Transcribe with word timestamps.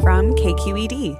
from 0.00 0.32
KQED. 0.34 1.18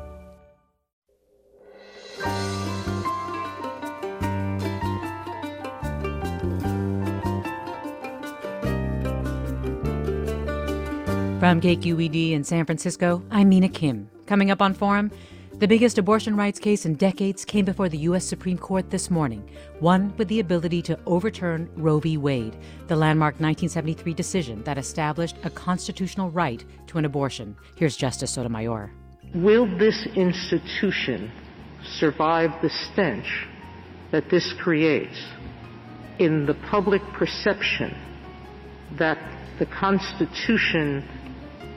From 11.40 11.60
KQED 11.60 12.32
in 12.32 12.44
San 12.44 12.64
Francisco, 12.66 13.22
I'm 13.30 13.48
Mina 13.48 13.68
Kim. 13.68 14.10
Coming 14.26 14.50
up 14.50 14.60
on 14.60 14.74
Forum, 14.74 15.10
the 15.58 15.66
biggest 15.66 15.98
abortion 15.98 16.36
rights 16.36 16.60
case 16.60 16.86
in 16.86 16.94
decades 16.94 17.44
came 17.44 17.64
before 17.64 17.88
the 17.88 17.98
U.S. 17.98 18.24
Supreme 18.24 18.56
Court 18.56 18.90
this 18.90 19.10
morning, 19.10 19.50
one 19.80 20.16
with 20.16 20.28
the 20.28 20.38
ability 20.38 20.82
to 20.82 20.96
overturn 21.04 21.68
Roe 21.74 21.98
v. 21.98 22.16
Wade, 22.16 22.56
the 22.86 22.94
landmark 22.94 23.34
1973 23.40 24.14
decision 24.14 24.62
that 24.62 24.78
established 24.78 25.36
a 25.42 25.50
constitutional 25.50 26.30
right 26.30 26.64
to 26.86 26.98
an 26.98 27.04
abortion. 27.04 27.56
Here's 27.74 27.96
Justice 27.96 28.30
Sotomayor. 28.30 28.92
Will 29.34 29.66
this 29.78 30.06
institution 30.14 31.32
survive 31.98 32.50
the 32.62 32.70
stench 32.70 33.26
that 34.12 34.30
this 34.30 34.54
creates 34.60 35.18
in 36.20 36.46
the 36.46 36.54
public 36.70 37.02
perception 37.14 37.96
that 38.96 39.18
the 39.58 39.66
Constitution 39.66 41.02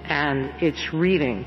and 0.06 0.52
its 0.62 0.94
reading 0.94 1.46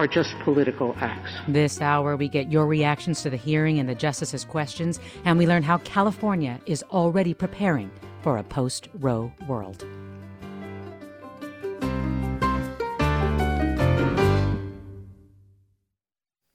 are 0.00 0.06
just 0.06 0.34
political 0.44 0.96
acts. 1.00 1.30
This 1.46 1.82
hour, 1.82 2.16
we 2.16 2.26
get 2.26 2.50
your 2.50 2.66
reactions 2.66 3.20
to 3.20 3.28
the 3.28 3.36
hearing 3.36 3.78
and 3.78 3.86
the 3.86 3.94
justices' 3.94 4.46
questions, 4.46 4.98
and 5.26 5.36
we 5.36 5.46
learn 5.46 5.62
how 5.62 5.76
California 5.78 6.58
is 6.64 6.82
already 6.84 7.34
preparing 7.34 7.90
for 8.22 8.38
a 8.38 8.42
post 8.42 8.88
Roe 8.94 9.30
world. 9.46 9.84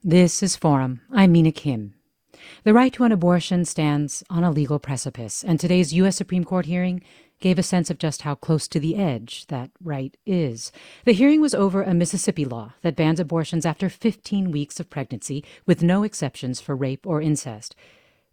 This 0.03 0.41
is 0.41 0.55
Forum. 0.55 1.01
I'm 1.11 1.31
Mina 1.31 1.51
Kim. 1.51 1.93
The 2.63 2.73
right 2.73 2.93
to 2.93 3.03
an 3.03 3.11
abortion 3.11 3.63
stands 3.65 4.23
on 4.27 4.43
a 4.43 4.49
legal 4.49 4.79
precipice, 4.79 5.43
and 5.43 5.59
today's 5.59 5.93
U.S. 5.93 6.15
Supreme 6.15 6.43
Court 6.43 6.65
hearing 6.65 7.03
gave 7.45 7.59
a 7.59 7.63
sense 7.63 7.91
of 7.91 7.99
just 7.99 8.23
how 8.23 8.33
close 8.33 8.67
to 8.67 8.79
the 8.79 8.95
edge 8.95 9.45
that 9.49 9.69
right 9.79 10.17
is. 10.25 10.71
The 11.03 11.13
hearing 11.13 11.41
was 11.41 11.53
over 11.53 11.83
a 11.83 11.93
Mississippi 11.93 12.43
law 12.43 12.73
that 12.81 12.95
bans 12.95 13.19
abortions 13.19 13.67
after 13.67 13.87
15 13.87 14.49
weeks 14.49 14.79
of 14.79 14.89
pregnancy, 14.89 15.45
with 15.63 15.83
no 15.83 16.01
exceptions 16.01 16.59
for 16.59 16.75
rape 16.75 17.05
or 17.05 17.21
incest. 17.21 17.75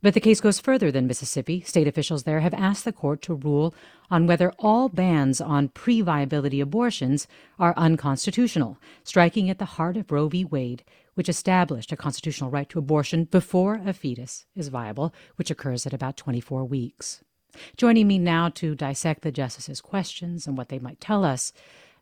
But 0.01 0.15
the 0.15 0.21
case 0.21 0.41
goes 0.41 0.61
further 0.61 0.91
than 0.91 1.07
Mississippi. 1.07 1.61
State 1.61 1.87
officials 1.87 2.23
there 2.23 2.41
have 2.41 2.55
asked 2.55 2.87
the 2.87 2.93
court 2.93 3.21
to 3.23 3.35
rule 3.35 3.75
on 4.11 4.27
whether 4.27 4.51
all 4.59 4.89
bans 4.89 5.43
on 5.43 5.69
pre 5.69 6.01
viability 6.01 6.63
abortions 6.63 7.29
are 7.59 7.75
unconstitutional, 7.77 8.79
striking 9.05 9.51
at 9.51 9.59
the 9.59 9.77
heart 9.77 9.99
of 9.99 10.11
Roe 10.11 10.29
v. 10.29 10.43
Wade, 10.43 10.85
which 11.13 11.29
established 11.29 11.93
a 11.93 11.99
constitutional 11.99 12.49
right 12.49 12.71
to 12.71 12.79
abortion 12.79 13.25
before 13.25 13.79
a 13.85 13.93
fetus 13.93 14.47
is 14.57 14.69
viable, 14.69 15.13
which 15.37 15.51
occurs 15.51 15.87
at 15.87 15.93
about 15.93 16.17
24 16.17 16.65
weeks. 16.65 17.23
Joining 17.77 18.07
me 18.07 18.19
now 18.19 18.49
to 18.51 18.75
dissect 18.75 19.23
the 19.23 19.33
justices' 19.33 19.81
questions 19.81 20.47
and 20.47 20.57
what 20.57 20.69
they 20.69 20.79
might 20.79 21.01
tell 21.01 21.25
us 21.25 21.53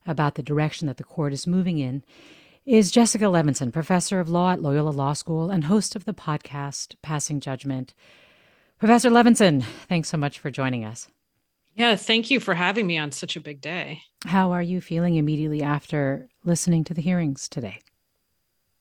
about 0.07 0.35
the 0.35 0.43
direction 0.43 0.87
that 0.87 0.97
the 0.97 1.05
court 1.05 1.33
is 1.33 1.47
moving 1.47 1.79
in 1.79 2.03
is 2.67 2.91
Jessica 2.91 3.25
Levinson, 3.25 3.73
professor 3.73 4.21
of 4.21 4.29
law 4.29 4.53
at 4.53 4.63
Loyola 4.63 4.91
Law 4.91 5.13
School 5.13 5.51
and 5.51 5.65
host 5.65 5.97
of 5.97 6.05
the 6.05 6.15
podcast 6.15 6.95
Passing 7.03 7.41
Judgment. 7.41 7.95
Professor 8.79 9.11
Levinson, 9.11 9.65
thanks 9.89 10.09
so 10.09 10.17
much 10.17 10.39
for 10.39 10.51
joining 10.51 10.85
us. 10.85 11.09
Yeah, 11.75 11.97
thank 11.97 12.31
you 12.31 12.41
for 12.41 12.55
having 12.55 12.87
me 12.87 12.99
on 12.99 13.13
such 13.13 13.37
a 13.37 13.41
big 13.41 13.61
day. 13.61 14.03
How 14.27 14.53
are 14.53 14.63
you 14.63 14.81
feeling 14.81 15.17
immediately 15.17 15.63
after 15.63 16.29
listening 16.45 16.85
to 16.85 16.95
the 16.95 17.03
hearings 17.03 17.49
today? 17.49 17.81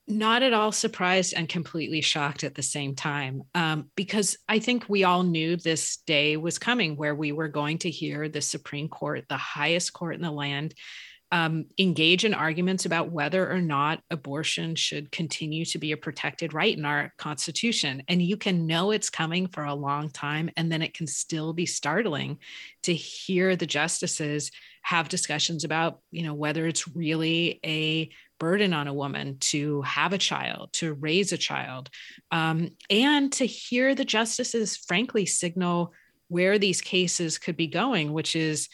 Not 0.10 0.42
at 0.42 0.54
all 0.54 0.72
surprised 0.72 1.34
and 1.36 1.48
completely 1.48 2.02
shocked 2.02 2.44
at 2.44 2.56
the 2.56 2.64
same 2.64 2.96
time 2.96 3.44
um, 3.54 3.90
because 3.96 4.38
I 4.48 4.60
think 4.60 4.90
we 4.90 5.04
all 5.04 5.24
knew 5.24 5.56
this 5.56 5.98
day 5.98 6.36
was 6.36 6.58
coming 6.58 6.96
where 6.96 7.16
we 7.16 7.32
were 7.32 7.48
going 7.48 7.78
to 7.80 7.92
hear 7.92 8.28
the 8.28 8.42
Supreme 8.42 8.90
Court, 8.90 9.26
the 9.30 9.38
highest 9.38 9.94
court 9.94 10.16
in 10.16 10.22
the 10.22 10.32
land, 10.32 10.74
um, 11.32 11.66
engage 11.78 12.26
in 12.26 12.34
arguments 12.34 12.86
about 12.86 13.12
whether 13.12 13.50
or 13.52 13.62
not 13.62 14.02
abortion 14.10 14.76
should 14.76 15.12
continue 15.12 15.64
to 15.66 15.78
be 15.78 15.92
a 15.92 15.98
protected 15.98 16.54
right 16.54 16.76
in 16.76 16.86
our 16.86 17.14
Constitution. 17.18 18.02
And 18.08 18.22
you 18.22 18.36
can 18.36 18.66
know 18.66 18.92
it's 18.92 19.10
coming 19.10 19.48
for 19.48 19.64
a 19.64 19.74
long 19.74 20.10
time, 20.10 20.50
and 20.58 20.72
then 20.72 20.82
it 20.82 20.94
can 20.94 21.06
still 21.08 21.54
be 21.54 21.66
startling 21.66 22.40
to 22.84 22.94
hear 22.94 23.56
the 23.56 23.68
justices 23.68 24.52
have 24.82 25.10
discussions 25.10 25.64
about, 25.64 26.00
you 26.10 26.24
know, 26.24 26.34
whether 26.34 26.66
it's 26.66 26.88
really 26.88 27.60
a 27.64 28.10
burden 28.40 28.74
on 28.74 28.88
a 28.88 28.94
woman 28.94 29.38
to 29.40 29.82
have 29.84 30.14
a 30.14 30.18
child, 30.18 30.72
to 30.74 30.94
raise 30.94 31.32
a 31.32 31.38
child, 31.38 31.90
um, 32.32 32.70
and 32.90 33.32
to 33.34 33.46
hear 33.46 33.94
the 33.94 34.06
justices 34.06 34.78
frankly 34.78 35.26
signal 35.26 35.94
where 36.30 36.58
these 36.58 36.80
cases 36.80 37.38
could 37.38 37.58
be 37.58 37.68
going, 37.68 38.14
which 38.14 38.36
is, 38.36 38.70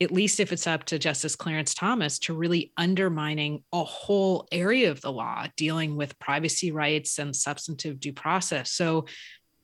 at 0.00 0.10
least 0.10 0.40
if 0.40 0.52
it's 0.52 0.66
up 0.66 0.84
to 0.84 0.98
Justice 0.98 1.36
Clarence 1.36 1.74
Thomas, 1.74 2.18
to 2.20 2.34
really 2.34 2.72
undermining 2.76 3.62
a 3.72 3.84
whole 3.84 4.48
area 4.50 4.90
of 4.90 5.00
the 5.00 5.12
law 5.12 5.46
dealing 5.56 5.96
with 5.96 6.18
privacy 6.18 6.72
rights 6.72 7.18
and 7.18 7.34
substantive 7.34 8.00
due 8.00 8.12
process. 8.12 8.70
So, 8.72 9.02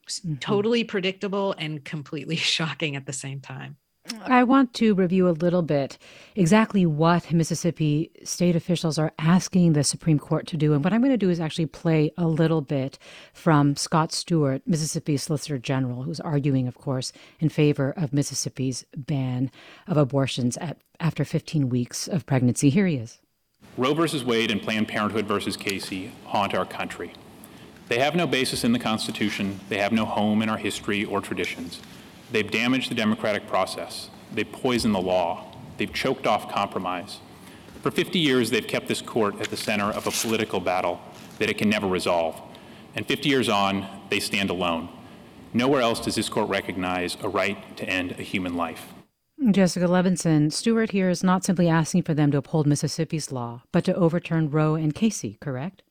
mm-hmm. 0.08 0.36
totally 0.36 0.84
predictable 0.84 1.54
and 1.58 1.84
completely 1.84 2.36
shocking 2.56 2.96
at 2.96 3.06
the 3.06 3.12
same 3.12 3.40
time. 3.40 3.76
I 4.22 4.44
want 4.44 4.75
to 4.75 4.94
review 4.94 5.28
a 5.28 5.31
little 5.31 5.62
bit 5.62 5.98
exactly 6.34 6.87
what 6.87 7.32
Mississippi 7.32 8.10
state 8.25 8.56
officials 8.56 8.98
are 8.98 9.12
asking 9.19 9.72
the 9.72 9.84
Supreme 9.84 10.19
Court 10.19 10.47
to 10.48 10.56
do. 10.56 10.72
And 10.72 10.84
what 10.84 10.93
I'm 10.93 11.00
going 11.00 11.12
to 11.12 11.16
do 11.16 11.31
is 11.31 11.41
actually 11.41 11.66
play 11.66 12.12
a 12.16 12.26
little 12.26 12.60
bit 12.60 12.99
from 13.32 13.76
Scott 13.76 14.12
Stewart, 14.12 14.62
Mississippi 14.66 15.16
Solicitor 15.16 15.59
General, 15.59 16.03
who's 16.03 16.20
arguing, 16.20 16.69
of 16.69 16.76
course, 16.76 17.12
in 17.38 17.49
favor 17.49 17.93
of 17.97 18.12
Mississippi's 18.12 18.84
ban 18.97 19.50
of 19.87 19.97
abortions 19.97 20.56
at, 20.59 20.78
after 20.99 21.25
15 21.25 21.69
weeks 21.69 22.09
of 22.09 22.26
pregnancy. 22.26 22.70
Here 22.70 22.87
he 22.87 22.97
is. 22.97 23.20
Roe 23.76 23.94
versus 23.94 24.25
Wade 24.25 24.50
and 24.50 24.60
Planned 24.60 24.88
Parenthood 24.88 25.26
versus 25.26 25.56
Casey 25.56 26.12
haunt 26.26 26.54
our 26.54 26.66
country. 26.66 27.12
They 27.88 27.99
have 27.99 28.15
no 28.15 28.26
basis 28.26 28.62
in 28.62 28.72
the 28.72 28.78
Constitution, 28.78 29.59
they 29.69 29.78
have 29.78 29.93
no 29.93 30.04
home 30.04 30.43
in 30.43 30.49
our 30.49 30.56
history 30.56 31.04
or 31.04 31.20
traditions. 31.20 31.81
They've 32.32 32.50
damaged 32.50 32.91
the 32.91 32.94
democratic 32.94 33.46
process. 33.46 34.10
They've 34.32 34.50
poisoned 34.50 34.94
the 34.94 35.00
law. 35.00 35.52
They've 35.78 35.92
choked 35.92 36.26
off 36.26 36.50
compromise. 36.50 37.18
For 37.82 37.91
50 37.91 38.18
years, 38.18 38.50
they've 38.50 38.66
kept 38.66 38.88
this 38.88 39.00
court 39.00 39.41
at 39.41 39.48
the 39.48 39.56
center 39.56 39.86
of 39.86 40.06
a 40.06 40.10
political 40.10 40.60
battle 40.60 41.00
that 41.38 41.48
it 41.48 41.58
can 41.58 41.69
never 41.69 41.86
resolve. 41.86 42.40
And 42.94 43.06
50 43.06 43.28
years 43.28 43.48
on, 43.48 43.86
they 44.10 44.20
stand 44.20 44.50
alone. 44.50 44.88
Nowhere 45.52 45.80
else 45.80 46.00
does 46.00 46.14
this 46.14 46.28
court 46.28 46.48
recognize 46.48 47.16
a 47.22 47.28
right 47.28 47.76
to 47.78 47.88
end 47.88 48.12
a 48.12 48.22
human 48.22 48.54
life. 48.54 48.92
Jessica 49.50 49.86
Levinson, 49.86 50.52
Stewart 50.52 50.90
here 50.90 51.08
is 51.08 51.24
not 51.24 51.44
simply 51.44 51.66
asking 51.66 52.02
for 52.02 52.12
them 52.12 52.30
to 52.30 52.38
uphold 52.38 52.66
Mississippi's 52.66 53.32
law, 53.32 53.62
but 53.72 53.84
to 53.84 53.94
overturn 53.94 54.50
Roe 54.50 54.74
and 54.74 54.94
Casey, 54.94 55.38
correct? 55.40 55.82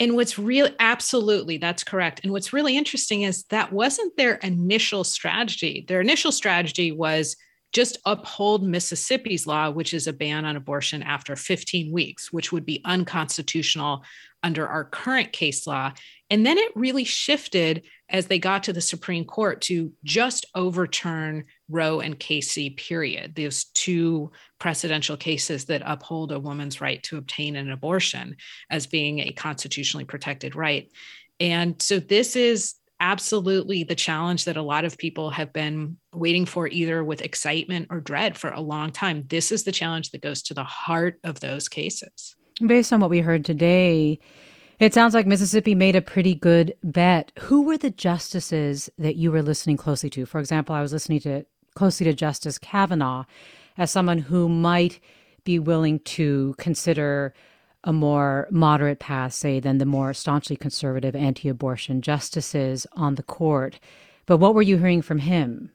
And 0.00 0.14
what's 0.14 0.38
real, 0.38 0.68
absolutely, 0.78 1.58
that's 1.58 1.82
correct. 1.82 2.20
And 2.22 2.32
what's 2.32 2.52
really 2.52 2.76
interesting 2.76 3.22
is 3.22 3.44
that 3.44 3.72
wasn't 3.72 4.16
their 4.16 4.36
initial 4.36 5.02
strategy. 5.02 5.84
Their 5.88 6.00
initial 6.00 6.30
strategy 6.30 6.92
was 6.92 7.36
just 7.72 7.98
uphold 8.06 8.62
Mississippi's 8.62 9.46
law, 9.46 9.70
which 9.70 9.92
is 9.92 10.06
a 10.06 10.12
ban 10.12 10.44
on 10.44 10.56
abortion 10.56 11.02
after 11.02 11.36
15 11.36 11.92
weeks, 11.92 12.32
which 12.32 12.52
would 12.52 12.64
be 12.64 12.80
unconstitutional 12.84 14.04
under 14.42 14.66
our 14.66 14.84
current 14.84 15.32
case 15.32 15.66
law. 15.66 15.92
And 16.30 16.46
then 16.46 16.58
it 16.58 16.72
really 16.74 17.04
shifted 17.04 17.82
as 18.08 18.26
they 18.26 18.38
got 18.38 18.62
to 18.64 18.72
the 18.72 18.80
Supreme 18.80 19.24
Court 19.24 19.60
to 19.62 19.92
just 20.04 20.46
overturn 20.54 21.44
Roe 21.68 22.00
and 22.00 22.18
Casey, 22.18 22.70
period. 22.70 23.34
Those 23.34 23.64
two 23.74 24.32
precedential 24.58 25.18
cases 25.18 25.66
that 25.66 25.82
uphold 25.84 26.32
a 26.32 26.40
woman's 26.40 26.80
right 26.80 27.02
to 27.04 27.18
obtain 27.18 27.56
an 27.56 27.70
abortion 27.70 28.36
as 28.70 28.86
being 28.86 29.20
a 29.20 29.32
constitutionally 29.32 30.04
protected 30.04 30.56
right. 30.56 30.90
And 31.40 31.80
so 31.80 32.00
this 32.00 32.36
is 32.36 32.74
absolutely 33.00 33.84
the 33.84 33.94
challenge 33.94 34.44
that 34.44 34.56
a 34.56 34.62
lot 34.62 34.84
of 34.84 34.98
people 34.98 35.30
have 35.30 35.52
been 35.52 35.96
waiting 36.12 36.44
for, 36.44 36.66
either 36.66 37.04
with 37.04 37.22
excitement 37.22 37.86
or 37.90 38.00
dread 38.00 38.36
for 38.36 38.50
a 38.50 38.60
long 38.60 38.90
time. 38.90 39.24
This 39.28 39.52
is 39.52 39.64
the 39.64 39.72
challenge 39.72 40.10
that 40.10 40.22
goes 40.22 40.42
to 40.42 40.54
the 40.54 40.64
heart 40.64 41.20
of 41.22 41.40
those 41.40 41.68
cases. 41.68 42.34
Based 42.66 42.92
on 42.92 42.98
what 43.00 43.10
we 43.10 43.20
heard 43.20 43.44
today, 43.44 44.18
it 44.80 44.94
sounds 44.94 45.14
like 45.14 45.26
Mississippi 45.26 45.74
made 45.74 45.94
a 45.94 46.02
pretty 46.02 46.34
good 46.34 46.74
bet. 46.82 47.30
Who 47.40 47.62
were 47.62 47.78
the 47.78 47.90
justices 47.90 48.90
that 48.98 49.16
you 49.16 49.30
were 49.30 49.42
listening 49.42 49.76
closely 49.76 50.10
to? 50.10 50.26
For 50.26 50.40
example, 50.40 50.74
I 50.74 50.82
was 50.82 50.92
listening 50.92 51.20
to 51.20 51.44
closely 51.74 52.04
to 52.04 52.12
Justice 52.12 52.58
Kavanaugh 52.58 53.24
as 53.76 53.90
someone 53.90 54.18
who 54.18 54.48
might 54.48 55.00
be 55.44 55.58
willing 55.58 56.00
to 56.00 56.54
consider 56.58 57.32
a 57.84 57.92
more 57.92 58.48
moderate 58.50 58.98
path, 58.98 59.32
say, 59.32 59.60
than 59.60 59.78
the 59.78 59.86
more 59.86 60.12
staunchly 60.12 60.56
conservative 60.56 61.14
anti 61.14 61.48
abortion 61.48 62.02
justices 62.02 62.86
on 62.92 63.14
the 63.14 63.22
court. 63.22 63.78
But 64.26 64.38
what 64.38 64.54
were 64.54 64.62
you 64.62 64.76
hearing 64.76 65.00
from 65.00 65.20
him? 65.20 65.70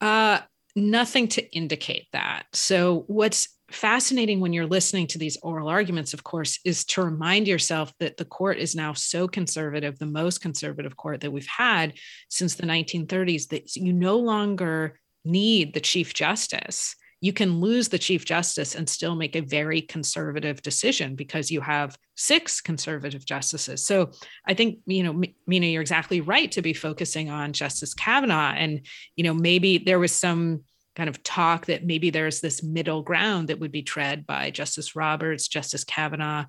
Uh, 0.00 0.40
nothing 0.76 1.28
to 1.28 1.54
indicate 1.54 2.06
that. 2.12 2.44
So, 2.52 3.04
what's 3.08 3.48
fascinating 3.70 4.40
when 4.40 4.52
you're 4.52 4.66
listening 4.66 5.06
to 5.08 5.18
these 5.18 5.38
oral 5.42 5.68
arguments, 5.68 6.14
of 6.14 6.22
course, 6.22 6.60
is 6.64 6.84
to 6.84 7.02
remind 7.02 7.48
yourself 7.48 7.92
that 7.98 8.16
the 8.16 8.24
court 8.24 8.58
is 8.58 8.74
now 8.74 8.92
so 8.92 9.26
conservative, 9.26 9.98
the 9.98 10.06
most 10.06 10.40
conservative 10.40 10.96
court 10.96 11.20
that 11.22 11.32
we've 11.32 11.46
had 11.46 11.94
since 12.28 12.54
the 12.54 12.66
1930s, 12.66 13.48
that 13.48 13.74
you 13.76 13.92
no 13.92 14.18
longer 14.18 15.00
need 15.24 15.74
the 15.74 15.80
Chief 15.80 16.14
Justice 16.14 16.96
you 17.24 17.32
can 17.32 17.58
lose 17.58 17.88
the 17.88 17.98
chief 17.98 18.26
justice 18.26 18.74
and 18.74 18.86
still 18.86 19.14
make 19.14 19.34
a 19.34 19.40
very 19.40 19.80
conservative 19.80 20.60
decision 20.60 21.14
because 21.14 21.50
you 21.50 21.62
have 21.62 21.96
six 22.16 22.60
conservative 22.60 23.24
justices. 23.24 23.86
So 23.86 24.10
I 24.46 24.52
think, 24.52 24.80
you 24.84 25.02
know, 25.02 25.22
Mina, 25.46 25.68
you're 25.68 25.80
exactly 25.80 26.20
right 26.20 26.52
to 26.52 26.60
be 26.60 26.74
focusing 26.74 27.30
on 27.30 27.54
Justice 27.54 27.94
Kavanaugh. 27.94 28.52
And, 28.52 28.86
you 29.16 29.24
know, 29.24 29.32
maybe 29.32 29.78
there 29.78 29.98
was 29.98 30.12
some 30.12 30.64
kind 30.96 31.08
of 31.08 31.22
talk 31.22 31.64
that 31.64 31.86
maybe 31.86 32.10
there's 32.10 32.42
this 32.42 32.62
middle 32.62 33.00
ground 33.00 33.48
that 33.48 33.58
would 33.58 33.72
be 33.72 33.82
tread 33.82 34.26
by 34.26 34.50
Justice 34.50 34.94
Roberts, 34.94 35.48
Justice 35.48 35.84
Kavanaugh, 35.84 36.44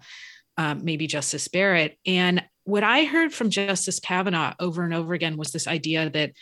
um, 0.57 0.83
maybe 0.83 1.07
Justice 1.07 1.47
Barrett. 1.47 1.97
And 2.05 2.43
what 2.65 2.83
I 2.83 3.05
heard 3.05 3.33
from 3.33 3.49
Justice 3.49 4.01
Kavanaugh 4.01 4.55
over 4.59 4.83
and 4.83 4.93
over 4.93 5.13
again 5.13 5.37
was 5.37 5.53
this 5.53 5.67
idea 5.67 6.09
that 6.09 6.33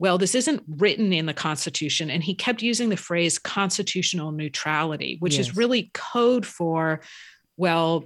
well, 0.00 0.16
this 0.16 0.34
isn't 0.34 0.62
written 0.66 1.12
in 1.12 1.26
the 1.26 1.34
Constitution. 1.34 2.10
And 2.10 2.24
he 2.24 2.34
kept 2.34 2.62
using 2.62 2.88
the 2.88 2.96
phrase 2.96 3.38
constitutional 3.38 4.32
neutrality, 4.32 5.18
which 5.20 5.36
yes. 5.36 5.48
is 5.48 5.56
really 5.56 5.90
code 5.92 6.46
for, 6.46 7.02
well, 7.58 8.04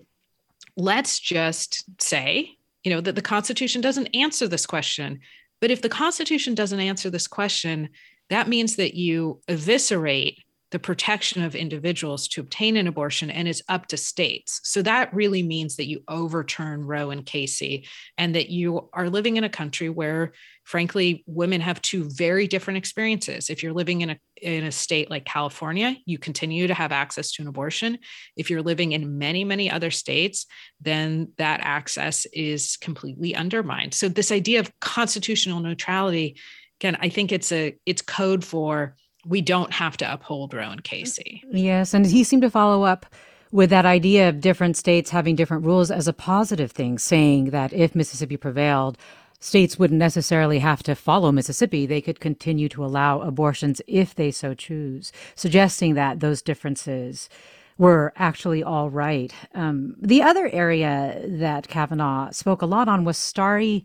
let's 0.76 1.20
just 1.20 1.84
say, 2.02 2.50
you 2.82 2.92
know, 2.92 3.00
that 3.00 3.14
the 3.14 3.22
Constitution 3.22 3.80
doesn't 3.80 4.08
answer 4.08 4.48
this 4.48 4.66
question. 4.66 5.20
But 5.60 5.70
if 5.70 5.82
the 5.82 5.88
Constitution 5.88 6.56
doesn't 6.56 6.80
answer 6.80 7.10
this 7.10 7.28
question, 7.28 7.90
that 8.28 8.48
means 8.48 8.74
that 8.74 8.94
you 8.94 9.40
eviscerate 9.46 10.43
the 10.74 10.78
protection 10.80 11.40
of 11.44 11.54
individuals 11.54 12.26
to 12.26 12.40
obtain 12.40 12.76
an 12.76 12.88
abortion 12.88 13.30
and 13.30 13.46
it's 13.46 13.62
up 13.68 13.86
to 13.86 13.96
states. 13.96 14.60
So 14.64 14.82
that 14.82 15.14
really 15.14 15.44
means 15.44 15.76
that 15.76 15.86
you 15.86 16.02
overturn 16.08 16.84
Roe 16.84 17.10
and 17.10 17.24
Casey 17.24 17.86
and 18.18 18.34
that 18.34 18.50
you 18.50 18.90
are 18.92 19.08
living 19.08 19.36
in 19.36 19.44
a 19.44 19.48
country 19.48 19.88
where 19.88 20.32
frankly 20.64 21.22
women 21.28 21.60
have 21.60 21.80
two 21.80 22.10
very 22.10 22.48
different 22.48 22.78
experiences. 22.78 23.50
If 23.50 23.62
you're 23.62 23.72
living 23.72 24.00
in 24.00 24.10
a 24.10 24.18
in 24.42 24.64
a 24.64 24.72
state 24.72 25.10
like 25.10 25.24
California, 25.24 25.94
you 26.06 26.18
continue 26.18 26.66
to 26.66 26.74
have 26.74 26.90
access 26.90 27.30
to 27.34 27.42
an 27.42 27.48
abortion. 27.48 27.98
If 28.36 28.50
you're 28.50 28.60
living 28.60 28.90
in 28.90 29.16
many 29.16 29.44
many 29.44 29.70
other 29.70 29.92
states, 29.92 30.44
then 30.80 31.28
that 31.38 31.60
access 31.62 32.26
is 32.32 32.76
completely 32.78 33.36
undermined. 33.36 33.94
So 33.94 34.08
this 34.08 34.32
idea 34.32 34.58
of 34.58 34.72
constitutional 34.80 35.60
neutrality 35.60 36.36
again, 36.80 36.98
I 37.00 37.10
think 37.10 37.30
it's 37.30 37.52
a 37.52 37.76
it's 37.86 38.02
code 38.02 38.44
for 38.44 38.96
we 39.26 39.40
don't 39.40 39.72
have 39.72 39.96
to 39.98 40.12
uphold 40.12 40.54
Roe 40.54 40.70
and 40.70 40.84
Casey. 40.84 41.42
Yes, 41.50 41.94
and 41.94 42.06
he 42.06 42.24
seemed 42.24 42.42
to 42.42 42.50
follow 42.50 42.84
up 42.84 43.06
with 43.50 43.70
that 43.70 43.86
idea 43.86 44.28
of 44.28 44.40
different 44.40 44.76
states 44.76 45.10
having 45.10 45.36
different 45.36 45.64
rules 45.64 45.90
as 45.90 46.08
a 46.08 46.12
positive 46.12 46.72
thing, 46.72 46.98
saying 46.98 47.50
that 47.50 47.72
if 47.72 47.94
Mississippi 47.94 48.36
prevailed, 48.36 48.98
states 49.38 49.78
wouldn't 49.78 49.98
necessarily 49.98 50.58
have 50.58 50.82
to 50.82 50.94
follow 50.94 51.30
Mississippi. 51.30 51.86
They 51.86 52.00
could 52.00 52.18
continue 52.18 52.68
to 52.70 52.84
allow 52.84 53.20
abortions 53.20 53.80
if 53.86 54.14
they 54.14 54.30
so 54.30 54.54
choose, 54.54 55.12
suggesting 55.34 55.94
that 55.94 56.20
those 56.20 56.42
differences 56.42 57.28
were 57.76 58.12
actually 58.16 58.62
all 58.62 58.88
right. 58.90 59.32
Um, 59.54 59.96
the 60.00 60.22
other 60.22 60.48
area 60.48 61.22
that 61.24 61.68
Kavanaugh 61.68 62.30
spoke 62.30 62.62
a 62.62 62.66
lot 62.66 62.88
on 62.88 63.04
was 63.04 63.16
stare 63.16 63.82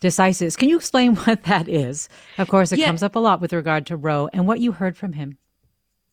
decisis. 0.00 0.56
Can 0.56 0.68
you 0.68 0.76
explain 0.76 1.16
what 1.26 1.44
that 1.44 1.68
is? 1.68 2.08
Of 2.38 2.48
course, 2.48 2.72
it 2.72 2.78
yeah. 2.78 2.86
comes 2.86 3.02
up 3.02 3.16
a 3.16 3.18
lot 3.18 3.40
with 3.40 3.52
regard 3.52 3.86
to 3.86 3.96
Roe 3.96 4.28
and 4.32 4.46
what 4.46 4.60
you 4.60 4.72
heard 4.72 4.96
from 4.96 5.14
him. 5.14 5.38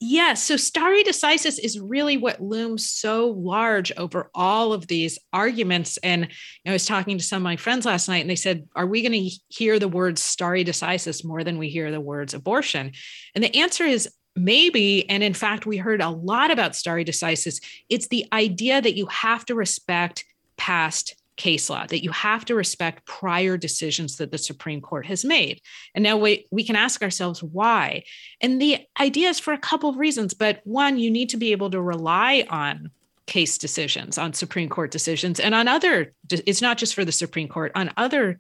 Yes. 0.02 0.12
Yeah, 0.12 0.34
so 0.34 0.58
stare 0.58 1.04
decisis 1.04 1.58
is 1.58 1.80
really 1.80 2.18
what 2.18 2.42
looms 2.42 2.90
so 2.90 3.30
large 3.30 3.94
over 3.96 4.30
all 4.36 4.74
of 4.74 4.88
these 4.88 5.18
arguments. 5.32 5.98
And 6.04 6.28
I 6.68 6.74
was 6.74 6.86
talking 6.86 7.18
to 7.18 7.24
some 7.24 7.38
of 7.38 7.44
my 7.44 7.56
friends 7.56 7.86
last 7.86 8.10
night 8.10 8.20
and 8.20 8.30
they 8.30 8.36
said, 8.36 8.68
Are 8.76 8.86
we 8.86 9.02
going 9.02 9.14
to 9.14 9.36
hear 9.48 9.80
the 9.80 9.88
words 9.88 10.22
stare 10.22 10.66
decisis 10.66 11.24
more 11.24 11.46
than 11.46 11.58
we 11.58 11.70
hear 11.70 11.92
the 11.92 12.02
words 12.02 12.34
abortion? 12.34 12.92
And 13.34 13.44
the 13.44 13.56
answer 13.56 13.86
is 13.86 14.10
maybe. 14.36 15.10
And 15.10 15.24
in 15.24 15.34
fact, 15.34 15.66
we 15.66 15.78
heard 15.78 16.02
a 16.02 16.10
lot 16.10 16.52
about 16.52 16.76
stare 16.76 17.04
decisis. 17.04 17.64
It's 17.90 18.10
the 18.10 18.26
idea 18.34 18.82
that 18.82 18.96
you 18.96 19.06
have 19.08 19.46
to 19.46 19.56
respect 19.56 20.26
past 20.58 21.16
case 21.38 21.70
law 21.70 21.86
that 21.88 22.04
you 22.04 22.12
have 22.12 22.46
to 22.46 22.56
respect 22.56 23.06
prior 23.06 23.58
decisions 23.58 24.18
that 24.18 24.32
the 24.32 24.38
Supreme 24.38 24.82
Court 24.82 25.06
has 25.06 25.26
made. 25.26 25.62
And 25.94 26.04
now 26.04 26.18
we, 26.18 26.48
we 26.52 26.64
can 26.64 26.76
ask 26.76 27.02
ourselves 27.02 27.44
why. 27.44 28.04
And 28.42 28.62
the 28.62 28.80
idea 29.00 29.30
is 29.30 29.40
for 29.40 29.54
a 29.54 29.58
couple 29.58 29.90
of 29.90 29.98
reasons. 29.98 30.34
But 30.34 30.62
one, 30.64 30.98
you 30.98 31.12
need 31.12 31.30
to 31.30 31.38
be 31.38 31.52
able 31.52 31.70
to 31.72 31.82
rely 31.82 32.46
on 32.50 32.92
case 33.28 33.58
decisions, 33.58 34.18
on 34.18 34.34
Supreme 34.34 34.70
Court 34.70 34.92
decisions, 34.92 35.40
and 35.40 35.56
on 35.56 35.68
other, 35.68 36.14
it's 36.30 36.62
not 36.62 36.78
just 36.78 36.94
for 36.94 37.04
the 37.04 37.12
Supreme 37.12 37.48
Court, 37.48 37.72
on 37.76 37.92
other 37.98 38.38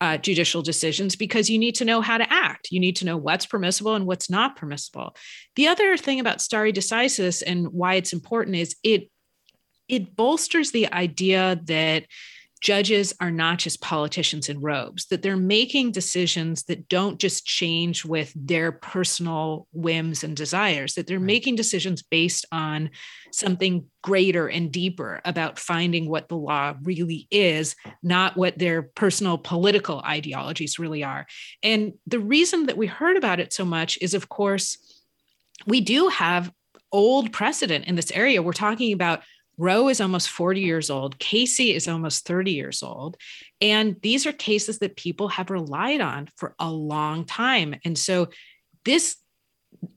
uh, 0.00 0.18
judicial 0.18 0.62
decisions 0.62 1.16
because 1.16 1.48
you 1.48 1.58
need 1.58 1.74
to 1.76 1.84
know 1.84 2.00
how 2.00 2.18
to 2.18 2.30
act. 2.30 2.68
You 2.70 2.80
need 2.80 2.96
to 2.96 3.06
know 3.06 3.16
what's 3.16 3.46
permissible 3.46 3.94
and 3.94 4.06
what's 4.06 4.28
not 4.28 4.56
permissible. 4.56 5.16
The 5.54 5.68
other 5.68 5.96
thing 5.96 6.20
about 6.20 6.42
stare 6.42 6.70
decisis 6.70 7.42
and 7.46 7.68
why 7.68 7.94
it's 7.94 8.12
important 8.12 8.56
is 8.56 8.76
it 8.82 9.10
it 9.88 10.16
bolsters 10.16 10.70
the 10.70 10.92
idea 10.92 11.60
that 11.64 12.06
judges 12.62 13.14
are 13.20 13.30
not 13.30 13.58
just 13.58 13.82
politicians 13.82 14.48
in 14.48 14.60
robes, 14.60 15.06
that 15.06 15.22
they're 15.22 15.36
making 15.36 15.92
decisions 15.92 16.64
that 16.64 16.88
don't 16.88 17.20
just 17.20 17.44
change 17.44 18.04
with 18.04 18.32
their 18.34 18.72
personal 18.72 19.68
whims 19.72 20.24
and 20.24 20.36
desires, 20.36 20.94
that 20.94 21.06
they're 21.06 21.20
making 21.20 21.54
decisions 21.54 22.02
based 22.02 22.46
on 22.50 22.90
something 23.30 23.84
greater 24.02 24.48
and 24.48 24.72
deeper 24.72 25.20
about 25.24 25.58
finding 25.58 26.08
what 26.08 26.28
the 26.28 26.36
law 26.36 26.74
really 26.82 27.28
is, 27.30 27.76
not 28.02 28.36
what 28.36 28.58
their 28.58 28.82
personal 28.82 29.36
political 29.36 30.00
ideologies 30.00 30.78
really 30.78 31.04
are. 31.04 31.26
And 31.62 31.92
the 32.06 32.20
reason 32.20 32.66
that 32.66 32.78
we 32.78 32.86
heard 32.86 33.16
about 33.16 33.38
it 33.38 33.52
so 33.52 33.64
much 33.64 33.98
is, 34.00 34.14
of 34.14 34.28
course, 34.28 34.78
we 35.66 35.80
do 35.80 36.08
have 36.08 36.50
old 36.90 37.32
precedent 37.32 37.84
in 37.84 37.96
this 37.96 38.10
area. 38.12 38.42
We're 38.42 38.52
talking 38.52 38.92
about 38.92 39.22
Roe 39.58 39.88
is 39.88 40.00
almost 40.00 40.28
40 40.28 40.60
years 40.60 40.90
old. 40.90 41.18
Casey 41.18 41.74
is 41.74 41.88
almost 41.88 42.26
30 42.26 42.52
years 42.52 42.82
old. 42.82 43.16
And 43.60 43.96
these 44.02 44.26
are 44.26 44.32
cases 44.32 44.78
that 44.80 44.96
people 44.96 45.28
have 45.28 45.50
relied 45.50 46.00
on 46.00 46.28
for 46.36 46.54
a 46.58 46.70
long 46.70 47.24
time. 47.24 47.74
And 47.84 47.96
so 47.96 48.28
this 48.84 49.16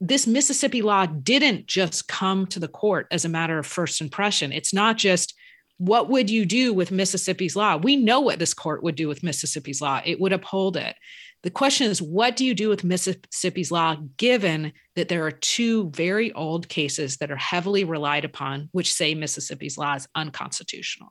this 0.00 0.26
Mississippi 0.26 0.82
law 0.82 1.06
didn't 1.06 1.66
just 1.66 2.06
come 2.06 2.46
to 2.48 2.60
the 2.60 2.68
court 2.68 3.06
as 3.10 3.24
a 3.24 3.30
matter 3.30 3.58
of 3.58 3.66
first 3.66 4.00
impression. 4.00 4.52
It's 4.52 4.74
not 4.74 4.98
just 4.98 5.34
what 5.78 6.10
would 6.10 6.28
you 6.28 6.44
do 6.44 6.74
with 6.74 6.90
Mississippi's 6.90 7.56
law? 7.56 7.76
We 7.76 7.96
know 7.96 8.20
what 8.20 8.38
this 8.38 8.52
court 8.52 8.82
would 8.82 8.96
do 8.96 9.08
with 9.08 9.22
Mississippi's 9.22 9.80
law. 9.80 10.02
It 10.04 10.20
would 10.20 10.34
uphold 10.34 10.76
it. 10.76 10.94
The 11.42 11.50
question 11.50 11.90
is, 11.90 12.02
what 12.02 12.36
do 12.36 12.44
you 12.44 12.54
do 12.54 12.68
with 12.68 12.84
Mississippi's 12.84 13.70
law, 13.70 13.96
given 14.18 14.72
that 14.94 15.08
there 15.08 15.24
are 15.24 15.30
two 15.30 15.90
very 15.90 16.32
old 16.32 16.68
cases 16.68 17.16
that 17.16 17.30
are 17.30 17.36
heavily 17.36 17.82
relied 17.84 18.26
upon, 18.26 18.68
which 18.72 18.92
say 18.92 19.14
Mississippi's 19.14 19.78
law 19.78 19.94
is 19.94 20.06
unconstitutional? 20.14 21.10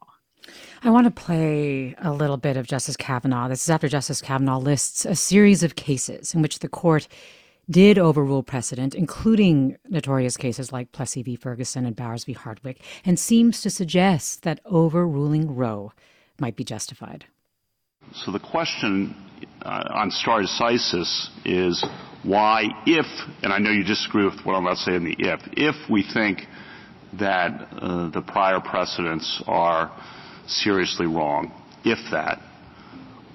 I 0.83 0.91
want 0.91 1.05
to 1.05 1.11
play 1.11 1.95
a 1.97 2.13
little 2.13 2.37
bit 2.37 2.57
of 2.57 2.67
Justice 2.67 2.95
Kavanaugh. 2.95 3.47
This 3.47 3.63
is 3.63 3.69
after 3.69 3.87
Justice 3.87 4.21
Kavanaugh 4.21 4.59
lists 4.59 5.03
a 5.03 5.15
series 5.15 5.63
of 5.63 5.75
cases 5.75 6.33
in 6.33 6.41
which 6.41 6.59
the 6.59 6.69
court 6.69 7.07
did 7.69 7.97
overrule 7.99 8.43
precedent, 8.43 8.95
including 8.95 9.77
notorious 9.89 10.37
cases 10.37 10.71
like 10.71 10.91
Plessy 10.91 11.21
v. 11.21 11.35
Ferguson 11.35 11.85
and 11.85 11.95
Bowers 11.95 12.23
v. 12.23 12.33
Hardwick, 12.33 12.81
and 13.05 13.19
seems 13.19 13.61
to 13.61 13.69
suggest 13.69 14.43
that 14.43 14.59
overruling 14.65 15.55
Roe 15.55 15.91
might 16.39 16.55
be 16.55 16.63
justified. 16.63 17.25
So 18.25 18.31
the 18.31 18.39
question 18.39 19.15
uh, 19.61 19.83
on 19.93 20.11
stare 20.11 20.41
decisis 20.41 21.29
is 21.45 21.85
why, 22.23 22.63
if, 22.85 23.05
and 23.43 23.53
I 23.53 23.59
know 23.59 23.69
you 23.69 23.83
disagree 23.83 24.25
with 24.25 24.43
what 24.43 24.55
I'm 24.55 24.65
about 24.65 24.77
to 24.77 24.83
say 24.83 24.95
in 24.95 25.05
the 25.05 25.15
if, 25.19 25.39
if 25.53 25.89
we 25.89 26.03
think 26.03 26.39
that 27.19 27.67
uh, 27.71 28.09
the 28.09 28.21
prior 28.21 28.59
precedents 28.59 29.41
are 29.47 29.91
seriously 30.47 31.05
wrong, 31.05 31.53
if 31.85 31.99
that, 32.11 32.39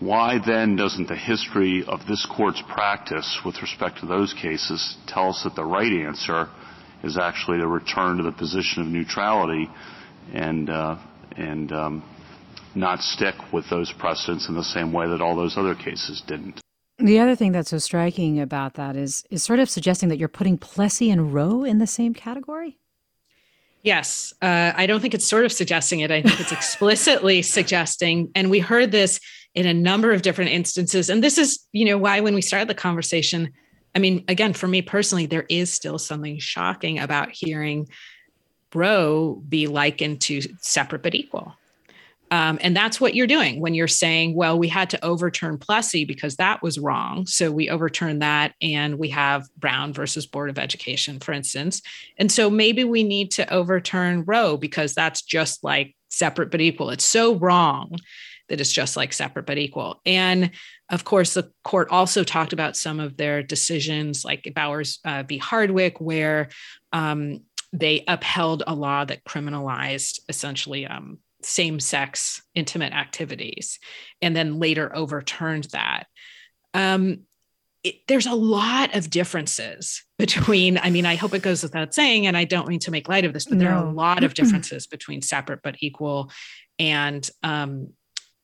why 0.01 0.39
then 0.45 0.77
doesn't 0.77 1.09
the 1.09 1.17
history 1.17 1.85
of 1.87 2.01
this 2.07 2.27
court's 2.27 2.63
practice 2.69 3.41
with 3.45 3.63
respect 3.63 4.01
to 4.01 4.07
those 4.07 4.35
cases 4.35 4.97
tell 5.07 5.31
us 5.31 5.43
that 5.45 5.55
the 5.55 5.65
right 5.65 5.93
answer 5.93 6.49
is 7.03 7.17
actually 7.17 7.59
to 7.59 7.67
return 7.67 8.19
to 8.19 8.25
the 8.25 8.33
position 8.33 8.83
of 8.83 8.89
neutrality 8.89 9.71
and 10.35 10.69
uh, 10.69 10.99
and 11.37 11.73
um, 11.73 12.03
not 12.77 13.01
stick 13.01 13.35
with 13.53 13.69
those 13.71 13.93
precedents 13.93 14.49
in 14.49 14.55
the 14.55 14.65
same 14.65 14.93
way 14.93 15.09
that 15.09 15.21
all 15.21 15.37
those 15.37 15.57
other 15.57 15.75
cases 15.75 16.23
didn't. 16.27 16.61
The 16.99 17.19
other 17.19 17.35
thing 17.35 17.53
that's 17.53 17.71
so 17.71 17.79
striking 17.79 18.41
about 18.41 18.75
that 18.75 18.97
is 18.97 19.25
is 19.31 19.43
sort 19.43 19.59
of 19.59 19.69
suggesting 19.69 20.09
that 20.11 20.19
you're 20.19 20.29
putting 20.29 20.57
Plessy 20.57 21.11
and 21.11 21.35
Roe 21.35 21.65
in 21.65 21.79
the 21.79 21.87
same 21.87 22.15
category. 22.15 22.79
Yes, 23.83 24.33
uh, 24.41 24.73
I 24.75 24.87
don't 24.87 25.01
think 25.01 25.13
it's 25.13 25.27
sort 25.27 25.45
of 25.45 25.53
suggesting 25.53 26.01
it. 26.01 26.11
I 26.11 26.23
think 26.23 26.41
it's 26.41 26.53
explicitly 26.53 27.43
suggesting, 27.59 28.31
and 28.35 28.49
we 28.49 28.61
heard 28.61 28.93
this 28.93 29.21
in 29.55 29.67
a 29.67 29.75
number 29.75 30.13
of 30.13 30.23
different 30.23 30.53
instances. 30.53 31.11
And 31.11 31.23
this 31.23 31.37
is, 31.37 31.67
you 31.73 31.85
know, 31.85 31.99
why 31.99 32.21
when 32.21 32.35
we 32.35 32.41
started 32.41 32.69
the 32.69 32.75
conversation, 32.75 33.53
I 33.95 33.99
mean, 33.99 34.25
again, 34.27 34.55
for 34.55 34.67
me 34.67 34.81
personally, 34.83 35.27
there 35.27 35.47
is 35.49 35.73
still 35.73 35.99
something 35.99 36.39
shocking 36.39 36.99
about 36.99 37.31
hearing 37.31 37.89
Roe 38.75 39.41
be 39.49 39.67
likened 39.67 40.23
to 40.23 40.41
separate 40.61 41.03
but 41.03 41.15
equal. 41.15 41.55
Um, 42.35 42.59
and 42.63 42.77
that's 42.77 43.01
what 43.01 43.15
you're 43.15 43.29
doing 43.29 43.61
when 43.61 43.75
you're 43.75 43.87
saying, 43.87 44.35
well, 44.35 44.59
we 44.59 44.67
had 44.67 44.91
to 44.91 45.05
overturn 45.05 45.57
Plessy 45.57 46.05
because 46.05 46.35
that 46.35 46.65
was 46.65 46.81
wrong. 46.81 47.27
So 47.27 47.53
we 47.53 47.71
overturn 47.71 48.19
that 48.19 48.55
and 48.61 48.99
we 48.99 49.11
have 49.11 49.47
Brown 49.57 49.93
versus 49.93 50.27
Board 50.27 50.51
of 50.51 50.59
Education, 50.59 51.21
for 51.21 51.31
instance. 51.31 51.81
And 52.19 52.33
so 52.33 52.51
maybe 52.51 52.83
we 52.83 53.05
need 53.05 53.31
to 53.33 53.49
overturn 53.55 54.25
Roe 54.27 54.57
because 54.57 54.95
that's 54.95 55.23
just 55.23 55.63
like 55.63 55.95
separate 56.09 56.51
but 56.51 56.61
equal. 56.61 56.91
It's 56.91 57.05
so 57.05 57.37
wrong 57.37 57.95
that 58.49 58.61
it's 58.61 58.73
just 58.73 58.97
like 58.97 59.13
separate 59.13 59.47
but 59.47 59.57
equal. 59.57 60.01
And 60.05 60.51
of 60.91 61.05
course, 61.05 61.35
the 61.35 61.53
court 61.63 61.87
also 61.91 62.25
talked 62.25 62.53
about 62.53 62.77
some 62.77 62.99
of 62.99 63.17
their 63.17 63.45
decisions, 63.45 64.25
like 64.25 64.51
Bowers 64.57 64.99
uh, 65.05 65.23
v. 65.23 65.39
Hardwick, 65.39 66.01
where 66.01 66.49
um, 66.93 67.43
they 67.73 68.03
upheld 68.09 68.65
a 68.67 68.75
law 68.75 69.05
that 69.05 69.25
criminalized 69.25 70.19
essentially 70.29 70.85
um, 70.85 71.19
same 71.45 71.81
sex 71.81 72.43
intimate 72.55 72.93
activities 72.93 73.79
and 74.23 74.35
then 74.35 74.59
later 74.59 74.95
overturned 74.95 75.65
that. 75.73 76.05
Um, 76.73 77.21
it, 77.83 77.97
there's 78.09 78.27
a 78.27 78.35
lot 78.35 78.97
of 78.97 79.11
differences 79.11 80.03
between 80.19 80.79
i 80.79 80.89
mean 80.89 81.05
i 81.05 81.17
hope 81.17 81.35
it 81.35 81.43
goes 81.43 81.63
without 81.63 81.93
saying 81.93 82.27
and 82.27 82.35
i 82.35 82.45
don't 82.45 82.67
mean 82.67 82.79
to 82.79 82.91
make 82.91 83.11
light 83.11 83.27
of 83.27 83.35
this 83.35 83.45
but 83.45 83.59
no. 83.59 83.65
there 83.65 83.75
are 83.75 83.87
a 83.87 83.93
lot 83.93 84.25
of 84.25 84.33
differences 84.33 84.87
between 84.87 85.21
separate 85.21 85.61
but 85.63 85.77
equal 85.81 86.31
and 86.79 87.29
um, 87.43 87.89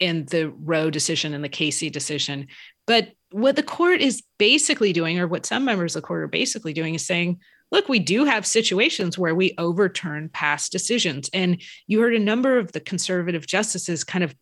in 0.01 0.25
the 0.27 0.49
Roe 0.49 0.91
decision 0.91 1.35
and 1.35 1.45
the 1.45 1.49
Casey 1.49 1.91
decision. 1.91 2.49
But 2.87 3.13
what 3.31 3.55
the 3.55 3.63
court 3.63 4.01
is 4.01 4.23
basically 4.39 4.93
doing, 4.93 5.19
or 5.21 5.29
what 5.29 5.47
some 5.47 5.65
members 5.65 5.95
of 5.95 6.03
the 6.03 6.07
court 6.07 6.23
are 6.23 6.29
basically 6.29 6.73
doing, 6.73 6.95
is 6.95 7.07
saying, 7.07 7.39
look, 7.71 7.89
we 7.89 7.99
do 7.99 8.25
have 8.25 8.47
situations 8.47 9.19
where 9.19 9.35
we 9.35 9.55
overturn 9.59 10.29
past 10.29 10.73
decisions. 10.73 11.31
And 11.33 11.63
you 11.87 12.01
heard 12.01 12.15
a 12.15 12.19
number 12.19 12.59
of 12.59 12.73
the 12.73 12.81
conservative 12.81 13.47
justices 13.47 14.05
kind 14.05 14.25
of 14.25 14.35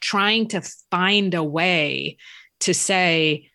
trying 0.00 0.48
to 0.48 0.62
find 0.90 1.34
a 1.34 1.44
way 1.44 2.16
to 2.60 2.74
say, 2.74 3.50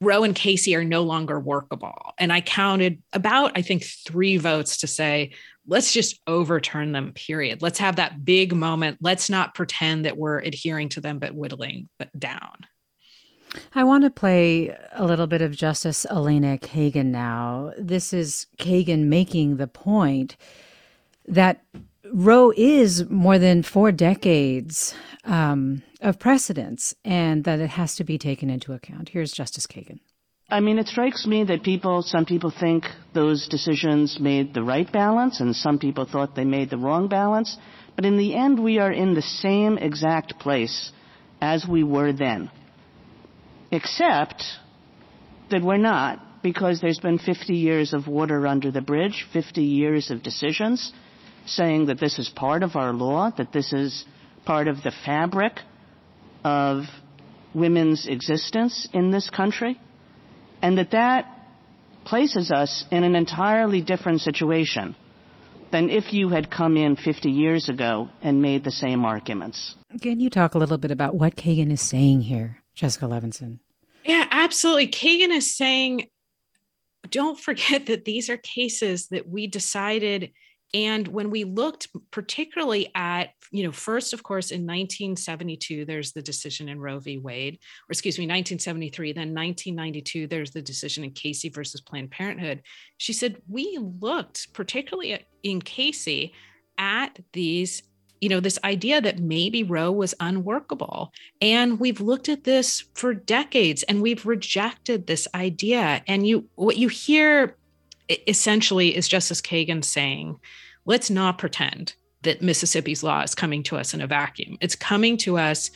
Roe 0.00 0.24
and 0.24 0.34
Casey 0.34 0.76
are 0.76 0.84
no 0.84 1.02
longer 1.02 1.40
workable. 1.40 2.12
And 2.18 2.32
I 2.32 2.40
counted 2.42 3.02
about, 3.12 3.52
I 3.56 3.62
think, 3.62 3.84
three 3.84 4.36
votes 4.36 4.78
to 4.78 4.86
say, 4.86 5.32
let's 5.66 5.92
just 5.92 6.20
overturn 6.26 6.92
them, 6.92 7.12
period. 7.14 7.62
Let's 7.62 7.78
have 7.78 7.96
that 7.96 8.24
big 8.24 8.54
moment. 8.54 8.98
Let's 9.00 9.30
not 9.30 9.54
pretend 9.54 10.04
that 10.04 10.18
we're 10.18 10.38
adhering 10.38 10.90
to 10.90 11.00
them, 11.00 11.18
but 11.18 11.34
whittling 11.34 11.88
down. 12.18 12.66
I 13.74 13.84
want 13.84 14.04
to 14.04 14.10
play 14.10 14.76
a 14.92 15.04
little 15.04 15.26
bit 15.26 15.42
of 15.42 15.52
Justice 15.52 16.06
Elena 16.10 16.58
Kagan 16.58 17.06
now. 17.06 17.72
This 17.78 18.12
is 18.12 18.46
Kagan 18.58 19.04
making 19.04 19.56
the 19.56 19.66
point 19.66 20.36
that 21.26 21.62
Roe 22.12 22.52
is 22.56 23.08
more 23.08 23.38
than 23.38 23.62
four 23.62 23.90
decades 23.90 24.94
um, 25.24 25.82
of 26.00 26.18
precedence 26.18 26.94
and 27.04 27.44
that 27.44 27.60
it 27.60 27.70
has 27.70 27.96
to 27.96 28.04
be 28.04 28.18
taken 28.18 28.50
into 28.50 28.72
account. 28.72 29.08
Here's 29.08 29.32
Justice 29.32 29.66
Kagan. 29.66 30.00
I 30.50 30.60
mean, 30.60 30.78
it 30.78 30.86
strikes 30.86 31.26
me 31.26 31.44
that 31.44 31.62
people, 31.62 32.02
some 32.02 32.26
people 32.26 32.52
think 32.60 32.84
those 33.14 33.48
decisions 33.48 34.18
made 34.20 34.52
the 34.52 34.62
right 34.62 34.90
balance, 34.92 35.40
and 35.40 35.56
some 35.56 35.78
people 35.78 36.04
thought 36.04 36.36
they 36.36 36.44
made 36.44 36.68
the 36.68 36.76
wrong 36.76 37.08
balance. 37.08 37.56
But 37.96 38.04
in 38.04 38.18
the 38.18 38.34
end, 38.34 38.62
we 38.62 38.78
are 38.78 38.92
in 38.92 39.14
the 39.14 39.22
same 39.22 39.78
exact 39.78 40.38
place 40.38 40.92
as 41.40 41.66
we 41.66 41.82
were 41.82 42.12
then. 42.12 42.50
Except 43.74 44.44
that 45.50 45.62
we're 45.62 45.76
not, 45.78 46.42
because 46.42 46.80
there's 46.80 47.00
been 47.00 47.18
50 47.18 47.54
years 47.54 47.92
of 47.92 48.06
water 48.06 48.46
under 48.46 48.70
the 48.70 48.80
bridge, 48.80 49.26
50 49.32 49.62
years 49.62 50.10
of 50.10 50.22
decisions 50.22 50.92
saying 51.46 51.86
that 51.86 51.98
this 51.98 52.18
is 52.18 52.28
part 52.28 52.62
of 52.62 52.76
our 52.76 52.92
law, 52.92 53.32
that 53.36 53.52
this 53.52 53.72
is 53.72 54.04
part 54.44 54.68
of 54.68 54.82
the 54.82 54.92
fabric 55.04 55.58
of 56.44 56.84
women's 57.54 58.06
existence 58.06 58.88
in 58.92 59.10
this 59.10 59.28
country 59.28 59.80
and 60.62 60.78
that 60.78 60.92
that 60.92 61.26
places 62.04 62.52
us 62.52 62.84
in 62.90 63.02
an 63.02 63.16
entirely 63.16 63.80
different 63.82 64.20
situation 64.20 64.94
than 65.72 65.90
if 65.90 66.12
you 66.12 66.28
had 66.28 66.50
come 66.50 66.76
in 66.76 66.94
50 66.94 67.28
years 67.28 67.68
ago 67.68 68.08
and 68.22 68.40
made 68.40 68.62
the 68.62 68.70
same 68.70 69.04
arguments. 69.04 69.74
Can 70.00 70.20
you 70.20 70.30
talk 70.30 70.54
a 70.54 70.58
little 70.58 70.78
bit 70.78 70.90
about 70.90 71.16
what 71.16 71.34
Kagan 71.34 71.72
is 71.72 71.80
saying 71.80 72.22
here, 72.22 72.58
Jessica 72.74 73.06
Levinson? 73.06 73.58
Absolutely. 74.44 74.88
Kagan 74.88 75.34
is 75.34 75.56
saying 75.56 76.08
don't 77.08 77.38
forget 77.38 77.86
that 77.86 78.04
these 78.04 78.28
are 78.28 78.36
cases 78.36 79.08
that 79.08 79.28
we 79.28 79.46
decided 79.46 80.32
and 80.74 81.06
when 81.06 81.30
we 81.30 81.44
looked 81.44 81.86
particularly 82.10 82.90
at, 82.96 83.30
you 83.52 83.62
know, 83.62 83.70
first, 83.70 84.12
of 84.12 84.24
course, 84.24 84.50
in 84.50 84.62
1972, 84.62 85.84
there's 85.84 86.12
the 86.12 86.20
decision 86.20 86.68
in 86.68 86.80
Roe 86.80 86.98
v. 86.98 87.16
Wade, 87.18 87.54
or 87.54 87.92
excuse 87.92 88.18
me, 88.18 88.24
1973, 88.24 89.12
then 89.12 89.28
1992, 89.28 90.26
there's 90.26 90.50
the 90.50 90.60
decision 90.60 91.04
in 91.04 91.12
Casey 91.12 91.48
versus 91.48 91.80
Planned 91.80 92.10
Parenthood. 92.10 92.62
She 92.96 93.12
said, 93.12 93.40
we 93.48 93.78
looked 94.00 94.52
particularly 94.52 95.24
in 95.44 95.62
Casey 95.62 96.34
at 96.76 97.20
these 97.32 97.84
you 98.24 98.30
know 98.30 98.40
this 98.40 98.58
idea 98.64 99.02
that 99.02 99.18
maybe 99.18 99.62
roe 99.62 99.92
was 99.92 100.14
unworkable 100.18 101.12
and 101.42 101.78
we've 101.78 102.00
looked 102.00 102.30
at 102.30 102.44
this 102.44 102.84
for 102.94 103.12
decades 103.12 103.82
and 103.82 104.00
we've 104.00 104.24
rejected 104.24 105.06
this 105.06 105.28
idea 105.34 106.02
and 106.06 106.26
you 106.26 106.48
what 106.54 106.78
you 106.78 106.88
hear 106.88 107.54
essentially 108.26 108.96
is 108.96 109.06
justice 109.06 109.42
kagan 109.42 109.84
saying 109.84 110.38
let's 110.86 111.10
not 111.10 111.36
pretend 111.36 111.94
that 112.24 112.42
Mississippi's 112.42 113.02
law 113.02 113.20
is 113.20 113.34
coming 113.34 113.62
to 113.64 113.76
us 113.76 113.94
in 113.94 114.00
a 114.00 114.06
vacuum. 114.06 114.56
It's 114.60 114.74
coming 114.74 115.16
to 115.18 115.38
us 115.38 115.70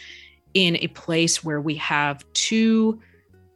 in 0.55 0.77
a 0.77 0.89
place 0.89 1.45
where 1.45 1.61
we 1.61 1.75
have 1.77 2.25
two 2.33 3.01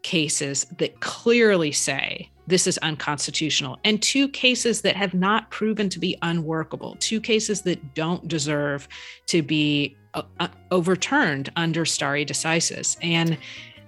cases 0.03 0.67
that 0.79 1.01
clearly 1.01 1.73
say 1.73 2.31
this 2.47 2.67
is 2.67 2.79
unconstitutional, 2.79 3.79
and 3.85 4.03
two 4.03 4.29
cases 4.29 4.83
that 4.83 4.97
have 4.97 5.15
not 5.15 5.51
proven 5.51 5.89
to 5.91 5.99
be 5.99 6.17
unworkable, 6.23 6.97
two 6.99 7.21
cases 7.21 7.63
that 7.63 7.95
don't 7.95 8.27
deserve 8.27 8.89
to 9.27 9.43
be 9.43 9.97
uh, 10.15 10.23
uh 10.41 10.49
overturned 10.71 11.51
under 11.57 11.85
stare 11.85 12.25
decisis. 12.25 12.97
And 13.03 13.39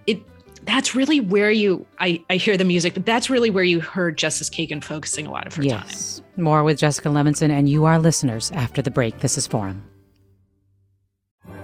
it 0.06 0.22
that's 0.64 0.94
really 0.94 1.20
where 1.20 1.50
you 1.50 1.84
I, 1.98 2.22
I 2.30 2.36
hear 2.36 2.56
the 2.56 2.64
music, 2.64 2.94
but 2.94 3.04
that's 3.04 3.28
really 3.28 3.50
where 3.50 3.64
you 3.64 3.80
heard 3.80 4.16
Justice 4.16 4.48
Kagan 4.48 4.82
focusing 4.82 5.26
a 5.26 5.30
lot 5.30 5.46
of 5.46 5.54
her 5.56 5.62
yes. 5.62 6.20
time. 6.20 6.44
More 6.44 6.64
with 6.64 6.78
Jessica 6.78 7.08
Levinson 7.08 7.50
and 7.50 7.68
you 7.68 7.84
are 7.84 7.98
listeners 7.98 8.50
after 8.52 8.82
the 8.82 8.90
break. 8.90 9.20
This 9.20 9.36
is 9.36 9.46
Forum. 9.46 9.82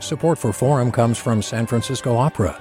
Support 0.01 0.39
for 0.39 0.53
Forum 0.53 0.91
comes 0.91 1.19
from 1.19 1.43
San 1.43 1.67
Francisco 1.67 2.17
Opera. 2.17 2.61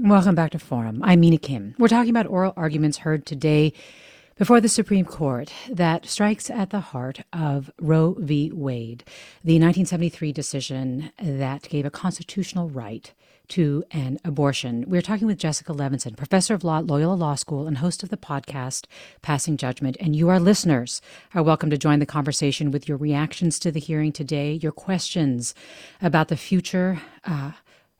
Welcome 0.00 0.36
back 0.36 0.52
to 0.52 0.60
Forum. 0.60 1.00
I'm 1.02 1.18
Mina 1.18 1.38
Kim. 1.38 1.74
We're 1.76 1.88
talking 1.88 2.10
about 2.10 2.28
oral 2.28 2.52
arguments 2.56 2.98
heard 2.98 3.26
today 3.26 3.72
before 4.36 4.60
the 4.60 4.68
Supreme 4.68 5.04
Court 5.04 5.52
that 5.68 6.06
strikes 6.06 6.50
at 6.50 6.70
the 6.70 6.78
heart 6.78 7.22
of 7.32 7.68
Roe 7.80 8.14
v. 8.16 8.52
Wade, 8.52 9.02
the 9.42 9.54
1973 9.54 10.32
decision 10.32 11.10
that 11.20 11.68
gave 11.68 11.84
a 11.84 11.90
constitutional 11.90 12.70
right 12.70 13.12
to 13.48 13.82
an 13.90 14.20
abortion. 14.24 14.84
We're 14.86 15.02
talking 15.02 15.26
with 15.26 15.36
Jessica 15.36 15.72
Levinson, 15.72 16.16
professor 16.16 16.54
of 16.54 16.62
law 16.62 16.78
at 16.78 16.86
Loyola 16.86 17.14
Law 17.14 17.34
School 17.34 17.66
and 17.66 17.78
host 17.78 18.04
of 18.04 18.10
the 18.10 18.16
podcast 18.16 18.86
Passing 19.20 19.56
Judgment. 19.56 19.96
And 19.98 20.14
you, 20.14 20.28
our 20.28 20.38
listeners, 20.38 21.02
are 21.34 21.42
welcome 21.42 21.70
to 21.70 21.76
join 21.76 21.98
the 21.98 22.06
conversation 22.06 22.70
with 22.70 22.88
your 22.88 22.98
reactions 22.98 23.58
to 23.58 23.72
the 23.72 23.80
hearing 23.80 24.12
today, 24.12 24.52
your 24.52 24.70
questions 24.70 25.56
about 26.00 26.28
the 26.28 26.36
future 26.36 27.02
uh, 27.24 27.50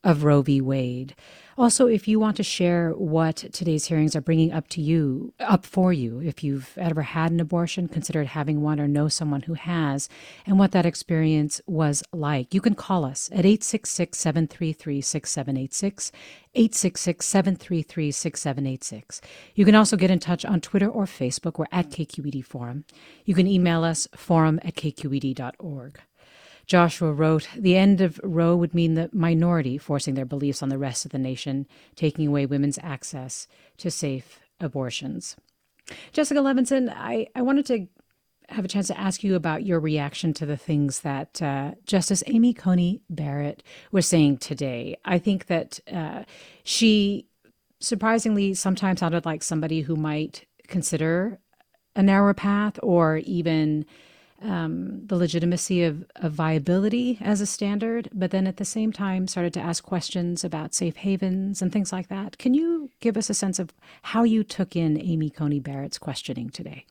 of 0.04 0.22
Roe 0.22 0.42
v. 0.42 0.60
Wade. 0.60 1.16
Also, 1.58 1.88
if 1.88 2.06
you 2.06 2.20
want 2.20 2.36
to 2.36 2.44
share 2.44 2.92
what 2.92 3.38
today's 3.52 3.86
hearings 3.86 4.14
are 4.14 4.20
bringing 4.20 4.52
up 4.52 4.68
to 4.68 4.80
you, 4.80 5.34
up 5.40 5.66
for 5.66 5.92
you, 5.92 6.20
if 6.20 6.44
you've 6.44 6.78
ever 6.78 7.02
had 7.02 7.32
an 7.32 7.40
abortion, 7.40 7.88
considered 7.88 8.28
having 8.28 8.62
one, 8.62 8.78
or 8.78 8.86
know 8.86 9.08
someone 9.08 9.42
who 9.42 9.54
has, 9.54 10.08
and 10.46 10.56
what 10.56 10.70
that 10.70 10.86
experience 10.86 11.60
was 11.66 12.04
like, 12.12 12.54
you 12.54 12.60
can 12.60 12.76
call 12.76 13.04
us 13.04 13.28
at 13.32 13.44
866 13.44 14.16
733 14.16 15.00
6786, 15.00 16.12
866 16.54 17.26
733 17.26 18.12
6786. 18.12 19.20
You 19.56 19.64
can 19.64 19.74
also 19.74 19.96
get 19.96 20.12
in 20.12 20.20
touch 20.20 20.44
on 20.44 20.60
Twitter 20.60 20.88
or 20.88 21.06
Facebook. 21.06 21.58
We're 21.58 21.66
at 21.72 21.90
KQED 21.90 22.44
Forum. 22.44 22.84
You 23.24 23.34
can 23.34 23.48
email 23.48 23.82
us 23.82 24.06
forum 24.14 24.60
at 24.62 24.76
kqed.org. 24.76 25.98
Joshua 26.68 27.12
wrote, 27.12 27.48
The 27.56 27.76
end 27.76 28.02
of 28.02 28.20
Roe 28.22 28.54
would 28.54 28.74
mean 28.74 28.94
the 28.94 29.08
minority 29.12 29.78
forcing 29.78 30.14
their 30.14 30.26
beliefs 30.26 30.62
on 30.62 30.68
the 30.68 30.78
rest 30.78 31.06
of 31.06 31.10
the 31.10 31.18
nation, 31.18 31.66
taking 31.96 32.28
away 32.28 32.44
women's 32.44 32.78
access 32.82 33.48
to 33.78 33.90
safe 33.90 34.38
abortions. 34.60 35.34
Jessica 36.12 36.40
Levinson, 36.40 36.92
I, 36.94 37.28
I 37.34 37.40
wanted 37.40 37.64
to 37.66 37.88
have 38.50 38.66
a 38.66 38.68
chance 38.68 38.86
to 38.88 38.98
ask 38.98 39.24
you 39.24 39.34
about 39.34 39.64
your 39.64 39.80
reaction 39.80 40.34
to 40.34 40.46
the 40.46 40.56
things 40.56 41.00
that 41.00 41.40
uh, 41.40 41.72
Justice 41.86 42.22
Amy 42.26 42.52
Coney 42.52 43.00
Barrett 43.08 43.62
was 43.90 44.06
saying 44.06 44.38
today. 44.38 44.96
I 45.06 45.18
think 45.18 45.46
that 45.46 45.80
uh, 45.90 46.24
she 46.64 47.26
surprisingly 47.80 48.52
sometimes 48.52 49.00
sounded 49.00 49.24
like 49.24 49.42
somebody 49.42 49.82
who 49.82 49.96
might 49.96 50.46
consider 50.66 51.38
a 51.96 52.02
narrower 52.02 52.34
path 52.34 52.78
or 52.82 53.18
even 53.18 53.86
um, 54.42 55.06
the 55.06 55.16
legitimacy 55.16 55.82
of, 55.82 56.04
of 56.16 56.32
viability 56.32 57.18
as 57.20 57.40
a 57.40 57.46
standard, 57.46 58.08
but 58.12 58.30
then 58.30 58.46
at 58.46 58.56
the 58.56 58.64
same 58.64 58.92
time 58.92 59.26
started 59.26 59.52
to 59.54 59.60
ask 59.60 59.82
questions 59.84 60.44
about 60.44 60.74
safe 60.74 60.96
havens 60.96 61.60
and 61.60 61.72
things 61.72 61.92
like 61.92 62.08
that. 62.08 62.38
Can 62.38 62.54
you 62.54 62.90
give 63.00 63.16
us 63.16 63.30
a 63.30 63.34
sense 63.34 63.58
of 63.58 63.72
how 64.02 64.22
you 64.22 64.44
took 64.44 64.76
in 64.76 65.00
Amy 65.00 65.30
Coney 65.30 65.60
Barrett's 65.60 65.98
questioning 65.98 66.50
today? 66.50 66.86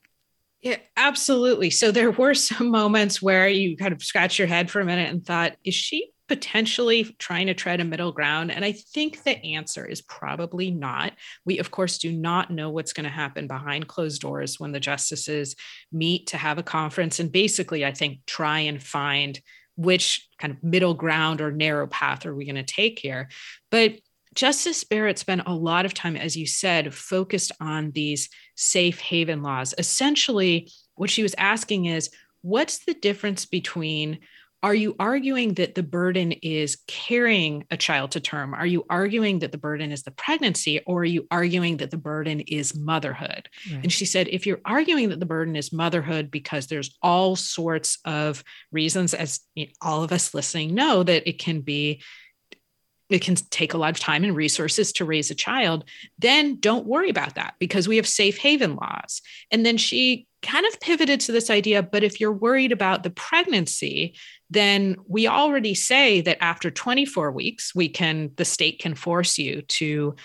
Yeah, 0.62 0.78
absolutely. 0.98 1.70
So 1.70 1.92
there 1.92 2.12
were 2.12 2.34
some 2.34 2.70
moments 2.70 3.22
where 3.22 3.48
you 3.48 3.78
kind 3.78 3.94
of 3.94 4.04
scratched 4.04 4.40
your 4.40 4.48
head 4.48 4.70
for 4.70 4.82
a 4.82 4.86
minute 4.86 5.10
and 5.10 5.26
thought, 5.26 5.56
is 5.64 5.76
she 5.76 6.12
potentially 6.28 7.16
trying 7.20 7.48
to 7.48 7.54
tread 7.54 7.80
a 7.80 7.86
middle 7.86 8.12
ground? 8.12 8.52
And 8.52 8.66
I 8.66 8.72
think 8.72 9.24
the 9.24 9.38
answer 9.54 9.86
is 9.86 10.02
probably 10.02 10.72
not. 10.72 11.14
We, 11.46 11.60
of 11.60 11.72
course, 11.72 11.98
do 11.98 12.12
not 12.12 12.52
know 12.52 12.70
what's 12.70 12.94
going 12.94 13.06
to 13.06 13.10
happen 13.10 13.48
behind 13.48 13.88
closed 13.88 14.22
doors 14.22 14.60
when 14.60 14.72
the 14.72 14.80
justices 14.80 15.56
meet 15.92 16.28
to 16.28 16.38
have 16.38 16.58
a 16.58 16.64
conference 16.64 17.20
and 17.20 17.32
basically, 17.32 17.86
I 17.86 17.94
think, 17.94 18.26
try 18.26 18.60
and 18.60 18.82
find 18.82 19.40
which 19.76 20.28
kind 20.40 20.52
of 20.52 20.64
middle 20.64 20.94
ground 20.94 21.40
or 21.40 21.52
narrow 21.52 21.88
path 21.88 22.26
are 22.26 22.36
we 22.36 22.46
going 22.46 22.56
to 22.56 22.64
take 22.64 23.00
here. 23.00 23.30
But 23.70 24.00
Justice 24.34 24.84
Barrett 24.84 25.18
spent 25.18 25.44
a 25.46 25.54
lot 25.54 25.86
of 25.86 25.94
time, 25.94 26.16
as 26.16 26.36
you 26.36 26.46
said, 26.46 26.94
focused 26.94 27.52
on 27.60 27.92
these 27.92 28.30
safe 28.56 29.00
haven 29.00 29.42
laws. 29.42 29.74
Essentially, 29.78 30.72
what 30.96 31.10
she 31.10 31.24
was 31.24 31.36
asking 31.38 31.86
is 31.86 32.10
what's 32.42 32.86
the 32.86 32.94
difference 32.94 33.46
between 33.46 34.20
are 34.68 34.76
you 34.76 34.98
arguing 35.00 35.54
that 35.54 35.76
the 35.76 35.82
burden 35.82 36.34
is 36.34 36.80
carrying 36.88 37.64
a 37.72 37.78
child 37.78 38.12
to 38.12 38.20
term? 38.20 38.54
Are 38.54 38.66
you 38.66 38.86
arguing 38.90 39.40
that 39.40 39.54
the 39.54 39.58
burden 39.58 39.94
is 39.94 40.04
the 40.04 40.12
pregnancy, 40.12 40.82
or 40.86 41.04
are 41.04 41.06
you 41.06 41.26
arguing 41.32 41.78
that 41.78 41.90
the 41.90 41.98
burden 41.98 42.42
is 42.42 42.76
motherhood? 42.76 43.48
Right. 43.72 43.84
And 43.84 43.94
she 43.94 44.04
said, 44.04 44.28
if 44.28 44.46
you're 44.46 44.60
arguing 44.66 45.08
that 45.08 45.22
the 45.22 45.26
burden 45.26 45.56
is 45.56 45.72
motherhood 45.72 46.30
because 46.30 46.68
there's 46.68 46.98
all 47.02 47.38
sorts 47.38 48.00
of 48.04 48.44
reasons, 48.70 49.14
as 49.14 49.40
all 49.82 50.04
of 50.04 50.12
us 50.12 50.34
listening 50.34 50.76
know, 50.76 51.02
that 51.02 51.30
it 51.30 51.40
can 51.40 51.62
be 51.62 52.02
it 53.10 53.22
can 53.22 53.36
take 53.36 53.74
a 53.74 53.78
lot 53.78 53.92
of 53.92 54.02
time 54.02 54.26
and 54.26 54.36
resources 54.36 54.92
to 54.92 55.06
raise 55.06 55.32
a 55.32 55.36
child, 55.36 55.86
then 56.20 56.60
don't 56.60 56.86
worry 56.86 57.10
about 57.10 57.36
that 57.36 57.54
because 57.58 57.88
we 57.88 57.96
have 57.96 58.06
safe 58.06 58.38
haven 58.38 58.76
laws. 58.76 59.22
And 59.50 59.66
then 59.66 59.78
she 59.78 60.27
kind 60.42 60.66
of 60.66 60.80
pivoted 60.80 61.20
to 61.20 61.32
this 61.32 61.50
idea 61.50 61.82
but 61.82 62.04
if 62.04 62.20
you're 62.20 62.32
worried 62.32 62.72
about 62.72 63.04
the 63.04 63.10
pregnancy, 63.10 64.16
then 64.50 64.96
we 65.08 65.28
already 65.28 65.74
say 65.74 66.22
that 66.22 66.42
after 66.42 66.72
24 66.72 67.32
weeks, 67.32 67.74
we 67.76 67.90
can, 67.90 68.32
the 68.38 68.46
state 68.46 68.80
can 68.80 68.96
force 68.96 69.38
you 69.38 69.62
to 69.64 70.16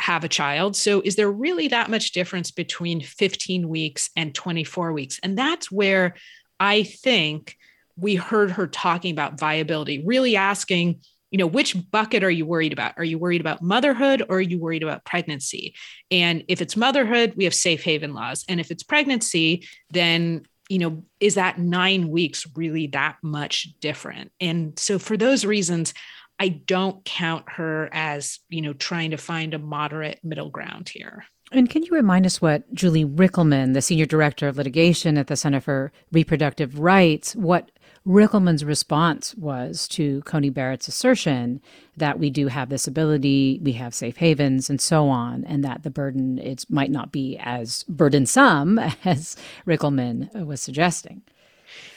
have 0.00 0.24
a 0.24 0.28
child. 0.28 0.76
So, 0.76 1.00
is 1.02 1.16
there 1.16 1.30
really 1.30 1.68
that 1.68 1.90
much 1.90 2.12
difference 2.12 2.50
between 2.50 3.00
15 3.00 3.68
weeks 3.68 4.10
and 4.16 4.34
24 4.34 4.92
weeks? 4.92 5.20
And 5.22 5.36
that's 5.36 5.70
where 5.70 6.14
I 6.58 6.82
think 6.82 7.56
we 7.96 8.14
heard 8.14 8.52
her 8.52 8.66
talking 8.66 9.12
about 9.12 9.38
viability, 9.38 10.02
really 10.04 10.36
asking, 10.36 11.00
you 11.34 11.38
know, 11.38 11.48
which 11.48 11.74
bucket 11.90 12.22
are 12.22 12.30
you 12.30 12.46
worried 12.46 12.72
about? 12.72 12.94
Are 12.96 13.02
you 13.02 13.18
worried 13.18 13.40
about 13.40 13.60
motherhood 13.60 14.22
or 14.28 14.36
are 14.36 14.40
you 14.40 14.56
worried 14.60 14.84
about 14.84 15.04
pregnancy? 15.04 15.74
And 16.08 16.44
if 16.46 16.62
it's 16.62 16.76
motherhood, 16.76 17.34
we 17.36 17.42
have 17.42 17.54
safe 17.54 17.82
haven 17.82 18.14
laws. 18.14 18.44
And 18.48 18.60
if 18.60 18.70
it's 18.70 18.84
pregnancy, 18.84 19.66
then 19.90 20.46
you 20.68 20.78
know, 20.78 21.02
is 21.18 21.34
that 21.34 21.58
nine 21.58 22.08
weeks 22.08 22.46
really 22.54 22.86
that 22.86 23.16
much 23.20 23.68
different? 23.80 24.30
And 24.40 24.78
so 24.78 25.00
for 25.00 25.16
those 25.16 25.44
reasons, 25.44 25.92
I 26.38 26.50
don't 26.50 27.04
count 27.04 27.46
her 27.48 27.88
as, 27.92 28.38
you 28.48 28.62
know, 28.62 28.72
trying 28.72 29.10
to 29.10 29.16
find 29.16 29.54
a 29.54 29.58
moderate 29.58 30.20
middle 30.22 30.50
ground 30.50 30.88
here. 30.88 31.24
And 31.50 31.68
can 31.68 31.82
you 31.82 31.90
remind 31.92 32.26
us 32.26 32.40
what 32.40 32.72
Julie 32.72 33.04
Rikelman, 33.04 33.74
the 33.74 33.82
senior 33.82 34.06
director 34.06 34.46
of 34.46 34.56
litigation 34.56 35.18
at 35.18 35.26
the 35.26 35.36
Center 35.36 35.60
for 35.60 35.92
Reproductive 36.12 36.78
Rights, 36.78 37.34
what 37.34 37.72
Rikelman's 38.06 38.64
response 38.64 39.34
was 39.34 39.88
to 39.88 40.20
Coney 40.22 40.50
Barrett's 40.50 40.88
assertion 40.88 41.62
that 41.96 42.18
we 42.18 42.28
do 42.28 42.48
have 42.48 42.68
this 42.68 42.86
ability, 42.86 43.60
we 43.62 43.72
have 43.72 43.94
safe 43.94 44.18
havens, 44.18 44.68
and 44.68 44.80
so 44.80 45.08
on, 45.08 45.44
and 45.44 45.64
that 45.64 45.84
the 45.84 45.90
burden 45.90 46.38
it 46.38 46.66
might 46.68 46.90
not 46.90 47.12
be 47.12 47.38
as 47.40 47.82
burdensome 47.88 48.78
as 49.04 49.36
Rikelman 49.66 50.44
was 50.44 50.60
suggesting. 50.60 51.22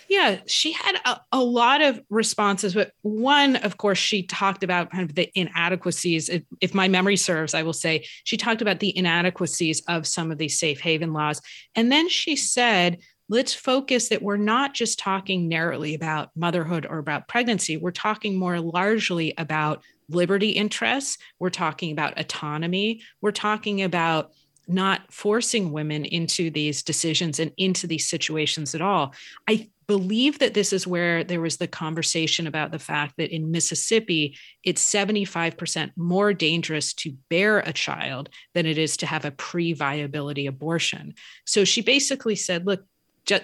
Yeah, 0.09 0.37
she 0.45 0.71
had 0.71 0.95
a, 1.03 1.19
a, 1.33 1.43
lot 1.43 1.81
of 1.81 1.99
responses, 2.09 2.73
but 2.73 2.93
one, 3.01 3.57
of 3.57 3.75
course, 3.75 3.97
she 3.97 4.23
talked 4.23 4.63
about 4.63 4.89
kind 4.89 5.09
of 5.09 5.15
the 5.15 5.29
inadequacies. 5.37 6.29
If, 6.29 6.43
if, 6.61 6.73
my 6.73 6.87
memory 6.87 7.17
serves, 7.17 7.53
I 7.53 7.63
will 7.63 7.73
say 7.73 8.05
she 8.23 8.37
talked 8.37 8.61
about 8.61 8.79
the 8.79 8.97
inadequacies 8.97 9.81
of 9.89 10.07
some 10.07 10.31
of 10.31 10.37
these 10.37 10.57
safe 10.57 10.79
haven 10.79 11.11
laws. 11.11 11.41
And 11.75 11.91
then 11.91 12.07
she 12.07 12.37
said, 12.37 12.99
let's 13.29 13.53
focus 13.53 14.09
that 14.09 14.21
we're 14.21 14.37
not 14.37 14.73
just 14.73 14.99
talking 14.99 15.47
narrowly 15.47 15.95
about 15.95 16.29
motherhood 16.35 16.85
or 16.89 16.97
about 16.97 17.27
pregnancy. 17.27 17.77
We're 17.77 17.91
talking 17.91 18.37
more 18.37 18.59
largely 18.59 19.33
about 19.37 19.83
liberty 20.09 20.51
interests. 20.51 21.17
We're 21.39 21.49
talking 21.49 21.91
about 21.91 22.19
autonomy. 22.19 23.01
We're 23.21 23.31
talking 23.31 23.81
about 23.81 24.31
not 24.67 25.11
forcing 25.11 25.71
women 25.71 26.03
into 26.05 26.49
these 26.49 26.83
decisions 26.83 27.39
and 27.39 27.51
into 27.57 27.87
these 27.87 28.07
situations 28.07 28.75
at 28.75 28.81
all. 28.81 29.13
I 29.47 29.69
believe 29.87 30.39
that 30.39 30.53
this 30.53 30.73
is 30.73 30.85
where 30.85 31.23
there 31.23 31.39
was 31.39 31.57
the 31.57 31.67
conversation 31.67 32.45
about 32.45 32.71
the 32.71 32.79
fact 32.79 33.15
that 33.17 33.33
in 33.33 33.51
Mississippi, 33.51 34.37
it's 34.63 34.83
75% 34.83 35.91
more 35.95 36.33
dangerous 36.33 36.93
to 36.95 37.15
bear 37.29 37.59
a 37.59 37.71
child 37.71 38.29
than 38.53 38.65
it 38.65 38.77
is 38.77 38.97
to 38.97 39.05
have 39.05 39.23
a 39.23 39.31
pre 39.31 39.71
viability 39.71 40.45
abortion. 40.45 41.15
So 41.45 41.63
she 41.63 41.81
basically 41.81 42.35
said, 42.35 42.65
look, 42.65 42.83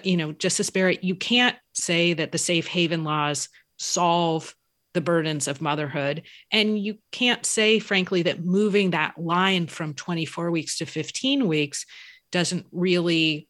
you 0.02 0.16
know, 0.16 0.32
Justice 0.32 0.70
Barrett, 0.70 1.04
you 1.04 1.14
can't 1.14 1.56
say 1.72 2.12
that 2.14 2.32
the 2.32 2.38
safe 2.38 2.66
haven 2.66 3.04
laws 3.04 3.48
solve 3.78 4.54
the 4.94 5.00
burdens 5.00 5.48
of 5.48 5.60
motherhood. 5.60 6.22
And 6.50 6.78
you 6.78 6.98
can't 7.12 7.44
say, 7.44 7.80
frankly, 7.80 8.22
that 8.22 8.44
moving 8.44 8.92
that 8.92 9.18
line 9.18 9.66
from 9.66 9.92
24 9.92 10.50
weeks 10.50 10.78
to 10.78 10.86
15 10.86 11.46
weeks 11.46 11.84
doesn't 12.30 12.66
really 12.72 13.48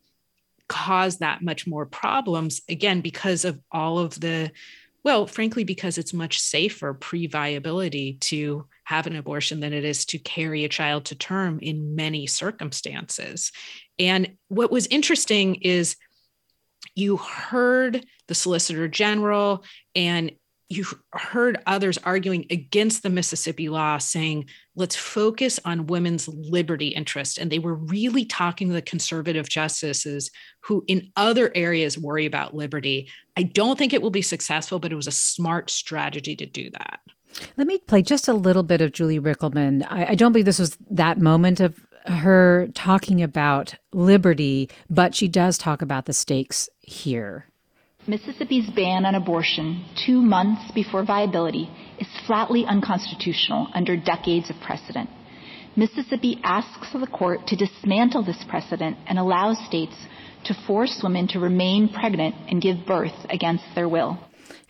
cause 0.69 1.19
that 1.19 1.43
much 1.43 1.67
more 1.67 1.87
problems, 1.87 2.63
again, 2.69 3.03
because 3.03 3.45
of 3.45 3.61
all 3.71 3.99
of 3.99 4.19
the, 4.19 4.51
well, 5.05 5.27
frankly, 5.27 5.65
because 5.65 5.99
it's 5.99 6.15
much 6.15 6.41
safer 6.41 6.95
pre 6.95 7.27
viability 7.27 8.15
to 8.21 8.67
have 8.85 9.07
an 9.07 9.17
abortion 9.17 9.61
than 9.61 9.75
it 9.75 9.85
is 9.85 10.07
to 10.07 10.19
carry 10.19 10.65
a 10.65 10.69
child 10.69 11.05
to 11.07 11.15
term 11.15 11.59
in 11.61 11.95
many 11.95 12.27
circumstances. 12.27 13.53
And 13.99 14.37
what 14.49 14.71
was 14.71 14.87
interesting 14.87 15.57
is 15.57 15.97
you 16.95 17.17
heard 17.17 18.05
the 18.29 18.35
Solicitor 18.35 18.89
General 18.89 19.65
and 19.95 20.33
you 20.71 20.85
heard 21.13 21.59
others 21.67 21.99
arguing 21.99 22.47
against 22.51 23.03
the 23.03 23.11
Mississippi 23.11 23.69
law, 23.69 23.99
saying, 23.99 24.47
let's 24.75 24.97
focus 24.97 25.61
on 25.65 25.87
women's 25.87 26.27
liberty 26.27 26.89
interest. 26.89 27.39
And 27.39 27.53
they 27.53 27.59
were 27.59 27.75
really 27.75 28.25
talking 28.25 28.69
to 28.69 28.75
the 28.75 28.83
conservative 28.83 29.49
justices 29.49 30.31
who, 30.61 30.83
in 30.87 31.11
other 31.17 31.53
areas, 31.55 31.99
worry 31.99 32.25
about 32.25 32.55
liberty. 32.55 33.11
I 33.37 33.43
don't 33.43 33.79
think 33.79 33.93
it 33.93 34.01
will 34.01 34.11
be 34.11 34.23
successful, 34.23 34.79
but 34.79 34.91
it 34.91 34.97
was 34.97 35.07
a 35.07 35.13
smart 35.13 35.71
strategy 35.71 36.35
to 36.37 36.47
do 36.47 36.71
that. 36.71 37.01
Let 37.57 37.67
me 37.67 37.79
play 37.79 38.03
just 38.03 38.29
a 38.29 38.35
little 38.35 38.63
bit 38.63 38.81
of 38.81 38.93
Julie 38.93 39.21
Rikelman. 39.21 39.87
I, 39.91 40.07
I 40.07 40.15
don't 40.15 40.33
believe 40.33 40.47
this 40.47 40.59
was 40.59 40.79
that 40.91 41.19
moment 41.19 41.61
of 41.61 41.85
her 42.07 42.69
talking 42.75 43.23
about 43.23 43.75
liberty, 43.93 44.71
but 44.89 45.15
she 45.15 45.29
does 45.29 45.59
talk 45.59 45.83
about 45.83 46.07
the 46.07 46.13
stakes 46.13 46.69
here. 46.87 47.47
Mississippi's 48.07 48.69
ban 48.71 49.07
on 49.07 49.15
abortion 49.15 49.85
two 50.07 50.21
months 50.21 50.71
before 50.73 51.05
viability 51.05 51.71
is 51.99 52.07
flatly 52.27 52.65
unconstitutional 52.67 53.69
under 53.75 53.97
decades 53.97 54.51
of 54.51 54.57
precedent. 54.61 55.09
Mississippi 55.77 56.39
asks 56.45 56.93
the 56.93 57.07
court 57.07 57.47
to 57.49 57.57
dismantle 57.57 58.23
this 58.23 58.45
precedent 58.49 58.97
and 59.07 59.19
allow 59.19 59.55
states 59.55 59.97
to 60.45 60.55
force 60.67 61.01
women 61.03 61.27
to 61.29 61.41
remain 61.41 61.89
pregnant 61.89 62.35
and 62.49 62.61
give 62.61 62.87
birth 62.87 63.27
against 63.31 63.65
their 63.75 63.89
will 63.89 64.19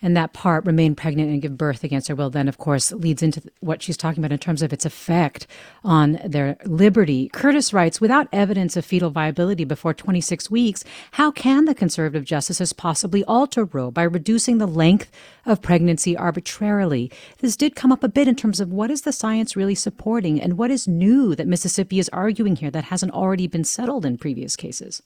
and 0.04 0.14
that 0.16 0.34
part 0.34 0.66
remain 0.66 0.94
pregnant 0.94 1.30
and 1.30 1.40
give 1.40 1.56
birth 1.56 1.82
against 1.82 2.06
their 2.06 2.14
will 2.14 2.28
then 2.28 2.46
of 2.46 2.58
course 2.58 2.92
leads 2.92 3.22
into 3.22 3.42
what 3.60 3.82
she's 3.82 3.96
talking 3.96 4.22
about 4.22 4.32
in 4.32 4.38
terms 4.38 4.60
of 4.60 4.72
its 4.72 4.84
effect 4.84 5.46
on 5.82 6.20
their 6.24 6.56
liberty. 6.66 7.30
Curtis 7.32 7.72
writes 7.72 8.00
without 8.00 8.28
evidence 8.30 8.76
of 8.76 8.84
fetal 8.84 9.10
viability 9.10 9.64
before 9.64 9.94
26 9.94 10.50
weeks 10.50 10.84
how 11.12 11.30
can 11.30 11.64
the 11.64 11.74
conservative 11.74 12.24
justices 12.24 12.74
possibly 12.74 13.24
alter 13.24 13.64
roe 13.64 13.90
by 13.90 14.02
reducing 14.02 14.58
the 14.58 14.66
length 14.66 15.10
of 15.46 15.62
pregnancy 15.62 16.14
arbitrarily? 16.16 17.10
This 17.38 17.56
did 17.56 17.74
come 17.74 17.90
up 17.90 18.04
a 18.04 18.08
bit 18.08 18.28
in 18.28 18.36
terms 18.36 18.60
of 18.60 18.70
what 18.70 18.90
is 18.90 19.02
the 19.02 19.12
science 19.12 19.56
really 19.56 19.74
supporting 19.74 20.40
and 20.40 20.58
what 20.58 20.70
is 20.70 20.86
new 20.86 21.34
that 21.34 21.48
mississippi 21.48 21.98
is 21.98 22.10
arguing 22.10 22.56
here 22.56 22.70
that 22.70 22.84
hasn't 22.84 23.12
already 23.12 23.46
been 23.46 23.64
settled 23.64 24.04
in 24.04 24.18
previous 24.18 24.54
cases 24.54 25.02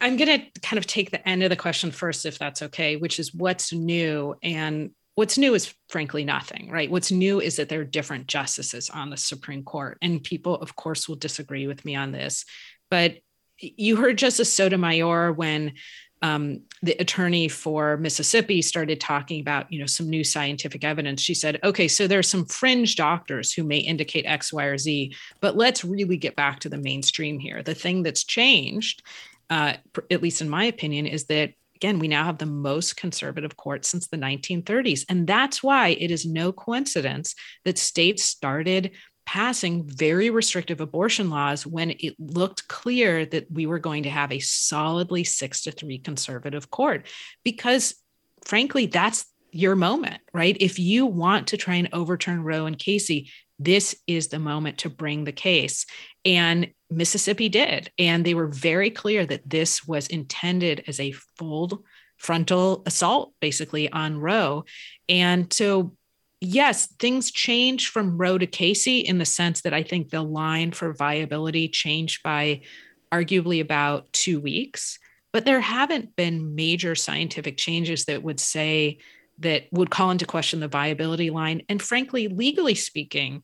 I'm 0.00 0.16
going 0.16 0.40
to 0.40 0.60
kind 0.60 0.78
of 0.78 0.86
take 0.86 1.10
the 1.10 1.26
end 1.28 1.42
of 1.42 1.50
the 1.50 1.56
question 1.56 1.90
first, 1.90 2.26
if 2.26 2.38
that's 2.38 2.62
okay, 2.62 2.96
which 2.96 3.18
is 3.18 3.34
what's 3.34 3.72
new. 3.72 4.34
And 4.42 4.90
what's 5.16 5.38
new 5.38 5.54
is 5.54 5.74
frankly 5.88 6.24
nothing, 6.24 6.70
right? 6.70 6.90
What's 6.90 7.10
new 7.10 7.40
is 7.40 7.56
that 7.56 7.68
there 7.68 7.80
are 7.80 7.84
different 7.84 8.26
justices 8.26 8.90
on 8.90 9.10
the 9.10 9.16
Supreme 9.16 9.64
Court. 9.64 9.98
And 10.02 10.22
people, 10.22 10.54
of 10.54 10.76
course, 10.76 11.08
will 11.08 11.16
disagree 11.16 11.66
with 11.66 11.84
me 11.84 11.96
on 11.96 12.12
this. 12.12 12.44
But 12.90 13.16
you 13.58 13.96
heard 13.96 14.18
Justice 14.18 14.52
Sotomayor 14.52 15.32
when 15.32 15.72
um, 16.22 16.62
the 16.82 16.96
attorney 16.98 17.48
for 17.48 17.96
Mississippi 17.98 18.62
started 18.62 19.00
talking 19.00 19.40
about, 19.40 19.70
you 19.70 19.78
know, 19.78 19.86
some 19.86 20.08
new 20.08 20.24
scientific 20.24 20.82
evidence. 20.82 21.20
She 21.20 21.34
said, 21.34 21.58
"Okay, 21.62 21.88
so 21.88 22.06
there 22.06 22.18
are 22.18 22.22
some 22.22 22.46
fringe 22.46 22.96
doctors 22.96 23.52
who 23.52 23.62
may 23.64 23.78
indicate 23.78 24.24
X, 24.26 24.52
Y, 24.52 24.64
or 24.64 24.78
Z, 24.78 25.14
but 25.40 25.56
let's 25.56 25.84
really 25.84 26.16
get 26.16 26.34
back 26.34 26.60
to 26.60 26.68
the 26.68 26.78
mainstream 26.78 27.38
here. 27.38 27.62
The 27.62 27.74
thing 27.74 28.02
that's 28.02 28.24
changed 28.24 29.02
uh, 29.50 29.74
at 30.10 30.22
least 30.22 30.40
in 30.40 30.48
my 30.48 30.64
opinion, 30.64 31.06
is 31.06 31.26
that 31.26 31.52
again, 31.76 31.98
we 31.98 32.08
now 32.08 32.24
have 32.24 32.38
the 32.38 32.46
most 32.46 32.96
conservative 32.96 33.56
court 33.56 33.84
since 33.84 34.06
the 34.06 34.16
1930s. 34.16 35.04
And 35.08 35.26
that's 35.26 35.62
why 35.62 35.88
it 35.88 36.10
is 36.10 36.24
no 36.24 36.50
coincidence 36.50 37.34
that 37.64 37.76
states 37.76 38.24
started 38.24 38.92
passing 39.26 39.86
very 39.86 40.30
restrictive 40.30 40.80
abortion 40.80 41.28
laws 41.28 41.66
when 41.66 41.90
it 41.90 42.14
looked 42.18 42.66
clear 42.68 43.26
that 43.26 43.50
we 43.50 43.66
were 43.66 43.78
going 43.78 44.04
to 44.04 44.10
have 44.10 44.32
a 44.32 44.38
solidly 44.38 45.24
six 45.24 45.62
to 45.62 45.72
three 45.72 45.98
conservative 45.98 46.70
court. 46.70 47.06
Because 47.44 47.94
frankly, 48.44 48.86
that's 48.86 49.26
your 49.50 49.74
moment, 49.74 50.20
right? 50.32 50.56
If 50.60 50.78
you 50.78 51.06
want 51.06 51.48
to 51.48 51.56
try 51.56 51.74
and 51.74 51.88
overturn 51.92 52.42
Roe 52.42 52.66
and 52.66 52.78
Casey, 52.78 53.30
this 53.58 53.96
is 54.06 54.28
the 54.28 54.38
moment 54.38 54.78
to 54.78 54.90
bring 54.90 55.24
the 55.24 55.32
case. 55.32 55.86
And 56.24 56.72
Mississippi 56.90 57.48
did. 57.48 57.90
And 57.98 58.24
they 58.24 58.34
were 58.34 58.48
very 58.48 58.90
clear 58.90 59.26
that 59.26 59.48
this 59.48 59.86
was 59.86 60.06
intended 60.08 60.84
as 60.86 61.00
a 61.00 61.12
full 61.38 61.84
frontal 62.16 62.82
assault, 62.86 63.32
basically, 63.40 63.90
on 63.90 64.18
Roe. 64.18 64.64
And 65.08 65.52
so, 65.52 65.94
yes, 66.40 66.86
things 66.98 67.30
changed 67.30 67.88
from 67.88 68.18
Roe 68.18 68.38
to 68.38 68.46
Casey 68.46 69.00
in 69.00 69.18
the 69.18 69.24
sense 69.24 69.62
that 69.62 69.74
I 69.74 69.82
think 69.82 70.10
the 70.10 70.22
line 70.22 70.72
for 70.72 70.92
viability 70.92 71.68
changed 71.68 72.22
by 72.22 72.62
arguably 73.12 73.60
about 73.60 74.12
two 74.12 74.40
weeks. 74.40 74.98
But 75.32 75.44
there 75.44 75.60
haven't 75.60 76.16
been 76.16 76.54
major 76.54 76.94
scientific 76.94 77.58
changes 77.58 78.06
that 78.06 78.22
would 78.22 78.40
say 78.40 78.98
that 79.38 79.64
would 79.72 79.90
call 79.90 80.10
into 80.10 80.26
question 80.26 80.60
the 80.60 80.68
viability 80.68 81.30
line. 81.30 81.62
And 81.68 81.80
frankly, 81.80 82.28
legally 82.28 82.74
speaking, 82.74 83.42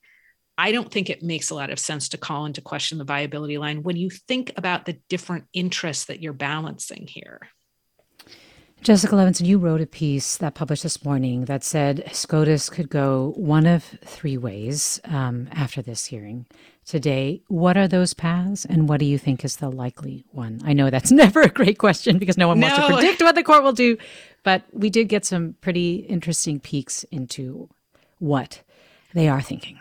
I 0.59 0.72
don't 0.72 0.90
think 0.90 1.09
it 1.09 1.22
makes 1.22 1.50
a 1.50 1.55
lot 1.55 1.70
of 1.70 1.78
sense 1.78 2.11
to 2.11 2.18
call 2.18 2.46
into 2.46 2.61
question 2.61 2.98
the 2.98 3.05
viability 3.05 3.59
line 3.59 3.83
when 3.83 3.96
you 3.96 4.11
think 4.11 4.52
about 4.57 4.85
the 4.85 4.98
different 5.09 5.44
interests 5.52 6.07
that 6.07 6.20
you're 6.20 6.33
balancing 6.33 7.07
here. 7.07 7.40
Jessica 8.83 9.14
Levinson, 9.14 9.46
you 9.46 9.59
wrote 9.59 9.81
a 9.81 9.87
piece 9.87 10.37
that 10.38 10.55
published 10.55 10.83
this 10.83 11.05
morning 11.05 11.44
that 11.44 11.62
said 11.62 12.02
SCOTUS 12.12 12.68
could 12.68 12.90
go 12.90 13.33
one 13.37 13.64
of 13.64 13.85
three 14.05 14.37
ways 14.37 15.00
um, 15.05 15.48
after 15.52 15.83
this 15.83 16.07
hearing. 16.07 16.46
Today, 16.85 17.42
what 17.47 17.77
are 17.77 17.87
those 17.87 18.12
paths 18.12 18.64
and 18.64 18.88
what 18.88 18.99
do 18.99 19.07
you 19.07 19.16
think 19.16 19.45
is 19.45 19.57
the 19.57 19.71
likely 19.71 20.25
one? 20.33 20.61
I 20.64 20.73
know 20.73 20.90
that's 20.90 21.12
never 21.12 21.42
a 21.42 21.49
great 21.49 21.79
question 21.79 22.18
because 22.18 22.37
no 22.37 22.49
one 22.49 22.59
no. 22.59 22.66
wants 22.66 22.87
to 22.87 22.95
predict 22.95 23.23
what 23.23 23.35
the 23.35 23.42
court 23.42 23.62
will 23.62 23.73
do, 23.73 23.97
but 24.42 24.64
we 24.73 24.90
did 24.90 25.09
get 25.09 25.25
some 25.25 25.55
pretty 25.61 25.97
interesting 25.97 26.59
peeks 26.59 27.05
into 27.05 27.68
what 28.18 28.62
they 29.14 29.29
are 29.29 29.40
thinking. 29.40 29.79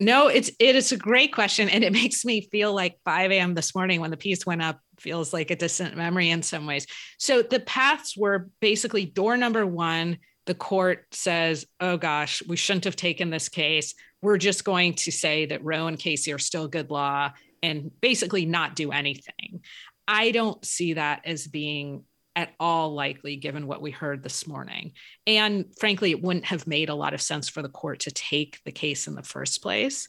No, 0.00 0.26
it's 0.28 0.50
it 0.58 0.76
is 0.76 0.92
a 0.92 0.96
great 0.96 1.32
question, 1.32 1.68
and 1.68 1.82
it 1.82 1.92
makes 2.02 2.24
me 2.24 2.42
feel 2.42 2.74
like 2.74 2.98
5 3.04 3.30
a.m. 3.32 3.54
this 3.54 3.74
morning 3.74 4.00
when 4.00 4.10
the 4.10 4.16
piece 4.16 4.44
went 4.44 4.62
up 4.62 4.80
feels 4.98 5.32
like 5.32 5.50
a 5.50 5.56
distant 5.56 5.96
memory 5.96 6.30
in 6.30 6.42
some 6.42 6.66
ways. 6.66 6.86
So 7.18 7.42
the 7.42 7.60
paths 7.60 8.16
were 8.16 8.50
basically 8.60 9.06
door 9.06 9.36
number 9.36 9.66
one. 9.66 10.18
The 10.46 10.54
court 10.54 11.06
says, 11.12 11.66
"Oh 11.80 11.96
gosh, 11.96 12.42
we 12.46 12.56
shouldn't 12.56 12.84
have 12.84 12.96
taken 12.96 13.30
this 13.30 13.48
case. 13.48 13.94
We're 14.22 14.38
just 14.38 14.64
going 14.64 14.94
to 14.94 15.12
say 15.12 15.46
that 15.46 15.64
Roe 15.64 15.86
and 15.86 15.98
Casey 15.98 16.32
are 16.32 16.38
still 16.38 16.68
good 16.68 16.90
law 16.90 17.32
and 17.62 17.90
basically 18.00 18.44
not 18.46 18.76
do 18.76 18.92
anything." 18.92 19.62
I 20.06 20.32
don't 20.32 20.64
see 20.64 20.94
that 20.94 21.22
as 21.24 21.46
being 21.46 22.04
at 22.36 22.52
all 22.58 22.92
likely 22.92 23.36
given 23.36 23.66
what 23.66 23.80
we 23.80 23.90
heard 23.90 24.22
this 24.22 24.46
morning. 24.46 24.92
And 25.26 25.66
frankly, 25.78 26.10
it 26.10 26.22
wouldn't 26.22 26.46
have 26.46 26.66
made 26.66 26.88
a 26.88 26.94
lot 26.94 27.14
of 27.14 27.22
sense 27.22 27.48
for 27.48 27.62
the 27.62 27.68
court 27.68 28.00
to 28.00 28.10
take 28.10 28.62
the 28.64 28.72
case 28.72 29.06
in 29.06 29.14
the 29.14 29.22
first 29.22 29.62
place. 29.62 30.08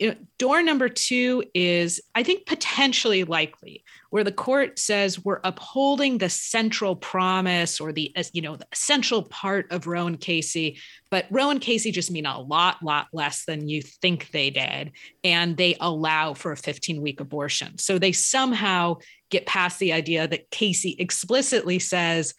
You 0.00 0.08
know, 0.08 0.16
door 0.38 0.62
number 0.62 0.88
two 0.88 1.44
is, 1.54 2.00
I 2.14 2.22
think, 2.22 2.46
potentially 2.46 3.24
likely, 3.24 3.84
where 4.08 4.24
the 4.24 4.32
court 4.32 4.78
says 4.78 5.22
we're 5.22 5.40
upholding 5.44 6.16
the 6.16 6.30
central 6.30 6.96
promise 6.96 7.78
or 7.80 7.92
the, 7.92 8.10
you 8.32 8.40
know, 8.40 8.56
the 8.56 8.66
essential 8.72 9.22
part 9.22 9.70
of 9.70 9.86
Roe 9.86 10.06
and 10.06 10.18
Casey, 10.18 10.80
but 11.10 11.26
Roe 11.30 11.50
and 11.50 11.60
Casey 11.60 11.92
just 11.92 12.10
mean 12.10 12.24
a 12.24 12.40
lot, 12.40 12.82
lot 12.82 13.08
less 13.12 13.44
than 13.44 13.68
you 13.68 13.82
think 13.82 14.30
they 14.30 14.48
did, 14.48 14.92
and 15.22 15.56
they 15.58 15.76
allow 15.80 16.32
for 16.32 16.50
a 16.50 16.56
15 16.56 17.02
week 17.02 17.20
abortion. 17.20 17.76
So 17.76 17.98
they 17.98 18.12
somehow 18.12 18.96
get 19.30 19.44
past 19.44 19.78
the 19.78 19.92
idea 19.92 20.26
that 20.26 20.50
Casey 20.50 20.96
explicitly 20.98 21.78
says 21.78 22.34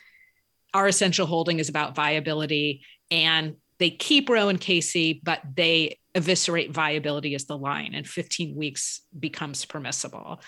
our 0.73 0.87
essential 0.87 1.27
holding 1.27 1.59
is 1.59 1.69
about 1.69 1.95
viability 1.95 2.83
and 3.11 3.57
they 3.81 3.89
keep 3.89 4.29
Roe 4.29 4.47
and 4.47 4.61
Casey, 4.61 5.19
but 5.23 5.41
they 5.55 5.97
eviscerate 6.13 6.71
viability 6.71 7.33
as 7.33 7.45
the 7.45 7.57
line, 7.57 7.95
and 7.95 8.07
15 8.07 8.55
weeks 8.55 9.01
becomes 9.17 9.65
permissible. 9.65 10.39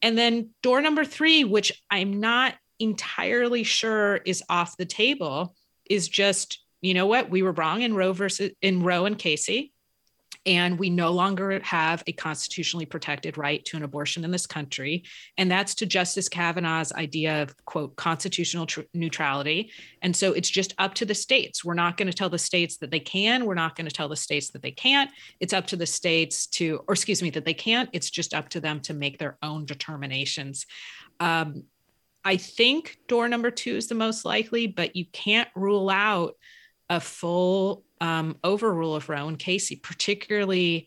And 0.00 0.16
then 0.16 0.50
door 0.62 0.80
number 0.80 1.04
three, 1.04 1.44
which 1.44 1.70
I'm 1.90 2.18
not 2.18 2.54
entirely 2.78 3.62
sure 3.62 4.16
is 4.16 4.42
off 4.48 4.76
the 4.78 4.86
table, 4.86 5.54
is 5.88 6.08
just 6.08 6.64
you 6.80 6.94
know 6.94 7.06
what 7.06 7.28
we 7.28 7.42
were 7.42 7.52
wrong 7.52 7.82
in 7.82 7.94
Roe 7.94 8.12
versus 8.12 8.52
in 8.62 8.82
Roe 8.82 9.04
and 9.04 9.18
Casey 9.18 9.72
and 10.48 10.78
we 10.78 10.88
no 10.88 11.12
longer 11.12 11.60
have 11.60 12.02
a 12.06 12.12
constitutionally 12.12 12.86
protected 12.86 13.36
right 13.36 13.62
to 13.66 13.76
an 13.76 13.82
abortion 13.82 14.24
in 14.24 14.30
this 14.30 14.46
country. 14.46 15.04
And 15.36 15.50
that's 15.50 15.74
to 15.74 15.86
Justice 15.86 16.26
Kavanaugh's 16.26 16.90
idea 16.94 17.42
of, 17.42 17.54
quote, 17.66 17.96
constitutional 17.96 18.64
tr- 18.64 18.80
neutrality. 18.94 19.70
And 20.00 20.16
so 20.16 20.32
it's 20.32 20.48
just 20.48 20.74
up 20.78 20.94
to 20.94 21.04
the 21.04 21.14
states. 21.14 21.62
We're 21.62 21.74
not 21.74 21.98
going 21.98 22.10
to 22.10 22.16
tell 22.16 22.30
the 22.30 22.38
states 22.38 22.78
that 22.78 22.90
they 22.90 22.98
can. 22.98 23.44
We're 23.44 23.54
not 23.54 23.76
going 23.76 23.86
to 23.88 23.94
tell 23.94 24.08
the 24.08 24.16
states 24.16 24.50
that 24.52 24.62
they 24.62 24.70
can't. 24.70 25.10
It's 25.38 25.52
up 25.52 25.66
to 25.66 25.76
the 25.76 25.84
states 25.84 26.46
to, 26.46 26.80
or 26.88 26.94
excuse 26.94 27.22
me, 27.22 27.28
that 27.30 27.44
they 27.44 27.52
can't. 27.52 27.90
It's 27.92 28.08
just 28.08 28.32
up 28.32 28.48
to 28.50 28.60
them 28.60 28.80
to 28.80 28.94
make 28.94 29.18
their 29.18 29.36
own 29.42 29.66
determinations. 29.66 30.64
Um, 31.20 31.64
I 32.24 32.38
think 32.38 32.96
door 33.06 33.28
number 33.28 33.50
two 33.50 33.76
is 33.76 33.88
the 33.88 33.94
most 33.94 34.24
likely, 34.24 34.66
but 34.66 34.96
you 34.96 35.04
can't 35.12 35.48
rule 35.54 35.90
out 35.90 36.36
a 36.88 37.00
full 37.00 37.84
um, 38.00 38.36
overrule 38.44 38.94
of 38.94 39.08
Roe 39.08 39.28
and 39.28 39.38
Casey, 39.38 39.76
particularly 39.76 40.86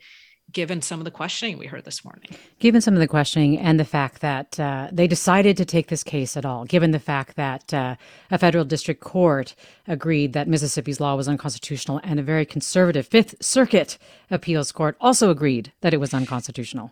given 0.51 0.81
some 0.81 0.99
of 0.99 1.05
the 1.05 1.11
questioning 1.11 1.57
we 1.57 1.65
heard 1.65 1.85
this 1.85 2.03
morning. 2.03 2.29
Given 2.59 2.81
some 2.81 2.93
of 2.93 2.99
the 2.99 3.07
questioning 3.07 3.57
and 3.57 3.79
the 3.79 3.85
fact 3.85 4.21
that 4.21 4.59
uh, 4.59 4.89
they 4.91 5.07
decided 5.07 5.57
to 5.57 5.65
take 5.65 5.87
this 5.87 6.03
case 6.03 6.35
at 6.35 6.45
all, 6.45 6.65
given 6.65 6.91
the 6.91 6.99
fact 6.99 7.35
that 7.35 7.73
uh, 7.73 7.95
a 8.29 8.37
federal 8.37 8.65
district 8.65 9.01
court 9.01 9.55
agreed 9.87 10.33
that 10.33 10.47
Mississippi's 10.47 10.99
law 10.99 11.15
was 11.15 11.27
unconstitutional 11.27 12.01
and 12.03 12.19
a 12.19 12.23
very 12.23 12.45
conservative 12.45 13.07
Fifth 13.07 13.35
Circuit 13.41 13.97
appeals 14.29 14.71
court 14.71 14.97
also 14.99 15.29
agreed 15.29 15.71
that 15.81 15.93
it 15.93 15.99
was 15.99 16.13
unconstitutional. 16.13 16.91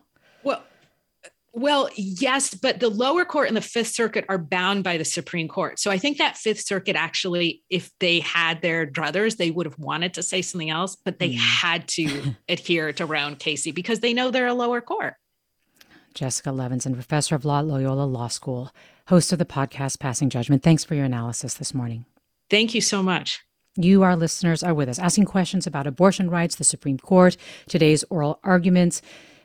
Well, 1.51 1.89
yes, 1.95 2.53
but 2.53 2.79
the 2.79 2.89
lower 2.89 3.25
court 3.25 3.47
and 3.47 3.57
the 3.57 3.61
Fifth 3.61 3.89
Circuit 3.89 4.25
are 4.29 4.37
bound 4.37 4.83
by 4.83 4.97
the 4.97 5.05
Supreme 5.05 5.47
Court. 5.47 5.79
So 5.79 5.89
I 5.89 5.97
think 5.97 6.19
that 6.19 6.37
Fifth 6.37 6.61
Circuit 6.61 6.95
actually, 6.95 7.63
if 7.69 7.91
they 7.99 8.19
had 8.19 8.61
their 8.61 8.85
druthers, 8.85 9.37
they 9.37 9.49
would 9.49 9.65
have 9.65 9.79
wanted 9.79 10.13
to 10.15 10.23
say 10.23 10.41
something 10.41 10.69
else, 10.69 10.95
but 10.95 11.17
they 11.17 11.31
mm. 11.31 11.37
had 11.37 11.87
to 11.89 12.35
adhere 12.49 12.93
to 12.93 13.05
Roe 13.05 13.25
and 13.25 13.39
Casey 13.39 13.71
because 13.71 13.99
they 13.99 14.13
know 14.13 14.29
they're 14.29 14.47
a 14.47 14.53
lower 14.53 14.79
court. 14.79 15.15
Jessica 16.13 16.49
Levinson, 16.49 16.93
professor 16.93 17.35
of 17.35 17.45
law 17.45 17.59
at 17.59 17.65
Loyola 17.65 18.03
Law 18.03 18.27
School, 18.27 18.71
host 19.07 19.31
of 19.31 19.39
the 19.39 19.45
podcast 19.45 19.99
Passing 19.99 20.29
Judgment. 20.29 20.63
Thanks 20.63 20.83
for 20.83 20.95
your 20.95 21.05
analysis 21.05 21.55
this 21.55 21.73
morning. 21.73 22.05
Thank 22.49 22.73
you 22.73 22.81
so 22.81 23.01
much. 23.01 23.41
You, 23.75 24.03
our 24.03 24.15
listeners, 24.15 24.61
are 24.63 24.73
with 24.73 24.89
us 24.89 24.99
asking 24.99 25.25
questions 25.25 25.65
about 25.65 25.87
abortion 25.87 26.29
rights, 26.29 26.55
the 26.55 26.63
Supreme 26.63 26.97
Court, 26.97 27.37
today's 27.67 28.03
oral 28.09 28.39
arguments. 28.43 29.01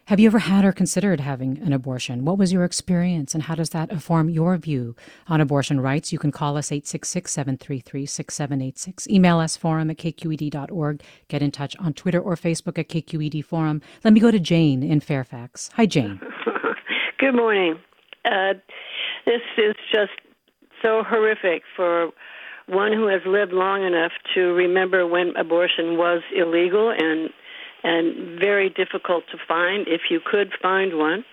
Have 0.09 0.21
you 0.21 0.27
ever 0.27 0.41
had 0.41 0.67
or 0.67 0.73
considered 0.73 1.21
having 1.21 1.57
an 1.63 1.73
abortion? 1.73 2.27
What 2.27 2.37
was 2.37 2.53
your 2.53 2.65
experience 2.65 3.33
and 3.33 3.45
how 3.45 3.55
does 3.55 3.71
that 3.71 3.91
inform 3.91 4.29
your 4.29 4.59
view 4.59 4.95
on 5.29 5.41
abortion 5.41 5.81
rights? 5.81 6.13
You 6.13 6.19
can 6.19 6.31
call 6.31 6.59
us 6.59 6.71
866 6.71 7.33
733 7.33 8.05
6786. 8.05 9.09
Email 9.09 9.39
us 9.39 9.57
forum 9.57 9.91
at 9.91 9.97
kqed.org. 9.97 11.03
Get 11.29 11.41
in 11.41 11.51
touch 11.51 11.75
on 11.79 11.95
Twitter 11.95 12.21
or 12.21 12.37
Facebook 12.37 12.79
at 12.79 12.91
KQED 12.91 13.43
Forum. 13.47 13.81
Let 14.05 14.13
me 14.13 14.21
go 14.21 14.31
to 14.31 14.39
Jane 14.39 14.83
in 14.83 15.01
Fairfax. 15.01 15.71
Hi, 15.73 15.87
Jane. 15.87 16.21
Good 17.19 17.35
morning. 17.35 17.77
Uh, 18.27 18.53
this 19.25 19.41
is 19.57 19.75
just 19.91 20.13
so 20.83 21.03
horrific 21.03 21.63
for 21.75 22.11
one 22.67 22.93
who 22.93 23.07
has 23.07 23.23
lived 23.25 23.55
long 23.55 23.83
enough 23.83 24.13
to 24.35 24.53
remember 24.53 25.07
when 25.07 25.35
abortion 25.35 25.97
was 25.97 26.21
illegal 26.37 26.91
and 26.91 27.31
and 27.85 28.41
very 28.41 28.71
difficult 28.71 29.25
to 29.31 29.39
find 29.47 29.87
if 29.87 30.11
you 30.11 30.19
could 30.25 30.51
find 30.61 30.97
one. 30.97 31.25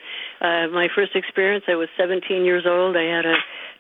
Uh, 0.42 0.68
my 0.68 0.90
first 0.94 1.16
experience, 1.16 1.64
I 1.68 1.76
was 1.76 1.88
17 1.98 2.44
years 2.44 2.66
old. 2.68 2.98
I 2.98 3.04
had 3.04 3.26
a 3.26 3.36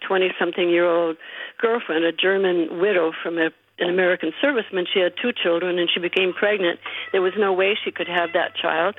20 0.07 0.31
something 0.39 0.69
year 0.69 0.89
old 0.89 1.17
girlfriend, 1.59 2.05
a 2.05 2.13
German 2.13 2.79
widow 2.79 3.11
from 3.21 3.37
a, 3.37 3.49
an 3.79 3.89
American 3.89 4.31
serviceman. 4.41 4.85
She 4.91 4.99
had 4.99 5.13
two 5.21 5.33
children 5.33 5.79
and 5.79 5.89
she 5.93 5.99
became 5.99 6.33
pregnant. 6.33 6.79
There 7.11 7.21
was 7.21 7.33
no 7.37 7.51
way 7.51 7.77
she 7.83 7.91
could 7.91 8.07
have 8.07 8.33
that 8.33 8.55
child. 8.55 8.95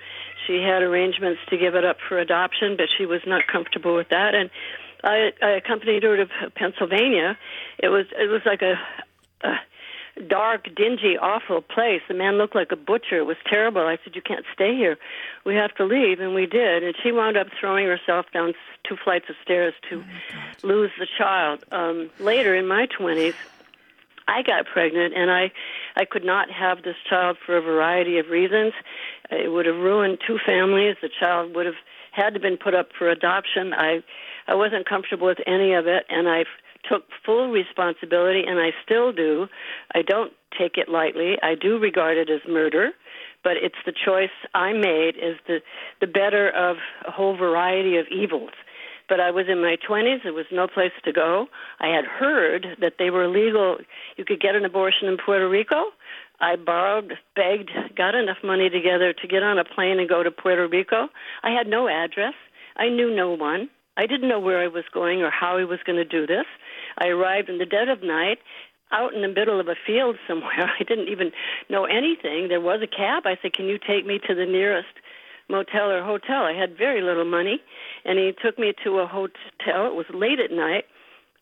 She 0.46 0.60
had 0.60 0.82
arrangements 0.82 1.40
to 1.48 1.56
give 1.56 1.74
it 1.74 1.84
up 1.84 1.96
for 2.08 2.18
adoption, 2.18 2.76
but 2.76 2.88
she 2.98 3.06
was 3.06 3.20
not 3.26 3.46
comfortable 3.50 3.96
with 3.96 4.10
that. 4.10 4.34
And 4.34 4.50
I, 5.02 5.32
I 5.42 5.50
accompanied 5.52 6.02
her 6.02 6.16
to 6.18 6.26
Pennsylvania. 6.54 7.38
It 7.78 7.88
was 7.88 8.06
it 8.12 8.28
was 8.28 8.42
like 8.44 8.62
a, 8.62 8.74
a 9.46 9.54
dark, 10.28 10.74
dingy, 10.74 11.16
awful 11.18 11.62
place. 11.62 12.02
The 12.08 12.14
man 12.14 12.38
looked 12.38 12.54
like 12.54 12.72
a 12.72 12.76
butcher. 12.76 13.18
It 13.18 13.26
was 13.26 13.36
terrible. 13.46 13.82
I 13.82 13.98
said, 14.04 14.14
"You 14.14 14.22
can't 14.22 14.44
stay 14.52 14.74
here. 14.74 14.98
We 15.44 15.54
have 15.54 15.74
to 15.76 15.84
leave," 15.84 16.20
and 16.20 16.34
we 16.34 16.46
did. 16.46 16.82
And 16.82 16.94
she 17.02 17.12
wound 17.12 17.36
up 17.36 17.48
throwing 17.58 17.86
herself 17.86 18.26
down 18.32 18.54
two 18.84 18.96
flights 18.96 19.28
of 19.28 19.36
stairs 19.42 19.74
to 19.90 20.04
oh 20.04 20.66
lose 20.66 20.90
the 20.98 21.06
child. 21.18 21.64
Um, 21.72 22.10
later, 22.18 22.54
in 22.54 22.66
my 22.66 22.86
twenties, 22.86 23.34
I 24.28 24.42
got 24.42 24.66
pregnant, 24.66 25.14
and 25.14 25.30
I, 25.30 25.52
I 25.96 26.04
could 26.04 26.24
not 26.24 26.50
have 26.50 26.82
this 26.82 26.96
child 27.08 27.38
for 27.44 27.56
a 27.56 27.60
variety 27.60 28.18
of 28.18 28.28
reasons. 28.28 28.72
It 29.30 29.50
would 29.50 29.66
have 29.66 29.76
ruined 29.76 30.18
two 30.26 30.38
families. 30.44 30.96
The 31.00 31.08
child 31.08 31.54
would 31.54 31.66
have 31.66 31.76
had 32.12 32.34
to 32.34 32.40
been 32.40 32.56
put 32.56 32.74
up 32.74 32.90
for 32.96 33.08
adoption. 33.08 33.72
I, 33.72 34.02
I 34.46 34.54
wasn't 34.54 34.88
comfortable 34.88 35.26
with 35.26 35.40
any 35.46 35.72
of 35.72 35.86
it, 35.86 36.04
and 36.08 36.28
I 36.28 36.44
took 36.88 37.04
full 37.24 37.50
responsibility, 37.50 38.42
and 38.46 38.58
I 38.58 38.70
still 38.84 39.12
do. 39.12 39.46
I 39.94 40.02
don't 40.02 40.32
take 40.58 40.76
it 40.76 40.88
lightly. 40.88 41.36
I 41.42 41.54
do 41.54 41.78
regard 41.78 42.18
it 42.18 42.28
as 42.30 42.40
murder, 42.48 42.90
but 43.44 43.56
it's 43.56 43.76
the 43.86 43.92
choice 43.92 44.30
I 44.54 44.72
made 44.72 45.16
is 45.16 45.36
the 45.46 45.60
the 46.00 46.06
better 46.06 46.48
of 46.50 46.76
a 47.06 47.10
whole 47.10 47.36
variety 47.36 47.96
of 47.96 48.06
evils. 48.08 48.52
But 49.08 49.20
I 49.20 49.30
was 49.30 49.46
in 49.48 49.60
my 49.60 49.76
20s. 49.76 50.22
There 50.22 50.32
was 50.32 50.46
no 50.50 50.66
place 50.66 50.92
to 51.04 51.12
go. 51.12 51.48
I 51.80 51.88
had 51.88 52.04
heard 52.04 52.78
that 52.80 52.94
they 52.98 53.10
were 53.10 53.28
legal. 53.28 53.78
You 54.16 54.24
could 54.24 54.40
get 54.40 54.54
an 54.54 54.64
abortion 54.64 55.08
in 55.08 55.18
Puerto 55.18 55.48
Rico. 55.48 55.86
I 56.40 56.56
borrowed, 56.56 57.18
begged, 57.36 57.70
got 57.96 58.14
enough 58.14 58.38
money 58.42 58.70
together 58.70 59.12
to 59.12 59.28
get 59.28 59.42
on 59.42 59.58
a 59.58 59.64
plane 59.64 60.00
and 60.00 60.08
go 60.08 60.22
to 60.22 60.30
Puerto 60.30 60.66
Rico. 60.66 61.08
I 61.42 61.50
had 61.50 61.66
no 61.66 61.88
address. 61.88 62.34
I 62.76 62.88
knew 62.88 63.14
no 63.14 63.30
one. 63.32 63.68
I 63.96 64.06
didn't 64.06 64.28
know 64.28 64.40
where 64.40 64.60
I 64.60 64.68
was 64.68 64.84
going 64.92 65.22
or 65.22 65.30
how 65.30 65.58
I 65.58 65.64
was 65.64 65.80
going 65.84 65.96
to 65.96 66.04
do 66.04 66.26
this. 66.26 66.46
I 66.98 67.08
arrived 67.08 67.48
in 67.48 67.58
the 67.58 67.66
dead 67.66 67.88
of 67.88 68.02
night 68.02 68.38
out 68.92 69.14
in 69.14 69.22
the 69.22 69.28
middle 69.28 69.58
of 69.58 69.68
a 69.68 69.74
field 69.86 70.16
somewhere. 70.28 70.70
I 70.80 70.84
didn't 70.84 71.08
even 71.08 71.32
know 71.68 71.84
anything. 71.84 72.48
There 72.48 72.60
was 72.60 72.80
a 72.82 72.86
cab. 72.86 73.24
I 73.26 73.38
said, 73.42 73.54
Can 73.54 73.66
you 73.66 73.78
take 73.78 74.06
me 74.06 74.18
to 74.28 74.34
the 74.34 74.46
nearest 74.46 74.94
motel 75.48 75.90
or 75.90 76.02
hotel? 76.02 76.42
I 76.42 76.52
had 76.52 76.76
very 76.76 77.02
little 77.02 77.24
money. 77.24 77.60
And 78.04 78.18
he 78.18 78.32
took 78.42 78.58
me 78.58 78.74
to 78.84 78.98
a 78.98 79.06
hotel. 79.06 79.86
It 79.86 79.94
was 79.94 80.06
late 80.12 80.40
at 80.40 80.50
night 80.50 80.84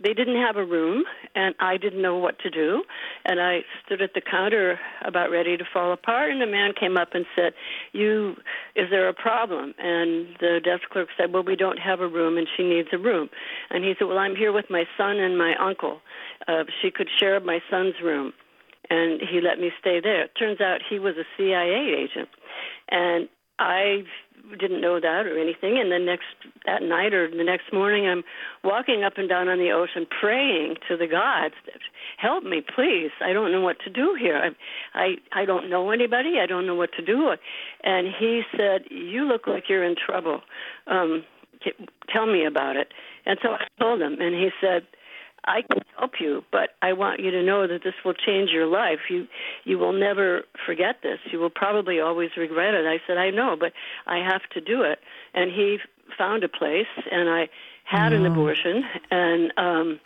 they 0.03 0.15
didn't 0.15 0.37
have 0.37 0.57
a 0.57 0.65
room 0.65 1.05
and 1.35 1.55
I 1.61 1.77
didn't 1.77 2.01
know 2.01 2.17
what 2.17 2.39
to 2.41 2.51
do 2.51 2.83
and 3.25 3.41
I 3.41 3.61
stood 3.85 4.01
at 4.01 4.15
the 4.15 4.23
counter 4.23 4.81
about 5.05 5.31
ready 5.31 5.57
to 5.57 5.65
fall 5.73 5.93
apart 5.93 6.31
and 6.31 6.43
a 6.43 6.47
man 6.47 6.73
came 6.79 6.97
up 6.97 7.15
and 7.15 7.27
said, 7.37 7.53
"You 7.93 8.37
is 8.75 8.91
there 8.91 9.09
a 9.09 9.15
problem?" 9.15 9.75
And 9.79 10.37
the 10.41 10.61
desk 10.63 10.89
clerk 10.91 11.09
said, 11.17 11.33
"Well, 11.33 11.43
we 11.43 11.57
don't 11.57 11.79
have 11.79 12.01
a 12.01 12.09
room 12.09 12.39
and 12.39 12.49
she 12.57 12.63
needs 12.63 12.89
a 12.93 12.99
room." 12.99 13.31
And 13.71 13.85
he 13.85 13.95
said, 13.99 14.09
"Well, 14.09 14.19
I'm 14.19 14.37
here 14.37 14.53
with 14.53 14.71
my 14.71 14.87
son 14.97 15.19
and 15.19 15.37
my 15.37 15.55
uncle. 15.57 16.01
Uh 16.49 16.65
she 16.81 16.91
could 16.91 17.09
share 17.19 17.39
my 17.41 17.61
son's 17.71 18.01
room." 18.03 18.33
And 18.89 19.21
he 19.21 19.41
let 19.41 19.61
me 19.61 19.71
stay 19.79 20.01
there. 20.01 20.25
It 20.25 20.35
turns 20.37 20.61
out 20.61 20.81
he 20.89 20.99
was 20.99 21.17
a 21.17 21.25
CIA 21.37 21.95
agent. 21.95 22.29
And 22.91 23.29
I 23.59 24.05
didn't 24.59 24.81
know 24.81 25.01
that 25.01 25.27
or 25.27 25.39
anything. 25.39 25.79
And 25.79 25.91
the 25.91 25.99
next 25.99 26.27
that 26.67 26.83
night 26.83 27.15
or 27.15 27.31
the 27.31 27.45
next 27.45 27.73
morning, 27.73 28.07
I'm 28.07 28.25
walking 28.65 29.05
up 29.05 29.15
and 29.17 29.29
down 29.29 29.49
on 29.49 29.59
the 29.59 29.71
ocean, 29.71 30.07
praying 30.21 30.77
to 30.89 30.97
the 30.97 31.07
gods, 31.07 31.55
"Help 32.17 32.45
me, 32.45 32.61
please! 32.63 33.11
I 33.21 33.33
don't 33.33 33.53
know 33.53 33.61
what 33.61 33.79
to 33.81 33.91
do 33.91 34.17
here. 34.19 34.37
I, 34.95 35.19
I, 35.33 35.43
I 35.43 35.45
don't 35.45 35.71
know 35.71 35.91
anybody. 35.91 36.39
I 36.43 36.47
don't 36.47 36.67
know 36.67 36.75
what 36.75 36.93
to 36.95 37.03
do." 37.03 37.35
And 37.85 38.09
he 38.19 38.43
said, 38.57 38.85
"You 38.91 39.25
look 39.25 39.47
like 39.47 39.69
you're 39.69 39.85
in 39.85 39.97
trouble. 39.97 40.43
Um, 40.87 41.25
tell 42.13 42.27
me 42.27 42.45
about 42.45 42.77
it." 42.77 42.93
And 43.27 43.39
so 43.43 43.51
I 43.51 43.67
told 43.79 44.01
him, 44.01 44.21
and 44.21 44.35
he 44.35 44.51
said 44.61 44.87
I 45.45 45.63
can 45.63 45.83
help 45.99 46.13
you, 46.21 46.45
but 46.53 46.71
I 46.83 46.93
want 46.93 47.21
you 47.21 47.31
to 47.31 47.43
know 47.43 47.67
that 47.67 47.83
this 47.83 47.95
will 48.05 48.15
change 48.15 48.51
your 48.51 48.67
life. 48.67 48.99
You 49.09 49.27
you 49.65 49.79
will 49.79 49.93
never 49.93 50.43
forget 50.67 50.97
this. 51.03 51.19
You 51.33 51.39
will 51.39 51.51
probably 51.51 52.01
always 52.01 52.31
regret 52.37 52.75
it. 52.75 52.87
I 52.87 52.99
said, 53.07 53.17
I 53.17 53.31
know, 53.31 53.57
but 53.59 53.73
I 54.07 54.19
have 54.19 54.43
to 54.55 54.61
do 54.61 54.83
it. 54.83 54.99
And 55.35 55.51
he 55.51 55.79
found 56.19 56.45
a 56.45 56.49
place, 56.49 56.87
and 57.11 57.29
I 57.29 57.49
had 57.85 58.13
an 58.13 58.27
abortion, 58.27 58.85
and 59.11 59.53
um, 59.57 60.01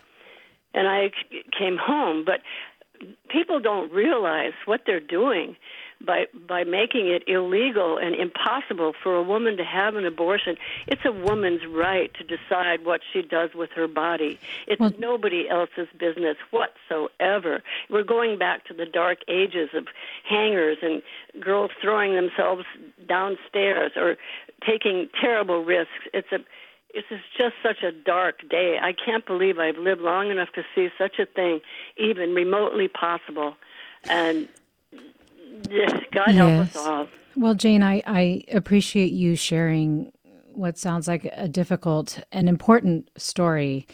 and 0.72 0.88
I 0.88 1.10
came 1.58 1.76
home. 1.76 2.24
But 2.24 2.40
people 3.28 3.60
don't 3.60 3.92
realize 3.92 4.52
what 4.64 4.82
they're 4.86 5.00
doing 5.00 5.56
by 6.04 6.26
by 6.48 6.64
making 6.64 7.08
it 7.08 7.24
illegal 7.26 7.98
and 7.98 8.14
impossible 8.14 8.92
for 9.02 9.14
a 9.14 9.22
woman 9.22 9.56
to 9.56 9.64
have 9.64 9.96
an 9.96 10.04
abortion. 10.04 10.56
It's 10.86 11.04
a 11.04 11.12
woman's 11.12 11.66
right 11.66 12.12
to 12.14 12.24
decide 12.24 12.84
what 12.84 13.00
she 13.12 13.22
does 13.22 13.50
with 13.54 13.70
her 13.70 13.88
body. 13.88 14.38
It's 14.66 14.80
well, 14.80 14.92
nobody 14.98 15.48
else's 15.48 15.88
business 15.98 16.36
whatsoever. 16.50 17.62
We're 17.90 18.04
going 18.04 18.38
back 18.38 18.64
to 18.66 18.74
the 18.74 18.86
dark 18.86 19.18
ages 19.28 19.70
of 19.74 19.86
hangers 20.28 20.78
and 20.82 21.02
girls 21.42 21.70
throwing 21.80 22.14
themselves 22.14 22.64
downstairs 23.06 23.92
or 23.96 24.16
taking 24.66 25.08
terrible 25.20 25.64
risks. 25.64 25.92
It's 26.12 26.30
a 26.32 26.38
this 26.94 27.04
is 27.10 27.20
just 27.36 27.54
such 27.60 27.82
a 27.82 27.90
dark 27.90 28.48
day. 28.48 28.78
I 28.80 28.92
can't 28.92 29.26
believe 29.26 29.58
I've 29.58 29.76
lived 29.76 30.00
long 30.00 30.30
enough 30.30 30.50
to 30.54 30.62
see 30.74 30.88
such 30.96 31.18
a 31.18 31.26
thing 31.26 31.60
even 31.96 32.34
remotely 32.34 32.86
possible. 32.86 33.56
And 34.08 34.48
Yes, 35.70 35.92
God 36.12 36.34
yes. 36.34 36.36
help 36.36 36.60
us 36.60 36.76
all. 36.76 37.08
Well, 37.36 37.54
Jane, 37.54 37.82
I, 37.82 38.02
I 38.06 38.44
appreciate 38.52 39.12
you 39.12 39.36
sharing 39.36 40.12
what 40.52 40.78
sounds 40.78 41.08
like 41.08 41.28
a 41.32 41.48
difficult 41.48 42.20
and 42.30 42.48
important 42.48 43.10
story, 43.16 43.86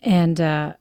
and 0.00 0.40
uh, 0.40 0.74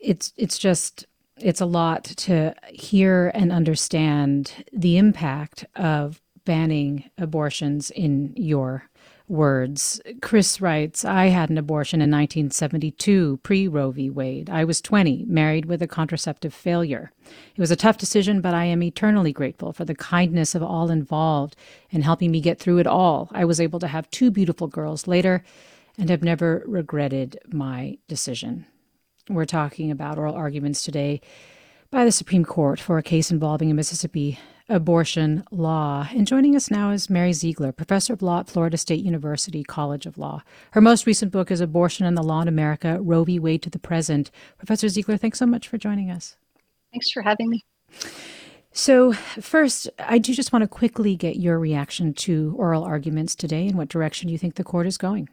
it's 0.00 0.32
it's 0.36 0.58
just 0.58 1.06
it's 1.38 1.60
a 1.60 1.66
lot 1.66 2.04
to 2.04 2.54
hear 2.68 3.30
and 3.34 3.52
understand 3.52 4.64
the 4.72 4.96
impact 4.96 5.66
of 5.74 6.22
banning 6.44 7.10
abortions 7.18 7.90
in 7.90 8.32
your 8.36 8.84
words. 9.28 10.00
Chris 10.22 10.60
writes 10.60 11.04
I 11.04 11.26
had 11.26 11.50
an 11.50 11.58
abortion 11.58 12.00
in 12.00 12.10
1972, 12.10 13.40
pre 13.42 13.68
Roe 13.68 13.90
v. 13.90 14.10
Wade. 14.10 14.50
I 14.50 14.64
was 14.64 14.80
20, 14.80 15.24
married 15.26 15.66
with 15.66 15.82
a 15.82 15.86
contraceptive 15.86 16.54
failure. 16.54 17.12
It 17.54 17.60
was 17.60 17.70
a 17.70 17.76
tough 17.76 17.98
decision, 17.98 18.40
but 18.40 18.54
I 18.54 18.64
am 18.64 18.82
eternally 18.82 19.32
grateful 19.32 19.72
for 19.72 19.84
the 19.84 19.94
kindness 19.94 20.54
of 20.54 20.62
all 20.62 20.90
involved 20.90 21.56
in 21.90 22.02
helping 22.02 22.30
me 22.30 22.40
get 22.40 22.58
through 22.58 22.78
it 22.78 22.86
all. 22.86 23.28
I 23.32 23.44
was 23.44 23.60
able 23.60 23.78
to 23.80 23.88
have 23.88 24.10
two 24.10 24.30
beautiful 24.30 24.68
girls 24.68 25.06
later 25.06 25.42
and 25.98 26.10
have 26.10 26.22
never 26.22 26.62
regretted 26.66 27.38
my 27.48 27.98
decision. 28.08 28.66
We're 29.28 29.44
talking 29.44 29.90
about 29.90 30.18
oral 30.18 30.34
arguments 30.34 30.82
today 30.82 31.20
by 31.90 32.04
the 32.04 32.12
Supreme 32.12 32.44
Court 32.44 32.78
for 32.78 32.98
a 32.98 33.02
case 33.02 33.30
involving 33.30 33.70
a 33.70 33.74
Mississippi 33.74 34.38
abortion 34.68 35.44
law. 35.50 36.08
And 36.12 36.26
joining 36.26 36.56
us 36.56 36.70
now 36.70 36.90
is 36.90 37.08
Mary 37.08 37.32
Ziegler, 37.32 37.72
professor 37.72 38.12
of 38.12 38.22
law 38.22 38.40
at 38.40 38.48
Florida 38.48 38.76
State 38.76 39.04
University 39.04 39.62
College 39.62 40.06
of 40.06 40.18
Law. 40.18 40.42
Her 40.72 40.80
most 40.80 41.06
recent 41.06 41.32
book 41.32 41.50
is 41.50 41.60
Abortion 41.60 42.04
and 42.04 42.16
the 42.16 42.22
Law 42.22 42.42
in 42.42 42.48
America 42.48 42.98
Roe 43.00 43.24
v. 43.24 43.38
Wade 43.38 43.62
to 43.62 43.70
the 43.70 43.78
Present. 43.78 44.30
Professor 44.58 44.88
Ziegler, 44.88 45.16
thanks 45.16 45.38
so 45.38 45.46
much 45.46 45.68
for 45.68 45.78
joining 45.78 46.10
us. 46.10 46.36
Thanks 46.92 47.10
for 47.12 47.22
having 47.22 47.48
me. 47.48 47.64
So, 48.72 49.12
first, 49.12 49.88
I 49.98 50.18
do 50.18 50.34
just 50.34 50.52
want 50.52 50.62
to 50.62 50.68
quickly 50.68 51.16
get 51.16 51.36
your 51.36 51.58
reaction 51.58 52.12
to 52.14 52.54
oral 52.58 52.84
arguments 52.84 53.34
today 53.34 53.66
and 53.68 53.78
what 53.78 53.88
direction 53.88 54.28
you 54.28 54.36
think 54.36 54.56
the 54.56 54.64
court 54.64 54.86
is 54.86 54.98
going. 54.98 55.28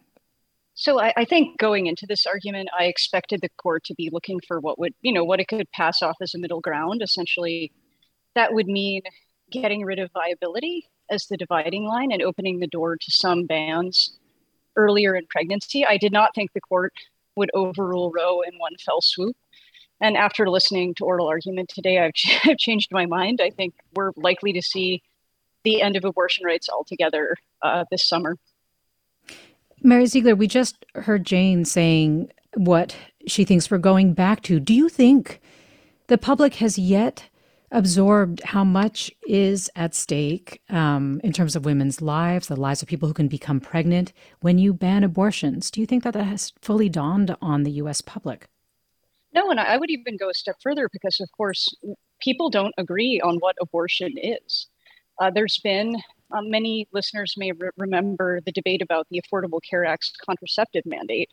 So 0.76 1.00
I, 1.00 1.14
I, 1.16 1.26
think 1.26 1.60
going 1.60 1.86
into 1.86 2.06
this 2.08 2.26
argument, 2.26 2.70
I 2.78 2.86
expected 2.86 3.42
the 3.42 3.50
court 3.62 3.84
to 3.86 3.94
be 3.96 4.10
looking 4.12 4.40
for 4.48 4.60
what 4.60 4.80
would, 4.80 4.94
you 5.02 5.14
know, 5.14 5.24
what 5.24 5.40
it 5.40 5.48
could 5.48 5.70
pass 5.72 6.02
off 6.02 6.16
as 6.20 6.34
a 6.34 6.40
middle 6.40 6.62
ground. 6.62 7.02
Essentially, 7.04 7.72
that 8.34 8.54
would 8.54 8.68
mean 8.68 9.02
getting 9.54 9.86
rid 9.86 10.00
of 10.00 10.12
viability 10.12 10.86
as 11.10 11.28
the 11.28 11.38
dividing 11.38 11.86
line 11.86 12.12
and 12.12 12.22
opening 12.22 12.60
the 12.60 12.68
door 12.68 12.98
to 12.98 13.12
some 13.12 13.46
bans 13.46 14.18
earlier 14.76 15.16
in 15.16 15.26
pregnancy. 15.28 15.86
I 15.86 15.98
did 15.98 16.12
not 16.12 16.34
think 16.36 16.52
the 16.54 16.62
court 16.62 16.94
would 17.36 17.52
overrule 17.54 18.12
Roe 18.12 18.42
in 18.42 18.58
one 18.58 18.74
fell 18.84 19.02
swoop. 19.02 19.38
And 20.02 20.18
after 20.18 20.50
listening 20.50 20.96
to 20.96 21.06
oral 21.06 21.28
argument 21.28 21.70
today, 21.70 22.00
I've, 22.00 22.12
I've 22.44 22.58
changed 22.58 22.90
my 22.92 23.06
mind. 23.06 23.40
I 23.42 23.50
think 23.52 23.76
we're 23.96 24.12
likely 24.16 24.52
to 24.54 24.62
see 24.62 25.02
the 25.64 25.82
end 25.82 25.96
of 25.96 26.04
abortion 26.04 26.46
rights 26.46 26.68
altogether 26.70 27.38
uh, 27.62 27.86
this 27.90 28.06
summer. 28.08 28.38
Mary 29.82 30.06
Ziegler, 30.06 30.36
we 30.36 30.48
just 30.48 30.86
heard 30.96 31.26
Jane 31.26 31.64
saying 31.66 32.32
what 32.56 32.96
she 33.28 33.46
thinks 33.46 33.70
we're 33.70 33.78
going 33.78 34.14
back 34.14 34.42
to. 34.44 34.60
Do 34.60 34.74
you 34.74 34.90
think 34.90 35.40
the 36.08 36.18
public 36.18 36.56
has 36.56 36.78
yet 36.78 37.30
absorbed 37.74 38.42
how 38.44 38.64
much 38.64 39.12
is 39.28 39.70
at 39.76 39.94
stake 39.94 40.62
um, 40.70 41.20
in 41.24 41.34
terms 41.34 41.56
of 41.56 41.66
women's 41.66 42.02
lives, 42.02 42.48
the 42.48 42.56
lives 42.56 42.82
of 42.82 42.88
people 42.88 43.08
who 43.08 43.14
can 43.14 43.28
become 43.28 43.60
pregnant 43.60 44.14
when 44.42 44.58
you 44.58 44.74
ban 44.74 45.04
abortions? 45.04 45.70
Do 45.70 45.82
you 45.82 45.88
think 45.88 46.04
that 46.04 46.14
that 46.14 46.24
has 46.24 46.54
fully 46.62 46.88
dawned 46.88 47.36
on 47.42 47.64
the 47.64 47.72
U.S. 47.72 48.02
public? 48.02 48.48
No, 49.34 49.50
and 49.50 49.60
I 49.60 49.78
would 49.78 49.90
even 49.90 50.16
go 50.16 50.30
a 50.30 50.34
step 50.34 50.56
further 50.62 50.88
because, 50.94 51.20
of 51.20 51.30
course, 51.32 51.68
people 52.22 52.50
don't 52.50 52.74
agree 52.78 53.20
on 53.22 53.38
what 53.38 53.56
abortion 53.60 54.14
is. 54.18 54.68
Uh, 55.20 55.32
there's 55.32 55.60
been 55.64 55.96
um, 56.32 56.50
many 56.50 56.88
listeners 56.92 57.36
may 57.38 57.52
re- 57.52 57.70
remember 57.78 58.42
the 58.42 58.52
debate 58.52 58.82
about 58.82 59.08
the 59.10 59.22
Affordable 59.22 59.60
Care 59.68 59.86
Act's 59.86 60.14
contraceptive 60.26 60.86
mandate. 60.86 61.30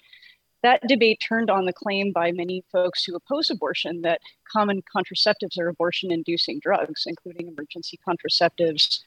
That 0.62 0.86
debate 0.86 1.22
turned 1.26 1.50
on 1.50 1.64
the 1.64 1.72
claim 1.72 2.12
by 2.12 2.32
many 2.32 2.64
folks 2.70 3.04
who 3.04 3.14
oppose 3.14 3.48
abortion 3.50 4.02
that 4.02 4.20
common 4.50 4.82
contraceptives 4.94 5.58
are 5.58 5.68
abortion 5.68 6.10
inducing 6.10 6.60
drugs, 6.60 7.04
including 7.06 7.48
emergency 7.48 7.98
contraceptives 8.06 9.00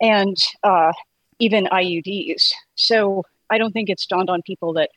and 0.00 0.36
uh, 0.64 0.92
even 1.38 1.66
IUDs. 1.66 2.50
So 2.74 3.24
I 3.50 3.58
don't 3.58 3.72
think 3.72 3.88
it's 3.88 4.06
dawned 4.06 4.30
on 4.30 4.42
people 4.42 4.72
that 4.74 4.90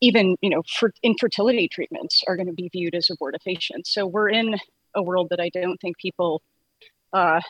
even 0.00 0.36
you 0.40 0.48
know 0.48 0.62
for 0.66 0.92
infertility 1.02 1.68
treatments 1.68 2.22
are 2.26 2.36
going 2.36 2.46
to 2.46 2.52
be 2.52 2.70
viewed 2.70 2.94
as 2.94 3.08
abortifacient. 3.08 3.86
So 3.86 4.06
we're 4.06 4.30
in 4.30 4.56
a 4.94 5.02
world 5.02 5.28
that 5.30 5.40
I 5.40 5.50
don't 5.50 5.78
think 5.80 5.98
people 5.98 6.42
uh, 7.12 7.40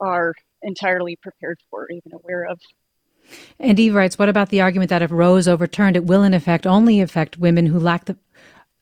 are 0.00 0.32
entirely 0.62 1.16
prepared 1.16 1.58
for 1.70 1.82
or 1.82 1.90
even 1.90 2.12
aware 2.12 2.44
of. 2.44 2.60
And 3.58 3.78
Eve 3.78 3.94
writes, 3.94 4.18
what 4.18 4.28
about 4.28 4.50
the 4.50 4.60
argument 4.60 4.90
that 4.90 5.02
if 5.02 5.10
Roe 5.10 5.36
is 5.36 5.48
overturned, 5.48 5.96
it 5.96 6.04
will 6.04 6.22
in 6.22 6.34
effect 6.34 6.66
only 6.66 7.00
affect 7.00 7.38
women 7.38 7.66
who 7.66 7.78
lack 7.78 8.06
the 8.06 8.16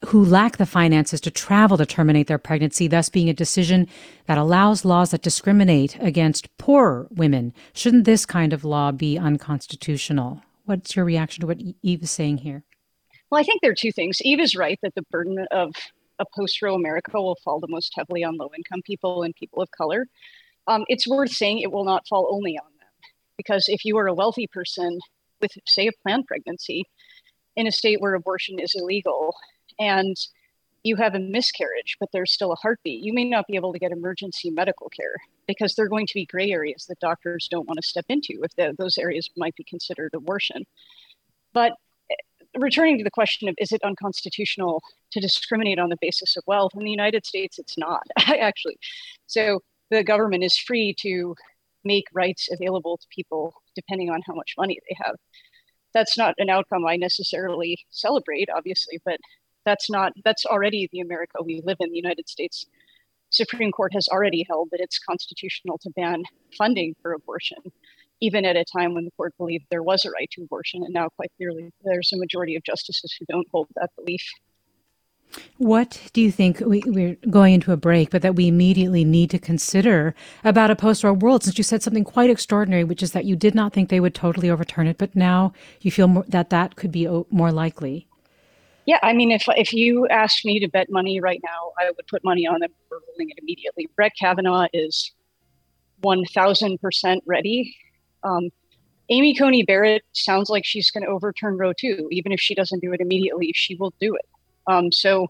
who 0.08 0.22
lack 0.22 0.58
the 0.58 0.66
finances 0.66 1.18
to 1.18 1.30
travel 1.30 1.78
to 1.78 1.86
terminate 1.86 2.26
their 2.26 2.36
pregnancy, 2.36 2.86
thus 2.86 3.08
being 3.08 3.30
a 3.30 3.34
decision 3.34 3.88
that 4.26 4.36
allows 4.36 4.84
laws 4.84 5.12
that 5.12 5.22
discriminate 5.22 5.96
against 5.98 6.54
poorer 6.58 7.06
women. 7.10 7.54
Shouldn't 7.72 8.04
this 8.04 8.26
kind 8.26 8.52
of 8.52 8.64
law 8.64 8.92
be 8.92 9.16
unconstitutional? 9.16 10.42
What's 10.66 10.94
your 10.94 11.06
reaction 11.06 11.40
to 11.40 11.46
what 11.46 11.58
Eve 11.80 12.02
is 12.02 12.10
saying 12.10 12.38
here? 12.38 12.64
Well, 13.30 13.40
I 13.40 13.44
think 13.44 13.62
there 13.62 13.70
are 13.70 13.76
two 13.76 13.92
things. 13.92 14.18
Eve 14.20 14.40
is 14.40 14.54
right 14.54 14.78
that 14.82 14.94
the 14.94 15.04
burden 15.10 15.46
of 15.50 15.74
a 16.18 16.26
post 16.36 16.60
Roe 16.60 16.74
America 16.74 17.12
will 17.14 17.38
fall 17.42 17.58
the 17.58 17.68
most 17.68 17.94
heavily 17.96 18.22
on 18.24 18.36
low 18.36 18.50
income 18.54 18.82
people 18.84 19.22
and 19.22 19.34
people 19.34 19.62
of 19.62 19.70
color 19.70 20.06
um, 20.66 20.84
it's 20.88 21.06
worth 21.06 21.30
saying 21.30 21.58
it 21.58 21.72
will 21.72 21.84
not 21.84 22.06
fall 22.08 22.28
only 22.30 22.58
on. 22.58 22.70
Because 23.36 23.64
if 23.68 23.84
you 23.84 23.96
are 23.98 24.06
a 24.06 24.14
wealthy 24.14 24.46
person 24.46 24.98
with, 25.40 25.52
say, 25.66 25.88
a 25.88 25.92
planned 26.02 26.26
pregnancy 26.26 26.84
in 27.56 27.66
a 27.66 27.72
state 27.72 28.00
where 28.00 28.14
abortion 28.14 28.58
is 28.58 28.74
illegal 28.76 29.34
and 29.78 30.16
you 30.82 30.96
have 30.96 31.14
a 31.14 31.18
miscarriage, 31.18 31.96
but 31.98 32.10
there's 32.12 32.32
still 32.32 32.52
a 32.52 32.56
heartbeat, 32.56 33.02
you 33.02 33.12
may 33.12 33.24
not 33.24 33.46
be 33.46 33.56
able 33.56 33.72
to 33.72 33.78
get 33.78 33.90
emergency 33.90 34.50
medical 34.50 34.90
care 34.90 35.14
because 35.48 35.74
there 35.74 35.86
are 35.86 35.88
going 35.88 36.06
to 36.06 36.14
be 36.14 36.26
gray 36.26 36.50
areas 36.50 36.84
that 36.88 37.00
doctors 37.00 37.48
don't 37.50 37.66
want 37.66 37.78
to 37.80 37.88
step 37.88 38.04
into 38.08 38.40
if 38.42 38.54
the, 38.56 38.74
those 38.78 38.98
areas 38.98 39.28
might 39.36 39.56
be 39.56 39.64
considered 39.64 40.10
abortion. 40.14 40.64
But 41.54 41.72
eh, 42.10 42.14
returning 42.58 42.98
to 42.98 43.04
the 43.04 43.10
question 43.10 43.48
of 43.48 43.54
is 43.58 43.72
it 43.72 43.80
unconstitutional 43.82 44.82
to 45.12 45.20
discriminate 45.20 45.78
on 45.78 45.88
the 45.88 45.96
basis 46.00 46.36
of 46.36 46.44
wealth 46.46 46.72
in 46.74 46.84
the 46.84 46.90
united 46.90 47.26
states 47.26 47.58
it's 47.58 47.76
not 47.76 48.02
actually 48.18 48.76
so 49.26 49.60
the 49.90 50.04
government 50.04 50.44
is 50.44 50.56
free 50.56 50.94
to 51.00 51.34
make 51.84 52.06
rights 52.12 52.48
available 52.50 52.96
to 52.98 53.06
people 53.14 53.54
depending 53.74 54.10
on 54.10 54.22
how 54.26 54.34
much 54.34 54.54
money 54.58 54.78
they 54.88 54.96
have. 55.04 55.16
That's 55.92 56.18
not 56.18 56.34
an 56.38 56.50
outcome 56.50 56.86
I 56.86 56.96
necessarily 56.96 57.78
celebrate, 57.90 58.48
obviously, 58.54 59.00
but 59.04 59.18
that's 59.64 59.88
not 59.88 60.12
that's 60.24 60.44
already 60.44 60.88
the 60.92 61.00
America 61.00 61.42
we 61.42 61.62
live 61.64 61.78
in. 61.80 61.90
The 61.90 61.96
United 61.96 62.28
States 62.28 62.66
Supreme 63.30 63.72
Court 63.72 63.92
has 63.94 64.08
already 64.08 64.44
held 64.48 64.68
that 64.70 64.80
it's 64.80 64.98
constitutional 64.98 65.78
to 65.78 65.90
ban 65.90 66.22
funding 66.56 66.94
for 67.02 67.12
abortion, 67.12 67.58
even 68.20 68.44
at 68.44 68.56
a 68.56 68.64
time 68.64 68.94
when 68.94 69.04
the 69.04 69.10
court 69.16 69.34
believed 69.38 69.64
there 69.70 69.82
was 69.82 70.04
a 70.04 70.10
right 70.10 70.28
to 70.32 70.42
abortion. 70.42 70.82
And 70.84 70.94
now, 70.94 71.08
quite 71.16 71.32
clearly, 71.36 71.72
there's 71.82 72.12
a 72.12 72.18
majority 72.18 72.54
of 72.54 72.62
justices 72.62 73.14
who 73.18 73.26
don't 73.26 73.48
hold 73.50 73.68
that 73.74 73.90
belief. 73.96 74.24
What 75.58 76.00
do 76.12 76.20
you 76.20 76.30
think 76.30 76.60
we, 76.60 76.82
are 76.82 77.14
going 77.30 77.54
into 77.54 77.72
a 77.72 77.76
break, 77.76 78.10
but 78.10 78.22
that 78.22 78.34
we 78.36 78.48
immediately 78.48 79.04
need 79.04 79.30
to 79.30 79.38
consider 79.38 80.14
about 80.42 80.70
a 80.70 80.76
post 80.76 81.04
Roe 81.04 81.12
world? 81.12 81.44
Since 81.44 81.58
you 81.58 81.64
said 81.64 81.82
something 81.82 82.04
quite 82.04 82.30
extraordinary, 82.30 82.84
which 82.84 83.02
is 83.02 83.12
that 83.12 83.24
you 83.24 83.36
did 83.36 83.54
not 83.54 83.72
think 83.72 83.88
they 83.88 84.00
would 84.00 84.14
totally 84.14 84.50
overturn 84.50 84.86
it, 84.86 84.98
but 84.98 85.14
now 85.14 85.52
you 85.80 85.90
feel 85.90 86.08
more, 86.08 86.24
that 86.28 86.50
that 86.50 86.76
could 86.76 86.92
be 86.92 87.06
more 87.30 87.52
likely. 87.52 88.06
Yeah, 88.86 88.98
I 89.02 89.14
mean, 89.14 89.30
if 89.30 89.44
if 89.48 89.72
you 89.72 90.06
asked 90.08 90.44
me 90.44 90.60
to 90.60 90.68
bet 90.68 90.90
money 90.90 91.20
right 91.20 91.40
now, 91.42 91.72
I 91.78 91.90
would 91.90 92.06
put 92.06 92.22
money 92.22 92.46
on 92.46 92.60
them 92.60 92.70
overruling 92.86 93.30
it 93.30 93.38
immediately. 93.40 93.88
Brett 93.96 94.12
Kavanaugh 94.20 94.66
is 94.72 95.12
one 96.02 96.24
thousand 96.26 96.80
percent 96.80 97.22
ready. 97.26 97.74
Um, 98.24 98.50
Amy 99.08 99.34
Coney 99.34 99.62
Barrett 99.62 100.02
sounds 100.12 100.50
like 100.50 100.64
she's 100.64 100.90
going 100.90 101.04
to 101.04 101.10
overturn 101.10 101.56
Roe 101.56 101.72
too. 101.72 102.08
Even 102.10 102.32
if 102.32 102.40
she 102.40 102.54
doesn't 102.54 102.80
do 102.80 102.92
it 102.92 103.00
immediately, 103.00 103.52
she 103.54 103.74
will 103.76 103.94
do 104.00 104.14
it. 104.14 104.26
Um, 104.66 104.92
so 104.92 105.28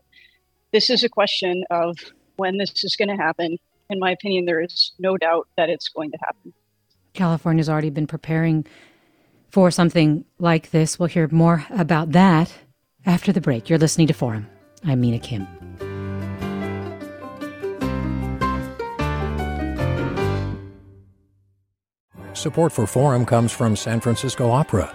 this 0.72 0.90
is 0.90 1.04
a 1.04 1.08
question 1.08 1.64
of 1.70 1.96
when 2.36 2.58
this 2.58 2.84
is 2.84 2.96
going 2.96 3.08
to 3.08 3.16
happen. 3.16 3.58
In 3.90 3.98
my 3.98 4.10
opinion, 4.10 4.44
there 4.44 4.60
is 4.60 4.92
no 4.98 5.16
doubt 5.16 5.48
that 5.56 5.68
it's 5.68 5.88
going 5.88 6.10
to 6.10 6.18
happen. 6.24 6.52
California's 7.12 7.68
already 7.68 7.90
been 7.90 8.06
preparing 8.06 8.66
for 9.50 9.70
something 9.70 10.24
like 10.38 10.70
this. 10.70 10.98
We'll 10.98 11.08
hear 11.08 11.28
more 11.30 11.64
about 11.70 12.12
that 12.12 12.52
after 13.06 13.32
the 13.32 13.40
break. 13.40 13.68
You're 13.68 13.78
listening 13.78 14.08
to 14.08 14.14
Forum. 14.14 14.48
I'm 14.84 15.00
Mina 15.00 15.18
Kim. 15.18 15.46
Support 22.32 22.72
for 22.72 22.86
Forum 22.86 23.24
comes 23.24 23.52
from 23.52 23.76
San 23.76 24.00
Francisco 24.00 24.50
Opera. 24.50 24.94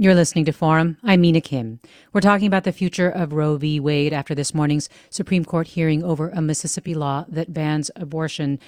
You're 0.00 0.14
listening 0.14 0.44
to 0.44 0.52
Forum. 0.52 0.96
I'm 1.02 1.22
Mina 1.22 1.40
Kim. 1.40 1.80
We're 2.12 2.20
talking 2.20 2.46
about 2.46 2.62
the 2.62 2.70
future 2.70 3.08
of 3.08 3.32
Roe 3.32 3.56
v. 3.56 3.80
Wade 3.80 4.12
after 4.12 4.32
this 4.32 4.54
morning's 4.54 4.88
Supreme 5.10 5.44
Court 5.44 5.66
hearing 5.66 6.04
over 6.04 6.28
a 6.28 6.40
Mississippi 6.40 6.94
law 6.94 7.24
that 7.26 7.52
bans 7.52 7.90
abortion. 7.96 8.60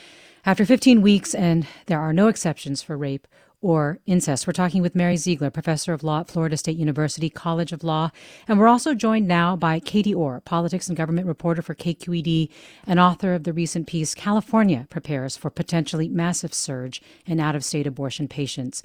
After 0.44 0.66
15 0.66 1.02
weeks, 1.02 1.32
and 1.32 1.68
there 1.86 2.00
are 2.00 2.12
no 2.12 2.26
exceptions 2.26 2.82
for 2.82 2.96
rape 2.96 3.28
or 3.60 4.00
incest. 4.06 4.44
We're 4.44 4.54
talking 4.54 4.82
with 4.82 4.96
Mary 4.96 5.16
Ziegler, 5.16 5.50
professor 5.50 5.92
of 5.92 6.02
law 6.02 6.22
at 6.22 6.28
Florida 6.28 6.56
State 6.56 6.76
University 6.76 7.30
College 7.30 7.70
of 7.70 7.84
Law. 7.84 8.10
And 8.48 8.58
we're 8.58 8.66
also 8.66 8.92
joined 8.92 9.28
now 9.28 9.54
by 9.54 9.78
Katie 9.78 10.12
Orr, 10.12 10.40
politics 10.40 10.88
and 10.88 10.96
government 10.96 11.28
reporter 11.28 11.62
for 11.62 11.76
KQED 11.76 12.48
and 12.88 12.98
author 12.98 13.34
of 13.34 13.44
the 13.44 13.52
recent 13.52 13.86
piece, 13.86 14.16
California 14.16 14.88
Prepares 14.90 15.36
for 15.36 15.48
Potentially 15.48 16.08
Massive 16.08 16.52
Surge 16.52 17.00
in 17.24 17.38
Out 17.38 17.54
of 17.54 17.64
State 17.64 17.86
Abortion 17.86 18.26
Patients. 18.26 18.82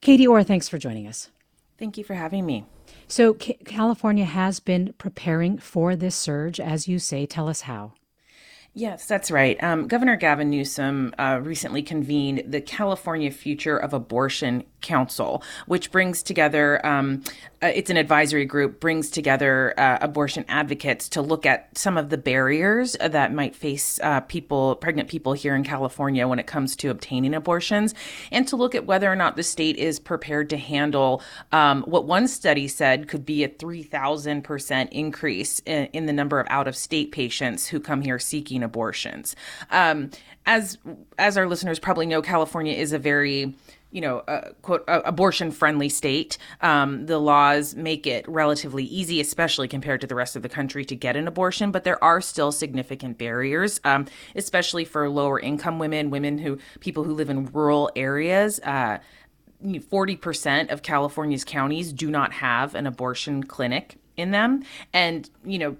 Katie 0.00 0.28
Orr, 0.28 0.44
thanks 0.44 0.68
for 0.68 0.78
joining 0.78 1.08
us. 1.08 1.30
Thank 1.78 1.98
you 1.98 2.04
for 2.04 2.14
having 2.14 2.46
me. 2.46 2.66
So, 3.08 3.36
C- 3.40 3.58
California 3.64 4.24
has 4.24 4.60
been 4.60 4.94
preparing 4.98 5.58
for 5.58 5.96
this 5.96 6.14
surge, 6.14 6.60
as 6.60 6.86
you 6.88 6.98
say. 6.98 7.26
Tell 7.26 7.48
us 7.48 7.62
how. 7.62 7.92
Yes, 8.76 9.06
that's 9.06 9.30
right. 9.30 9.62
Um, 9.62 9.86
Governor 9.86 10.16
Gavin 10.16 10.50
Newsom 10.50 11.14
uh, 11.16 11.38
recently 11.40 11.80
convened 11.80 12.42
the 12.44 12.60
California 12.60 13.30
Future 13.30 13.76
of 13.76 13.92
Abortion 13.94 14.64
Council, 14.80 15.44
which 15.66 15.92
brings 15.92 16.24
together, 16.24 16.84
um, 16.84 17.22
uh, 17.62 17.68
it's 17.68 17.88
an 17.88 17.96
advisory 17.96 18.44
group, 18.44 18.80
brings 18.80 19.10
together 19.10 19.74
uh, 19.78 19.98
abortion 20.00 20.44
advocates 20.48 21.08
to 21.10 21.22
look 21.22 21.46
at 21.46 21.76
some 21.78 21.96
of 21.96 22.10
the 22.10 22.18
barriers 22.18 22.96
that 23.00 23.32
might 23.32 23.54
face 23.54 24.00
uh, 24.02 24.20
people, 24.22 24.74
pregnant 24.74 25.08
people 25.08 25.34
here 25.34 25.54
in 25.54 25.62
California 25.62 26.26
when 26.26 26.40
it 26.40 26.48
comes 26.48 26.74
to 26.74 26.90
obtaining 26.90 27.32
abortions, 27.32 27.94
and 28.32 28.48
to 28.48 28.56
look 28.56 28.74
at 28.74 28.86
whether 28.86 29.10
or 29.10 29.16
not 29.16 29.36
the 29.36 29.44
state 29.44 29.76
is 29.76 30.00
prepared 30.00 30.50
to 30.50 30.56
handle 30.56 31.22
um, 31.52 31.82
what 31.84 32.06
one 32.06 32.26
study 32.26 32.66
said 32.66 33.06
could 33.06 33.24
be 33.24 33.44
a 33.44 33.48
3,000% 33.48 34.88
increase 34.90 35.60
in, 35.60 35.86
in, 35.92 36.06
the 36.06 36.12
number 36.12 36.40
of 36.40 36.46
out 36.50 36.66
of 36.66 36.74
state 36.76 37.12
patients 37.12 37.68
who 37.68 37.78
come 37.78 38.02
here 38.02 38.18
seeking 38.18 38.63
abortions. 38.64 39.36
Um, 39.70 40.10
as 40.46 40.78
as 41.18 41.36
our 41.36 41.46
listeners 41.46 41.78
probably 41.78 42.06
know, 42.06 42.22
California 42.22 42.74
is 42.74 42.92
a 42.92 42.98
very 42.98 43.54
you 43.94 44.00
know, 44.00 44.24
a, 44.26 44.52
quote, 44.60 44.82
a, 44.88 45.00
abortion 45.02 45.52
friendly 45.52 45.88
state. 45.88 46.36
Um, 46.60 47.06
the 47.06 47.20
laws 47.20 47.76
make 47.76 48.08
it 48.08 48.28
relatively 48.28 48.82
easy, 48.84 49.20
especially 49.20 49.68
compared 49.68 50.00
to 50.00 50.08
the 50.08 50.16
rest 50.16 50.34
of 50.34 50.42
the 50.42 50.48
country, 50.48 50.84
to 50.86 50.96
get 50.96 51.14
an 51.16 51.28
abortion. 51.28 51.70
But 51.70 51.84
there 51.84 52.02
are 52.02 52.20
still 52.20 52.50
significant 52.50 53.18
barriers, 53.18 53.80
um, 53.84 54.06
especially 54.34 54.84
for 54.84 55.08
lower 55.08 55.38
income 55.38 55.78
women, 55.78 56.10
women 56.10 56.38
who, 56.38 56.58
people 56.80 57.04
who 57.04 57.14
live 57.14 57.30
in 57.30 57.46
rural 57.46 57.88
areas. 57.94 58.58
Uh, 58.60 58.98
40% 59.64 60.72
of 60.72 60.82
California's 60.82 61.44
counties 61.44 61.92
do 61.92 62.10
not 62.10 62.32
have 62.34 62.74
an 62.74 62.86
abortion 62.86 63.44
clinic 63.44 63.96
in 64.16 64.30
them 64.30 64.62
and 64.92 65.28
you 65.44 65.58
know 65.58 65.76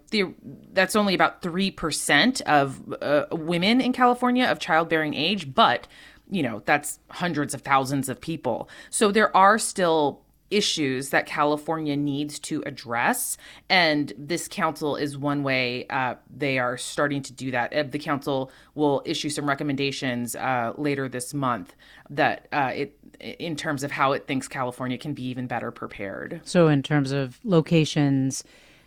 that's 0.72 0.96
only 0.96 1.14
about 1.14 1.42
3% 1.42 2.40
of 2.42 2.94
uh, 3.00 3.26
women 3.30 3.80
in 3.80 3.92
california 3.92 4.46
of 4.46 4.58
childbearing 4.58 5.14
age 5.14 5.54
but 5.54 5.86
you 6.30 6.42
know, 6.42 6.62
that's 6.64 6.98
hundreds 7.10 7.54
of 7.54 7.62
thousands 7.62 8.08
of 8.08 8.20
people. 8.20 8.68
So 8.90 9.12
there 9.12 9.34
are 9.36 9.58
still 9.58 10.23
issues 10.50 11.10
that 11.10 11.26
California 11.26 11.96
needs 11.96 12.38
to 12.38 12.62
address. 12.66 13.36
And 13.68 14.12
this 14.16 14.48
council 14.48 14.96
is 14.96 15.16
one 15.16 15.42
way 15.42 15.86
uh, 15.88 16.14
they 16.34 16.58
are 16.58 16.76
starting 16.76 17.22
to 17.22 17.32
do 17.32 17.50
that. 17.50 17.72
Uh, 17.72 17.84
the 17.84 17.98
council 17.98 18.50
will 18.74 19.02
issue 19.04 19.30
some 19.30 19.48
recommendations 19.48 20.36
uh, 20.36 20.72
later 20.76 21.08
this 21.08 21.34
month 21.34 21.74
that 22.10 22.46
uh, 22.52 22.70
it, 22.74 22.98
in 23.20 23.56
terms 23.56 23.82
of 23.82 23.90
how 23.90 24.12
it 24.12 24.26
thinks 24.26 24.48
California 24.48 24.98
can 24.98 25.14
be 25.14 25.24
even 25.24 25.46
better 25.46 25.70
prepared. 25.70 26.40
So, 26.44 26.68
in 26.68 26.82
terms 26.82 27.12
of 27.12 27.38
locations, 27.44 28.44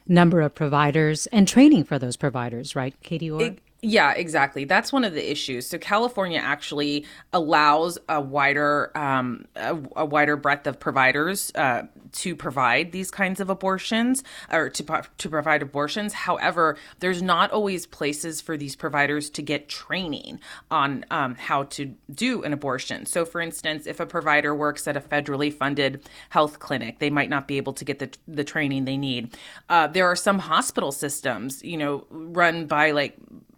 number 0.08 0.42
of 0.42 0.54
providers, 0.56 1.28
and 1.28 1.48
training 1.48 1.84
for 1.84 2.00
those 2.00 2.16
providers, 2.16 2.76
right, 2.76 2.96
Katie 3.02 3.32
Orr? 3.32 3.42
It, 3.42 3.60
yeah, 3.84 4.14
exactly. 4.14 4.66
That's 4.66 4.92
one 4.92 5.04
of 5.04 5.14
the 5.14 5.32
issues. 5.32 5.68
So 5.68 5.78
California 5.78 6.40
actually 6.40 7.06
allows 7.32 8.00
a 8.10 8.20
wider 8.20 8.92
um, 8.98 9.46
a, 9.56 9.78
a, 9.96 10.06
wider 10.06 10.36
breadth 10.36 10.66
of 10.66 10.80
providers 10.80 11.52
uh, 11.54 11.84
to 12.14 12.36
provide 12.36 12.92
these 12.92 13.12
kinds 13.12 13.40
of 13.40 13.52
abortions 13.52 14.24
or 14.52 14.70
to 14.72 15.04
to 15.20 15.30
provide 15.30 15.62
abortions. 15.62 16.14
However, 16.14 16.76
there's 17.00 17.22
not 17.22 17.52
always 17.52 17.86
places 17.86 18.42
for 18.42 18.58
these 18.58 18.76
providers 18.76 19.30
to 19.32 19.44
get 19.44 19.70
training 19.70 20.40
on 20.72 21.06
um, 21.12 21.36
how 21.36 21.64
to 21.64 21.94
do 22.12 22.42
an 22.42 22.54
abortion. 22.54 23.06
So, 23.06 23.26
for 23.26 23.40
instance, 23.40 23.86
if 23.86 24.00
a 24.00 24.08
provider 24.08 24.56
works 24.56 24.88
at 24.88 24.98
a 24.98 25.02
federally 25.02 25.54
funded 25.54 26.02
health 26.30 26.58
clinic, 26.58 26.98
they 26.98 27.12
might 27.12 27.30
not 27.30 27.48
be 27.48 27.58
able 27.58 27.74
to 27.74 27.86
get 27.86 28.00
the 28.00 28.10
the 28.28 28.44
training 28.44 28.86
they 28.86 28.98
need. 28.98 29.38
Uh, 29.70 29.86
there 29.86 30.08
are 30.08 30.16
some 30.16 30.40
hospital 30.40 30.92
systems, 30.92 31.64
you 31.64 31.78
know, 31.78 32.08
run 32.10 32.66
by 32.66 32.90
like 32.90 33.16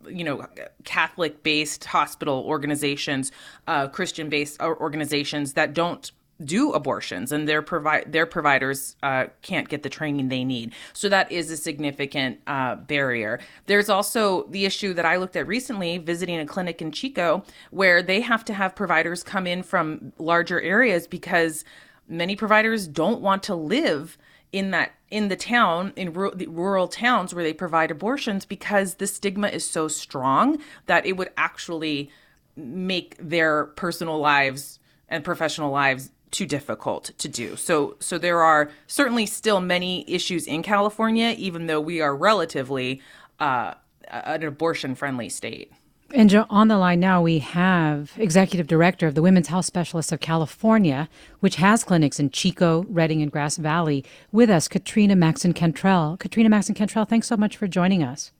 you 0.07 0.23
know 0.23 0.45
Catholic 0.83 1.43
based 1.43 1.85
hospital 1.85 2.43
organizations, 2.45 3.31
uh, 3.67 3.87
Christian 3.87 4.29
based 4.29 4.61
organizations 4.61 5.53
that 5.53 5.73
don't 5.73 6.11
do 6.43 6.71
abortions 6.71 7.31
and 7.31 7.47
their 7.47 7.61
provide 7.61 8.11
their 8.11 8.25
providers 8.25 8.95
uh, 9.03 9.25
can't 9.41 9.67
get 9.67 9.83
the 9.83 9.89
training 9.89 10.29
they 10.29 10.43
need. 10.43 10.73
So 10.93 11.09
that 11.09 11.31
is 11.31 11.51
a 11.51 11.57
significant 11.57 12.39
uh, 12.47 12.75
barrier. 12.75 13.39
There's 13.65 13.89
also 13.89 14.43
the 14.47 14.65
issue 14.65 14.93
that 14.93 15.05
i 15.05 15.17
looked 15.17 15.35
at 15.35 15.47
recently 15.47 15.97
visiting 15.97 16.39
a 16.39 16.45
clinic 16.45 16.81
in 16.81 16.91
chico 16.91 17.43
where 17.71 18.01
they 18.01 18.21
have 18.21 18.45
to 18.45 18.53
have 18.53 18.75
providers 18.75 19.23
come 19.23 19.45
in 19.45 19.63
from 19.63 20.13
larger 20.17 20.61
areas 20.61 21.07
because 21.07 21.65
many 22.07 22.35
providers 22.35 22.87
don't 22.87 23.21
want 23.21 23.43
to 23.43 23.55
live 23.55 24.17
in 24.51 24.71
that 24.71 24.91
in 25.09 25.27
the 25.27 25.35
town 25.35 25.93
in 25.95 26.13
rural, 26.13 26.33
rural 26.47 26.87
towns 26.87 27.33
where 27.33 27.43
they 27.43 27.53
provide 27.53 27.91
abortions 27.91 28.45
because 28.45 28.95
the 28.95 29.07
stigma 29.07 29.47
is 29.47 29.67
so 29.67 29.87
strong 29.87 30.59
that 30.85 31.05
it 31.05 31.17
would 31.17 31.29
actually 31.37 32.09
make 32.55 33.15
their 33.19 33.65
personal 33.65 34.19
lives 34.19 34.79
and 35.07 35.23
professional 35.23 35.71
lives 35.71 36.11
too 36.31 36.45
difficult 36.45 37.11
to 37.17 37.27
do. 37.27 37.55
So 37.55 37.95
so 37.99 38.17
there 38.17 38.41
are 38.41 38.71
certainly 38.87 39.25
still 39.25 39.61
many 39.61 40.05
issues 40.07 40.45
in 40.47 40.63
California 40.63 41.35
even 41.37 41.67
though 41.67 41.81
we 41.81 42.01
are 42.01 42.15
relatively 42.15 43.01
uh, 43.39 43.73
an 44.09 44.43
abortion 44.43 44.95
friendly 44.95 45.29
state. 45.29 45.71
And 46.11 46.33
on 46.49 46.69
the 46.69 46.77
line 46.77 46.99
now, 46.99 47.21
we 47.21 47.37
have 47.39 48.13
Executive 48.17 48.65
Director 48.65 49.05
of 49.05 49.13
the 49.13 49.21
Women's 49.21 49.47
Health 49.47 49.65
Specialists 49.65 50.11
of 50.11 50.19
California, 50.19 51.07
which 51.39 51.57
has 51.57 51.83
clinics 51.83 52.19
in 52.19 52.31
Chico, 52.31 52.85
Redding, 52.89 53.21
and 53.21 53.31
Grass 53.31 53.57
Valley, 53.57 54.03
with 54.31 54.49
us, 54.49 54.67
Katrina 54.67 55.15
Maxon 55.15 55.53
Cantrell. 55.53 56.17
Katrina 56.17 56.49
Maxon 56.49 56.73
Cantrell, 56.73 57.05
thanks 57.05 57.27
so 57.27 57.37
much 57.37 57.55
for 57.55 57.67
joining 57.67 58.03
us. 58.03 58.31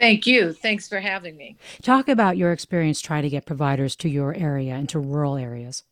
Thank 0.00 0.26
you. 0.26 0.52
Thanks 0.52 0.88
for 0.88 1.00
having 1.00 1.36
me. 1.36 1.56
Talk 1.82 2.08
about 2.08 2.36
your 2.36 2.52
experience 2.52 3.00
trying 3.00 3.22
to 3.22 3.30
get 3.30 3.46
providers 3.46 3.94
to 3.96 4.08
your 4.08 4.34
area 4.34 4.74
and 4.74 4.88
to 4.88 4.98
rural 4.98 5.36
areas. 5.36 5.84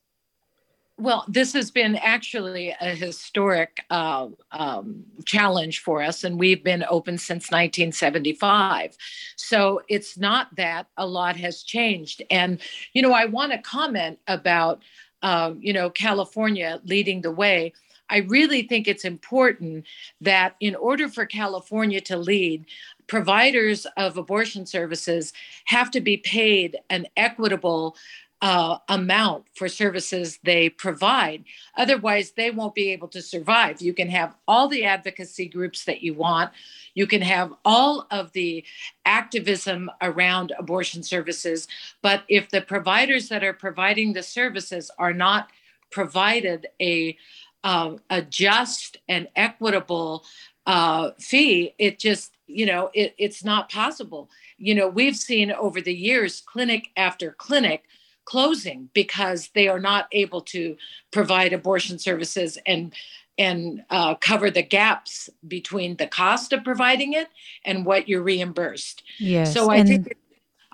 Well, 0.96 1.24
this 1.26 1.52
has 1.54 1.72
been 1.72 1.96
actually 1.96 2.74
a 2.80 2.94
historic 2.94 3.84
uh, 3.90 4.28
um, 4.52 5.04
challenge 5.24 5.80
for 5.80 6.00
us, 6.00 6.22
and 6.22 6.38
we've 6.38 6.62
been 6.62 6.84
open 6.88 7.18
since 7.18 7.50
1975. 7.50 8.96
So 9.34 9.82
it's 9.88 10.16
not 10.16 10.54
that 10.54 10.86
a 10.96 11.06
lot 11.06 11.36
has 11.36 11.64
changed. 11.64 12.22
And, 12.30 12.60
you 12.92 13.02
know, 13.02 13.12
I 13.12 13.24
want 13.24 13.50
to 13.50 13.58
comment 13.58 14.20
about, 14.28 14.82
uh, 15.22 15.54
you 15.58 15.72
know, 15.72 15.90
California 15.90 16.80
leading 16.84 17.22
the 17.22 17.32
way. 17.32 17.72
I 18.08 18.18
really 18.18 18.62
think 18.62 18.86
it's 18.86 19.04
important 19.04 19.86
that 20.20 20.54
in 20.60 20.76
order 20.76 21.08
for 21.08 21.26
California 21.26 22.00
to 22.02 22.16
lead, 22.16 22.66
providers 23.06 23.86
of 23.96 24.16
abortion 24.16 24.66
services 24.66 25.32
have 25.64 25.90
to 25.90 26.00
be 26.00 26.18
paid 26.18 26.78
an 26.90 27.06
equitable 27.16 27.96
uh, 28.44 28.76
amount 28.90 29.46
for 29.54 29.70
services 29.70 30.38
they 30.42 30.68
provide. 30.68 31.42
Otherwise, 31.78 32.32
they 32.32 32.50
won't 32.50 32.74
be 32.74 32.92
able 32.92 33.08
to 33.08 33.22
survive. 33.22 33.80
You 33.80 33.94
can 33.94 34.10
have 34.10 34.36
all 34.46 34.68
the 34.68 34.84
advocacy 34.84 35.48
groups 35.48 35.86
that 35.86 36.02
you 36.02 36.12
want, 36.12 36.50
you 36.92 37.06
can 37.06 37.22
have 37.22 37.54
all 37.64 38.06
of 38.10 38.32
the 38.32 38.62
activism 39.06 39.90
around 40.02 40.52
abortion 40.58 41.02
services, 41.02 41.66
but 42.02 42.24
if 42.28 42.50
the 42.50 42.60
providers 42.60 43.30
that 43.30 43.42
are 43.42 43.54
providing 43.54 44.12
the 44.12 44.22
services 44.22 44.90
are 44.98 45.14
not 45.14 45.48
provided 45.90 46.66
a 46.82 47.16
um, 47.64 47.98
a 48.10 48.20
just 48.20 48.98
and 49.08 49.26
equitable 49.36 50.22
uh, 50.66 51.12
fee, 51.18 51.74
it 51.78 51.98
just, 51.98 52.36
you 52.46 52.66
know, 52.66 52.90
it, 52.92 53.14
it's 53.16 53.42
not 53.42 53.70
possible. 53.70 54.28
You 54.58 54.74
know, 54.74 54.86
we've 54.86 55.16
seen 55.16 55.50
over 55.50 55.80
the 55.80 55.94
years 55.94 56.42
clinic 56.42 56.88
after 56.94 57.32
clinic 57.32 57.84
closing 58.24 58.88
because 58.94 59.50
they 59.54 59.68
are 59.68 59.78
not 59.78 60.08
able 60.12 60.40
to 60.40 60.76
provide 61.10 61.52
abortion 61.52 61.98
services 61.98 62.58
and 62.66 62.92
and 63.36 63.82
uh, 63.90 64.14
cover 64.14 64.48
the 64.48 64.62
gaps 64.62 65.28
between 65.48 65.96
the 65.96 66.06
cost 66.06 66.52
of 66.52 66.62
providing 66.62 67.14
it 67.14 67.28
and 67.64 67.84
what 67.84 68.08
you're 68.08 68.22
reimbursed. 68.22 69.02
Yes. 69.18 69.52
So 69.52 69.70
I 69.70 69.76
and- 69.76 69.88
think 69.88 70.16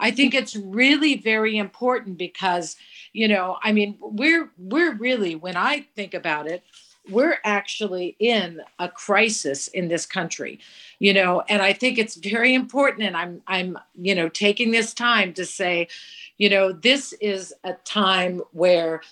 I 0.03 0.11
think 0.11 0.35
it's 0.35 0.57
really 0.57 1.17
very 1.17 1.57
important 1.59 2.17
because 2.19 2.77
you 3.13 3.29
know 3.29 3.59
I 3.63 3.73
mean 3.73 3.97
we're 4.01 4.51
we're 4.59 4.95
really 4.95 5.35
when 5.35 5.57
I 5.57 5.87
think 5.95 6.15
about 6.15 6.47
it 6.47 6.63
we're 7.09 7.39
actually 7.45 8.17
in 8.19 8.61
a 8.79 8.89
crisis 8.89 9.69
in 9.69 9.89
this 9.89 10.05
country 10.05 10.61
you 10.99 11.13
know 11.15 11.43
and 11.49 11.63
i 11.63 11.73
think 11.73 11.99
it's 11.99 12.15
very 12.15 12.55
important 12.55 13.03
and 13.03 13.17
i'm 13.17 13.41
i'm 13.47 13.79
you 13.95 14.15
know 14.15 14.29
taking 14.29 14.71
this 14.71 14.93
time 14.93 15.33
to 15.33 15.45
say 15.45 15.89
you 16.41 16.49
know 16.49 16.73
this 16.73 17.13
is 17.21 17.53
a 17.65 17.75
time 17.85 18.41
where 18.53 19.03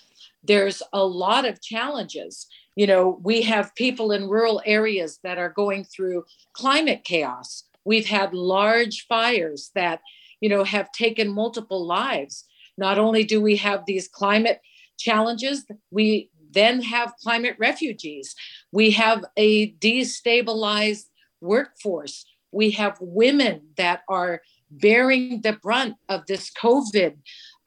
there's 0.43 0.81
a 0.91 1.05
lot 1.05 1.45
of 1.45 1.61
challenges 1.61 2.47
you 2.75 2.87
know 2.87 3.19
we 3.23 3.41
have 3.41 3.75
people 3.75 4.11
in 4.11 4.27
rural 4.27 4.61
areas 4.65 5.19
that 5.23 5.37
are 5.37 5.49
going 5.49 5.83
through 5.83 6.25
climate 6.53 7.03
chaos 7.03 7.63
we've 7.85 8.07
had 8.07 8.33
large 8.33 9.05
fires 9.07 9.71
that 9.75 10.01
you 10.41 10.49
know 10.49 10.63
have 10.63 10.91
taken 10.91 11.29
multiple 11.29 11.85
lives 11.85 12.45
not 12.77 12.97
only 12.97 13.23
do 13.23 13.39
we 13.41 13.55
have 13.55 13.83
these 13.85 14.07
climate 14.07 14.59
challenges 14.97 15.65
we 15.91 16.29
then 16.51 16.81
have 16.81 17.13
climate 17.21 17.55
refugees. 17.59 18.35
We 18.71 18.91
have 18.91 19.23
a 19.37 19.73
destabilized 19.73 21.05
workforce. 21.41 22.25
We 22.51 22.71
have 22.71 22.97
women 22.99 23.61
that 23.77 24.01
are 24.09 24.41
bearing 24.71 25.41
the 25.41 25.53
brunt 25.53 25.95
of 26.07 26.25
this 26.27 26.51
COVID, 26.51 27.17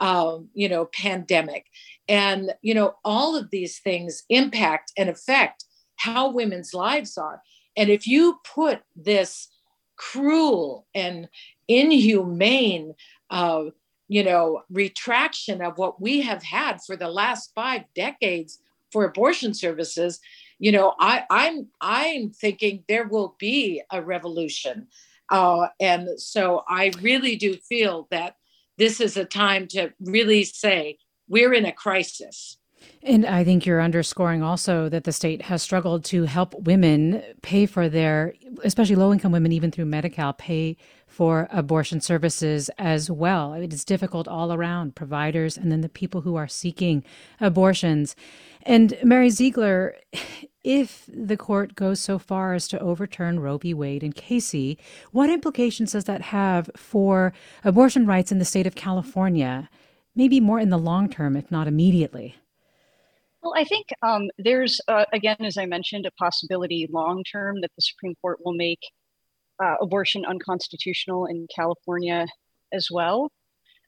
um, 0.00 0.48
you 0.54 0.68
know, 0.68 0.86
pandemic, 0.86 1.66
and 2.08 2.52
you 2.62 2.74
know, 2.74 2.94
all 3.04 3.36
of 3.36 3.50
these 3.50 3.78
things 3.78 4.24
impact 4.28 4.92
and 4.96 5.08
affect 5.08 5.64
how 5.96 6.30
women's 6.30 6.74
lives 6.74 7.16
are. 7.16 7.42
And 7.76 7.88
if 7.90 8.06
you 8.06 8.40
put 8.44 8.82
this 8.96 9.48
cruel 9.96 10.86
and 10.94 11.28
inhumane 11.68 12.94
uh, 13.30 13.64
you 14.08 14.22
know 14.22 14.62
retraction 14.68 15.62
of 15.62 15.78
what 15.78 16.00
we 16.00 16.20
have 16.20 16.42
had 16.42 16.82
for 16.82 16.96
the 16.96 17.08
last 17.08 17.50
five 17.54 17.82
decades 17.94 18.58
for 18.90 19.04
abortion 19.04 19.54
services 19.54 20.20
you 20.58 20.70
know 20.70 20.94
i 20.98 21.24
i'm 21.30 21.66
i'm 21.80 22.28
thinking 22.28 22.84
there 22.88 23.08
will 23.08 23.34
be 23.38 23.80
a 23.90 24.02
revolution 24.02 24.86
uh, 25.32 25.66
and 25.80 26.08
so 26.20 26.62
i 26.68 26.92
really 27.00 27.34
do 27.36 27.56
feel 27.56 28.06
that 28.10 28.36
this 28.78 29.00
is 29.00 29.16
a 29.16 29.24
time 29.24 29.66
to 29.66 29.90
really 30.00 30.44
say 30.44 30.96
we're 31.28 31.52
in 31.52 31.66
a 31.66 31.72
crisis 31.72 32.58
And 33.04 33.26
I 33.26 33.42
think 33.44 33.66
you're 33.66 33.80
underscoring 33.80 34.42
also 34.42 34.88
that 34.88 35.04
the 35.04 35.12
state 35.12 35.42
has 35.42 35.62
struggled 35.62 36.04
to 36.06 36.24
help 36.24 36.54
women 36.54 37.22
pay 37.42 37.66
for 37.66 37.88
their, 37.88 38.34
especially 38.62 38.96
low 38.96 39.12
income 39.12 39.32
women, 39.32 39.52
even 39.52 39.70
through 39.70 39.86
Medi 39.86 40.08
Cal, 40.08 40.32
pay 40.32 40.76
for 41.06 41.48
abortion 41.50 42.00
services 42.00 42.70
as 42.78 43.10
well. 43.10 43.54
It 43.54 43.72
is 43.72 43.84
difficult 43.84 44.28
all 44.28 44.52
around, 44.52 44.94
providers 44.94 45.58
and 45.58 45.70
then 45.70 45.80
the 45.80 45.88
people 45.88 46.22
who 46.22 46.36
are 46.36 46.48
seeking 46.48 47.04
abortions. 47.40 48.14
And 48.64 48.96
Mary 49.02 49.30
Ziegler, 49.30 49.96
if 50.64 51.08
the 51.12 51.36
court 51.36 51.74
goes 51.74 52.00
so 52.00 52.18
far 52.18 52.54
as 52.54 52.68
to 52.68 52.78
overturn 52.78 53.40
Roe 53.40 53.58
v. 53.58 53.74
Wade 53.74 54.02
and 54.02 54.14
Casey, 54.14 54.78
what 55.10 55.30
implications 55.30 55.92
does 55.92 56.04
that 56.04 56.22
have 56.22 56.70
for 56.76 57.32
abortion 57.64 58.06
rights 58.06 58.30
in 58.30 58.38
the 58.38 58.44
state 58.44 58.66
of 58.66 58.74
California? 58.74 59.68
Maybe 60.14 60.40
more 60.40 60.60
in 60.60 60.70
the 60.70 60.78
long 60.78 61.08
term, 61.08 61.36
if 61.36 61.50
not 61.50 61.66
immediately. 61.66 62.36
Well, 63.42 63.54
I 63.56 63.64
think 63.64 63.86
um, 64.02 64.28
there's, 64.38 64.80
uh, 64.86 65.06
again, 65.12 65.38
as 65.40 65.56
I 65.56 65.66
mentioned, 65.66 66.06
a 66.06 66.12
possibility 66.12 66.88
long 66.90 67.24
term 67.24 67.60
that 67.62 67.72
the 67.74 67.82
Supreme 67.82 68.14
Court 68.22 68.38
will 68.44 68.54
make 68.54 68.78
uh, 69.62 69.74
abortion 69.80 70.24
unconstitutional 70.24 71.26
in 71.26 71.48
California 71.54 72.26
as 72.72 72.88
well. 72.90 73.32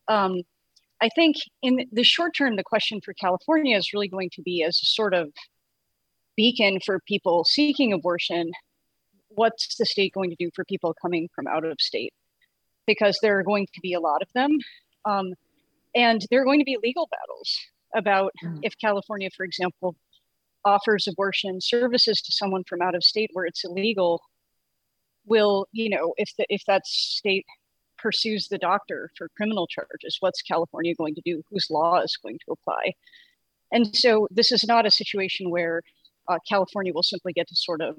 Um, 0.09 0.43
I 1.05 1.11
think 1.15 1.37
in 1.61 1.87
the 1.93 2.03
short 2.03 2.35
term, 2.35 2.57
the 2.57 2.65
question 2.65 3.03
for 3.05 3.13
California 3.13 3.77
is 3.77 3.93
really 3.93 4.09
going 4.09 4.31
to 4.37 4.43
be 4.43 4.63
as 4.63 4.81
a 4.83 4.87
sort 4.87 5.13
of 5.13 5.35
beacon 6.35 6.79
for 6.81 6.99
people 7.07 7.45
seeking 7.45 7.93
abortion. 7.93 8.53
What's 9.29 9.77
the 9.77 9.85
state 9.85 10.15
going 10.15 10.31
to 10.31 10.37
do 10.39 10.51
for 10.55 10.65
people 10.65 10.95
coming 11.03 11.29
from 11.35 11.47
out 11.47 11.63
of 11.63 11.77
state? 11.79 12.15
Because 12.87 13.19
there 13.21 13.39
are 13.39 13.43
going 13.43 13.67
to 13.75 13.81
be 13.83 13.93
a 13.93 14.01
lot 14.01 14.23
of 14.23 14.29
them. 14.35 14.57
Um, 15.05 15.35
and 15.95 16.23
there 16.31 16.41
are 16.41 16.47
going 16.47 16.61
to 16.61 16.65
be 16.65 16.79
legal 16.83 17.07
battles 17.11 17.55
about 17.95 18.33
mm. 18.43 18.61
if 18.63 18.73
California, 18.81 19.29
for 19.37 19.45
example, 19.45 19.97
offers 20.65 21.07
abortion 21.07 21.61
services 21.61 22.23
to 22.23 22.33
someone 22.33 22.65
from 22.67 22.81
out 22.81 22.95
of 22.95 23.05
state 23.05 23.29
where 23.35 23.45
it's 23.45 23.63
illegal, 23.63 24.23
will 25.27 25.67
you 25.73 25.91
know 25.91 26.15
if 26.17 26.31
the 26.39 26.47
if 26.49 26.63
that 26.67 26.87
state 26.87 27.45
pursues 28.05 28.49
the 28.49 28.59
doctor 28.59 29.11
for 29.17 29.31
criminal 29.35 29.67
charges, 29.67 30.19
what's 30.21 30.43
California 30.43 30.95
going 30.95 31.15
to 31.15 31.23
do? 31.25 31.43
Whose 31.51 31.69
law 31.71 32.01
is 32.03 32.19
going 32.23 32.39
to 32.45 32.53
apply? 32.53 32.93
And 33.73 33.97
so 33.97 34.29
this 34.31 34.53
is 34.53 34.63
not 34.65 34.85
a 34.85 34.91
situation 34.91 35.51
where 35.51 35.81
uh, 36.29 36.39
California 36.47 36.93
will 36.93 37.03
simply 37.03 37.33
get 37.33 37.49
to 37.49 37.57
sort 37.57 37.81
of 37.81 37.97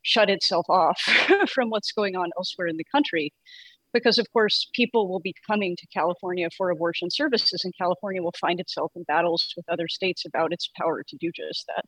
shut 0.00 0.30
itself 0.30 0.64
off 0.70 0.98
from 1.48 1.68
what's 1.68 1.92
going 1.92 2.16
on 2.16 2.30
elsewhere 2.38 2.68
in 2.68 2.78
the 2.78 2.86
country 2.90 3.32
because 3.92 4.18
of 4.18 4.26
course 4.32 4.68
people 4.74 5.08
will 5.08 5.20
be 5.20 5.34
coming 5.46 5.76
to 5.76 5.86
California 5.86 6.48
for 6.56 6.70
abortion 6.70 7.08
services 7.10 7.62
and 7.64 7.72
California 7.78 8.22
will 8.22 8.34
find 8.40 8.60
itself 8.60 8.92
in 8.96 9.04
battles 9.04 9.52
with 9.56 9.66
other 9.68 9.88
states 9.88 10.24
about 10.26 10.52
its 10.52 10.68
power 10.78 11.04
to 11.06 11.16
do 11.16 11.30
just 11.34 11.66
that. 11.68 11.84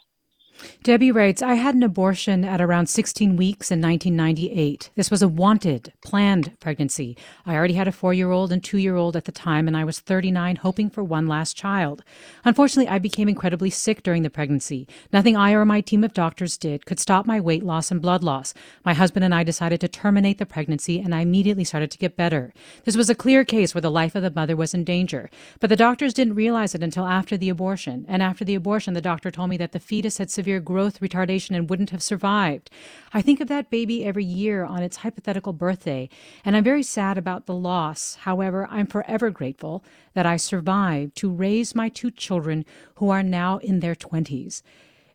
Debbie 0.83 1.11
writes, 1.11 1.43
I 1.43 1.55
had 1.55 1.75
an 1.75 1.83
abortion 1.83 2.45
at 2.45 2.61
around 2.61 2.87
16 2.87 3.37
weeks 3.37 3.71
in 3.71 3.81
1998. 3.81 4.91
This 4.95 5.11
was 5.11 5.21
a 5.21 5.29
wanted, 5.29 5.93
planned 6.05 6.59
pregnancy. 6.61 7.17
I 7.45 7.57
already 7.57 7.75
had 7.75 7.89
a 7.89 7.93
four 7.93 8.15
year 8.15 8.31
old 8.31 8.53
and 8.53 8.63
two 8.63 8.79
year 8.79 8.97
old 8.97 9.17
at 9.17 9.25
the 9.25 9.33
time, 9.33 9.67
and 9.67 9.77
I 9.77 9.85
was 9.85 9.99
39, 9.99 10.57
hoping 10.57 10.91
for 10.91 11.03
one 11.03 11.27
last 11.27 11.57
child. 11.57 12.05
Unfortunately, 12.45 12.89
I 12.89 12.99
became 12.99 13.29
incredibly 13.29 13.71
sick 13.71 14.03
during 14.03 14.23
the 14.23 14.31
pregnancy. 14.31 14.87
Nothing 15.13 15.37
I 15.37 15.53
or 15.53 15.65
my 15.65 15.81
team 15.81 16.05
of 16.05 16.15
doctors 16.15 16.57
did 16.57 16.87
could 16.87 17.01
stop 17.01 17.27
my 17.27 17.41
weight 17.41 17.65
loss 17.65 17.91
and 17.91 18.01
blood 18.01 18.23
loss. 18.23 18.55
My 18.85 18.95
husband 18.95 19.25
and 19.25 19.35
I 19.35 19.43
decided 19.43 19.81
to 19.81 19.89
terminate 19.89 20.39
the 20.39 20.47
pregnancy, 20.47 21.01
and 21.01 21.15
I 21.15 21.21
immediately 21.21 21.65
started 21.65 21.91
to 21.91 21.99
get 21.99 22.17
better. 22.17 22.53
This 22.85 22.97
was 22.97 23.11
a 23.11 23.15
clear 23.15 23.45
case 23.45 23.75
where 23.75 23.83
the 23.83 23.91
life 23.91 24.15
of 24.15 24.23
the 24.23 24.31
mother 24.31 24.55
was 24.55 24.75
in 24.75 24.85
danger. 24.85 25.31
But 25.61 25.71
the 25.71 25.77
doctors 25.77 26.15
didn't 26.15 26.35
realize 26.35 26.75
it 26.75 26.83
until 26.83 27.07
after 27.07 27.37
the 27.37 27.49
abortion. 27.49 28.07
And 28.09 28.23
after 28.23 28.45
the 28.45 28.55
abortion, 28.55 28.95
the 28.95 29.01
doctor 29.01 29.31
told 29.31 29.51
me 29.51 29.57
that 29.57 29.73
the 29.73 29.81
fetus 29.81 30.19
had 30.19 30.31
severe 30.31 30.46
growth 30.61 31.01
retardation 31.01 31.57
and 31.57 31.69
wouldn't 31.69 31.91
have 31.91 32.03
survived. 32.03 32.71
I 33.13 33.23
think 33.23 33.41
of 33.41 33.49
that 33.49 33.71
baby 33.71 34.05
every 34.05 34.25
year 34.25 34.65
on 34.65 34.83
its 34.83 34.99
hypothetical 34.99 35.53
birthday, 35.53 36.09
and 36.45 36.57
I'm 36.57 36.65
very 36.65 36.83
sad 36.83 37.19
about 37.19 37.47
the 37.47 37.55
loss. 37.55 38.17
However, 38.21 38.67
I'm 38.71 38.87
forever 38.87 39.31
grateful 39.31 39.85
that 40.15 40.27
I 40.27 40.37
survived 40.37 41.17
to 41.17 41.31
raise 41.31 41.75
my 41.75 41.89
two 41.89 42.11
children 42.11 42.65
who 42.97 43.11
are 43.11 43.23
now 43.23 43.59
in 43.59 43.81
their 43.81 43.95
20s. 43.95 44.63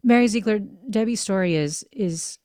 Mary 0.04 0.28
Ziegler, 0.28 0.60
Debbie's 0.60 1.20
story 1.20 1.56
is 1.56 1.86
is 1.92 2.40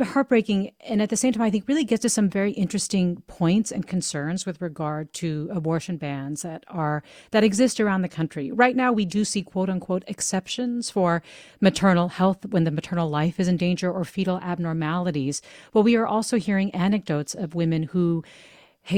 heartbreaking 0.00 0.72
and 0.80 1.02
at 1.02 1.10
the 1.10 1.16
same 1.16 1.32
time 1.34 1.42
i 1.42 1.50
think 1.50 1.68
really 1.68 1.84
gets 1.84 2.00
to 2.00 2.08
some 2.08 2.28
very 2.28 2.52
interesting 2.52 3.22
points 3.26 3.70
and 3.70 3.86
concerns 3.86 4.46
with 4.46 4.60
regard 4.60 5.12
to 5.12 5.50
abortion 5.52 5.96
bans 5.98 6.42
that 6.42 6.64
are 6.68 7.02
that 7.30 7.44
exist 7.44 7.80
around 7.80 8.02
the 8.02 8.08
country. 8.08 8.50
Right 8.50 8.76
now 8.76 8.92
we 8.92 9.04
do 9.04 9.24
see 9.24 9.42
quote 9.42 9.68
unquote 9.68 10.04
exceptions 10.06 10.90
for 10.90 11.22
maternal 11.60 12.08
health 12.08 12.46
when 12.46 12.64
the 12.64 12.70
maternal 12.70 13.08
life 13.08 13.38
is 13.40 13.48
in 13.48 13.56
danger 13.56 13.90
or 13.90 14.04
fetal 14.04 14.38
abnormalities. 14.38 15.42
But 15.72 15.82
we 15.82 15.96
are 15.96 16.06
also 16.06 16.38
hearing 16.38 16.70
anecdotes 16.72 17.34
of 17.34 17.54
women 17.54 17.84
who 17.84 18.24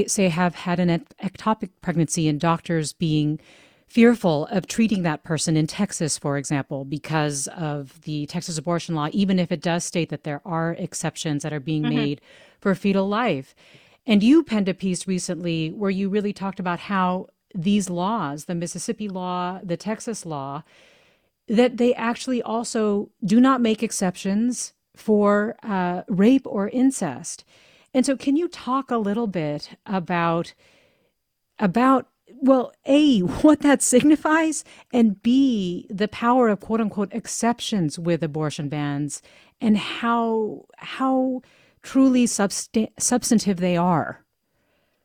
say 0.07 0.29
have 0.29 0.55
had 0.55 0.81
an 0.81 1.07
ectopic 1.23 1.71
pregnancy 1.83 2.29
and 2.29 2.41
doctors 2.41 2.93
being 2.93 3.39
fearful 3.95 4.47
of 4.47 4.67
treating 4.67 5.05
that 5.05 5.23
person 5.23 5.57
in 5.57 5.69
Texas, 5.69 6.19
for 6.19 6.37
example, 6.37 6.85
because 6.85 7.47
of 7.57 8.01
the 8.03 8.27
Texas 8.27 8.59
abortion 8.59 8.97
law, 8.97 9.09
even 9.13 9.39
if 9.39 9.53
it 9.53 9.63
does 9.63 9.85
state 9.85 10.09
that 10.09 10.25
there 10.25 10.43
are 10.45 10.73
exceptions 10.81 11.45
that 11.45 11.53
are 11.53 11.61
being 11.61 11.85
mm-hmm. 11.85 11.95
made 11.95 12.21
for 12.61 12.75
fetal 12.75 13.09
life. 13.09 13.55
And 14.05 14.21
you 14.21 14.43
penned 14.43 14.69
a 14.69 14.75
piece 14.75 15.07
recently 15.07 15.71
where 15.71 15.93
you 15.93 16.09
really 16.09 16.33
talked 16.33 16.59
about 16.59 16.81
how 16.81 17.29
these 17.55 17.89
laws, 17.89 18.47
the 18.47 18.55
Mississippi 18.57 19.09
law, 19.09 19.61
the 19.63 19.77
Texas 19.77 20.27
law, 20.27 20.65
that 21.47 21.77
they 21.77 21.95
actually 21.95 22.43
also 22.43 23.11
do 23.25 23.41
not 23.41 23.61
make 23.61 23.81
exceptions 23.81 24.73
for 24.97 25.55
uh, 25.63 26.03
rape 26.09 26.49
or 26.49 26.69
incest. 26.71 27.45
And 27.95 28.05
so, 28.05 28.17
can 28.17 28.35
you 28.35 28.49
talk 28.49 28.91
a 28.91 28.99
little 28.99 29.29
bit 29.29 29.71
about 29.87 30.53
about 31.61 32.09
well, 32.45 32.73
A, 32.85 33.21
what 33.21 33.61
that 33.61 33.81
signifies, 33.81 34.65
and 34.93 35.23
B, 35.23 35.87
the 35.89 36.09
power 36.09 36.49
of 36.49 36.61
quote 36.61 36.81
unquote 36.81 37.13
exceptions 37.15 37.99
with 37.99 38.23
abortion 38.23 38.69
bans 38.69 39.23
and 39.63 39.79
how 39.79 40.67
how 40.77 41.41
truly 41.83 42.27
substa- 42.27 42.93
substantive 42.99 43.59
they 43.59 43.79
are. 43.79 44.25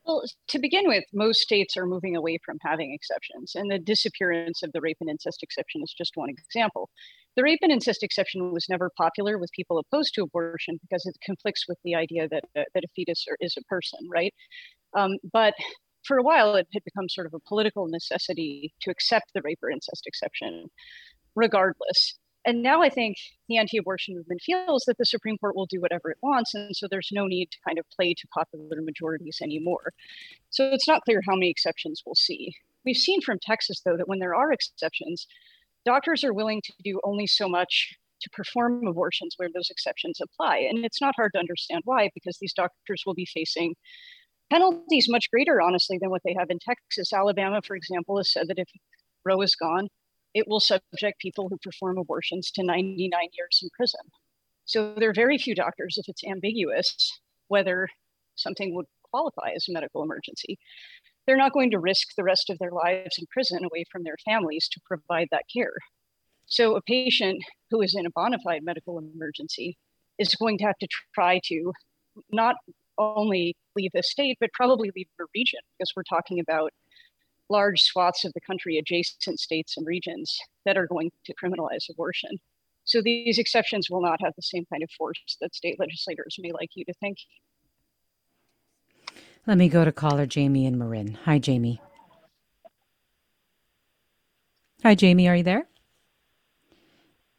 Well, 0.04 0.22
to 0.48 0.58
begin 0.58 0.86
with, 0.86 1.04
most 1.14 1.40
states 1.40 1.76
are 1.78 1.86
moving 1.86 2.14
away 2.14 2.38
from 2.44 2.58
having 2.60 2.92
exceptions, 2.92 3.52
and 3.54 3.70
the 3.70 3.78
disappearance 3.78 4.62
of 4.62 4.72
the 4.72 4.80
rape 4.82 4.98
and 5.00 5.08
incest 5.08 5.42
exception 5.42 5.80
is 5.82 5.94
just 5.96 6.12
one 6.16 6.28
example. 6.28 6.90
The 7.36 7.42
rape 7.42 7.60
and 7.62 7.72
incest 7.72 8.02
exception 8.02 8.52
was 8.52 8.66
never 8.68 8.90
popular 8.98 9.38
with 9.38 9.50
people 9.56 9.78
opposed 9.78 10.12
to 10.14 10.22
abortion 10.22 10.78
because 10.82 11.06
it 11.06 11.16
conflicts 11.24 11.64
with 11.66 11.78
the 11.84 11.94
idea 11.94 12.28
that, 12.28 12.44
uh, 12.54 12.64
that 12.74 12.84
a 12.84 12.88
fetus 12.94 13.24
is 13.40 13.54
a 13.58 13.64
person, 13.64 14.00
right? 14.10 14.34
Um, 14.94 15.16
but 15.32 15.54
for 16.04 16.16
a 16.16 16.22
while, 16.22 16.54
it 16.54 16.68
had 16.72 16.84
become 16.84 17.08
sort 17.08 17.26
of 17.26 17.34
a 17.34 17.40
political 17.40 17.86
necessity 17.86 18.74
to 18.80 18.90
accept 18.90 19.32
the 19.34 19.42
rape 19.42 19.58
or 19.62 19.70
incest 19.70 20.04
exception, 20.06 20.70
regardless. 21.34 22.18
And 22.44 22.62
now 22.62 22.82
I 22.82 22.88
think 22.88 23.16
the 23.48 23.58
anti 23.58 23.76
abortion 23.76 24.16
movement 24.16 24.40
feels 24.40 24.84
that 24.86 24.96
the 24.96 25.04
Supreme 25.04 25.36
Court 25.36 25.54
will 25.54 25.66
do 25.66 25.80
whatever 25.80 26.10
it 26.10 26.16
wants. 26.22 26.54
And 26.54 26.74
so 26.74 26.86
there's 26.88 27.10
no 27.12 27.26
need 27.26 27.50
to 27.50 27.58
kind 27.66 27.78
of 27.78 27.84
play 27.94 28.14
to 28.14 28.28
popular 28.28 28.80
majorities 28.80 29.38
anymore. 29.42 29.92
So 30.48 30.70
it's 30.72 30.88
not 30.88 31.02
clear 31.04 31.20
how 31.26 31.34
many 31.34 31.50
exceptions 31.50 32.02
we'll 32.04 32.14
see. 32.14 32.54
We've 32.84 32.96
seen 32.96 33.20
from 33.20 33.38
Texas, 33.42 33.82
though, 33.84 33.98
that 33.98 34.08
when 34.08 34.20
there 34.20 34.34
are 34.34 34.52
exceptions, 34.52 35.26
doctors 35.84 36.24
are 36.24 36.32
willing 36.32 36.62
to 36.62 36.72
do 36.82 36.98
only 37.04 37.26
so 37.26 37.46
much 37.46 37.94
to 38.22 38.30
perform 38.30 38.86
abortions 38.86 39.34
where 39.36 39.48
those 39.52 39.68
exceptions 39.70 40.18
apply. 40.20 40.58
And 40.58 40.84
it's 40.84 41.00
not 41.00 41.14
hard 41.16 41.32
to 41.34 41.38
understand 41.38 41.82
why, 41.84 42.10
because 42.14 42.38
these 42.40 42.54
doctors 42.54 43.02
will 43.04 43.14
be 43.14 43.26
facing 43.26 43.74
penalties 44.50 45.08
much 45.08 45.30
greater, 45.30 45.60
honestly, 45.60 45.98
than 46.00 46.10
what 46.10 46.22
they 46.24 46.34
have 46.38 46.50
in 46.50 46.58
Texas. 46.58 47.12
Alabama, 47.12 47.60
for 47.66 47.76
example, 47.76 48.16
has 48.16 48.32
said 48.32 48.48
that 48.48 48.58
if 48.58 48.68
Roe 49.24 49.40
is 49.40 49.54
gone, 49.54 49.88
it 50.34 50.46
will 50.46 50.60
subject 50.60 51.20
people 51.20 51.48
who 51.48 51.58
perform 51.62 51.98
abortions 51.98 52.50
to 52.52 52.62
99 52.62 53.10
years 53.36 53.60
in 53.62 53.68
prison. 53.76 54.00
So 54.64 54.94
there 54.96 55.10
are 55.10 55.14
very 55.14 55.38
few 55.38 55.54
doctors, 55.54 55.96
if 55.98 56.08
it's 56.08 56.22
ambiguous 56.24 57.20
whether 57.48 57.88
something 58.36 58.74
would 58.74 58.86
qualify 59.10 59.50
as 59.54 59.66
a 59.68 59.72
medical 59.72 60.02
emergency, 60.02 60.58
they're 61.26 61.36
not 61.36 61.52
going 61.52 61.70
to 61.72 61.78
risk 61.78 62.08
the 62.16 62.24
rest 62.24 62.48
of 62.50 62.58
their 62.58 62.70
lives 62.70 63.16
in 63.18 63.26
prison 63.32 63.64
away 63.64 63.84
from 63.90 64.04
their 64.04 64.16
families 64.24 64.68
to 64.68 64.80
provide 64.86 65.28
that 65.30 65.44
care. 65.52 65.74
So 66.46 66.76
a 66.76 66.82
patient 66.82 67.42
who 67.70 67.80
is 67.80 67.94
in 67.94 68.06
a 68.06 68.10
bona 68.10 68.38
fide 68.44 68.62
medical 68.62 68.98
emergency 68.98 69.76
is 70.18 70.34
going 70.34 70.58
to 70.58 70.64
have 70.64 70.78
to 70.78 70.88
try 71.14 71.40
to 71.44 71.72
not 72.30 72.56
only 73.00 73.56
leave 73.76 73.90
the 73.94 74.02
state, 74.02 74.36
but 74.40 74.52
probably 74.52 74.90
leave 74.94 75.08
the 75.18 75.26
region 75.34 75.60
because 75.78 75.92
we're 75.96 76.02
talking 76.02 76.38
about 76.38 76.72
large 77.48 77.80
swaths 77.80 78.24
of 78.24 78.32
the 78.34 78.40
country, 78.40 78.78
adjacent 78.78 79.40
states 79.40 79.76
and 79.76 79.86
regions 79.86 80.38
that 80.64 80.76
are 80.76 80.86
going 80.86 81.10
to 81.24 81.34
criminalize 81.34 81.90
abortion. 81.90 82.30
So 82.84 83.02
these 83.02 83.38
exceptions 83.38 83.88
will 83.90 84.02
not 84.02 84.20
have 84.22 84.32
the 84.36 84.42
same 84.42 84.64
kind 84.72 84.82
of 84.82 84.90
force 84.96 85.18
that 85.40 85.54
state 85.54 85.78
legislators 85.78 86.36
may 86.38 86.52
like 86.52 86.70
you 86.74 86.84
to 86.84 86.94
think. 86.94 87.18
Let 89.46 89.58
me 89.58 89.68
go 89.68 89.84
to 89.84 89.92
caller 89.92 90.26
Jamie 90.26 90.66
and 90.66 90.78
Marin. 90.78 91.18
Hi, 91.24 91.38
Jamie. 91.38 91.80
Hi, 94.82 94.94
Jamie. 94.94 95.28
Are 95.28 95.36
you 95.36 95.42
there? 95.42 95.66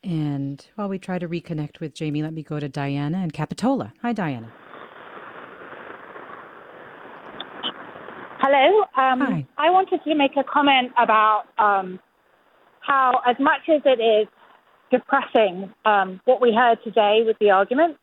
And 0.03 0.66
while 0.76 0.89
we 0.89 0.99
try 0.99 1.20
to 1.20 1.28
reconnect 1.28 1.80
with 1.80 1.93
Jamie, 1.93 2.24
let 2.24 2.34
me 2.34 2.43
go 2.43 2.59
to 2.59 2.68
Diana 2.68 3.20
and 3.20 3.32
Capitola. 3.32 3.93
Hi, 4.01 4.14
Diana. 4.14 4.51
Hello. 8.44 8.80
Um, 8.98 9.20
Hi. 9.20 9.46
I 9.56 9.70
wanted 9.70 10.04
to 10.04 10.16
make 10.16 10.32
a 10.36 10.44
comment 10.44 10.92
about 10.98 11.44
um, 11.60 12.00
how, 12.80 13.22
as 13.28 13.36
much 13.39 13.70
as 13.70 13.84
it 13.86 14.02
is 14.02 14.28
depressing 14.89 15.72
um, 15.86 16.20
what 16.26 16.42
we 16.42 16.52
heard 16.52 16.80
today 16.84 17.22
with 17.24 17.38
the 17.38 17.52
argument, 17.52 17.98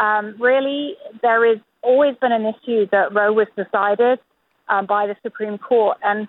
um, 0.00 0.36
really 0.40 0.96
there 1.20 1.46
has 1.46 1.58
always 1.82 2.16
been 2.16 2.32
an 2.32 2.46
issue 2.46 2.86
that 2.92 3.12
Roe 3.12 3.34
was 3.34 3.46
decided 3.58 4.20
um, 4.70 4.86
by 4.86 5.06
the 5.06 5.16
Supreme 5.22 5.58
Court, 5.58 5.98
and 6.02 6.28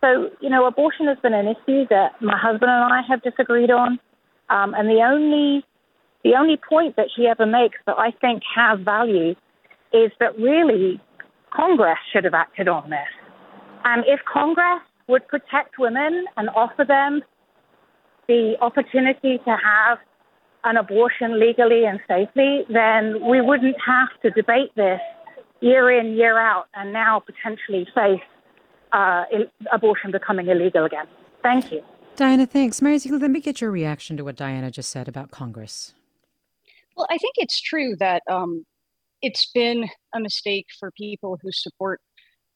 so 0.00 0.30
you 0.40 0.48
know 0.48 0.66
abortion 0.66 1.08
has 1.08 1.18
been 1.18 1.34
an 1.34 1.46
issue 1.46 1.86
that 1.90 2.12
my 2.22 2.38
husband 2.38 2.70
and 2.70 2.90
I 2.90 3.02
have 3.06 3.22
disagreed 3.22 3.70
on, 3.70 4.00
um, 4.48 4.72
and 4.72 4.88
the 4.88 5.02
only 5.02 5.62
the 6.24 6.36
only 6.36 6.56
point 6.56 6.96
that 6.96 7.08
she 7.14 7.26
ever 7.26 7.44
makes 7.44 7.76
that 7.84 7.98
I 7.98 8.12
think 8.12 8.42
has 8.56 8.80
value 8.80 9.34
is 9.92 10.10
that 10.20 10.38
really 10.38 11.02
Congress 11.54 11.98
should 12.12 12.24
have 12.24 12.34
acted 12.34 12.68
on 12.68 12.90
this. 12.90 13.08
And 13.84 14.04
if 14.06 14.20
Congress 14.30 14.82
would 15.08 15.26
protect 15.28 15.78
women 15.78 16.24
and 16.36 16.48
offer 16.50 16.84
them 16.84 17.22
the 18.26 18.56
opportunity 18.60 19.38
to 19.38 19.50
have 19.50 19.98
an 20.64 20.76
abortion 20.76 21.40
legally 21.40 21.84
and 21.84 22.00
safely, 22.06 22.64
then 22.68 23.26
we 23.26 23.40
wouldn't 23.40 23.76
have 23.84 24.08
to 24.22 24.30
debate 24.30 24.70
this 24.76 25.00
year 25.60 25.90
in, 25.90 26.14
year 26.14 26.38
out, 26.38 26.66
and 26.74 26.92
now 26.92 27.20
potentially 27.20 27.86
face 27.94 28.20
uh, 28.92 29.24
abortion 29.72 30.10
becoming 30.10 30.48
illegal 30.48 30.84
again. 30.84 31.06
Thank 31.42 31.72
you. 31.72 31.82
Diana, 32.16 32.46
thanks. 32.46 32.82
Mary 32.82 32.98
Ziegler, 32.98 33.18
let 33.18 33.30
me 33.30 33.40
get 33.40 33.60
your 33.60 33.70
reaction 33.70 34.16
to 34.16 34.24
what 34.24 34.36
Diana 34.36 34.70
just 34.70 34.90
said 34.90 35.08
about 35.08 35.30
Congress. 35.30 35.94
Well, 36.96 37.06
I 37.10 37.16
think 37.16 37.34
it's 37.36 37.60
true 37.60 37.94
that 38.00 38.22
um, 38.28 38.66
it's 39.22 39.50
been 39.52 39.88
a 40.14 40.20
mistake 40.20 40.66
for 40.78 40.90
people 40.92 41.38
who 41.42 41.50
support 41.52 42.00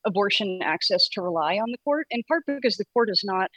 abortion 0.06 0.60
access 0.62 1.08
to 1.10 1.22
rely 1.22 1.54
on 1.54 1.70
the 1.70 1.78
court, 1.84 2.06
in 2.10 2.22
part 2.28 2.44
because 2.46 2.76
the 2.76 2.84
court 2.92 3.08
is 3.10 3.22
not 3.24 3.50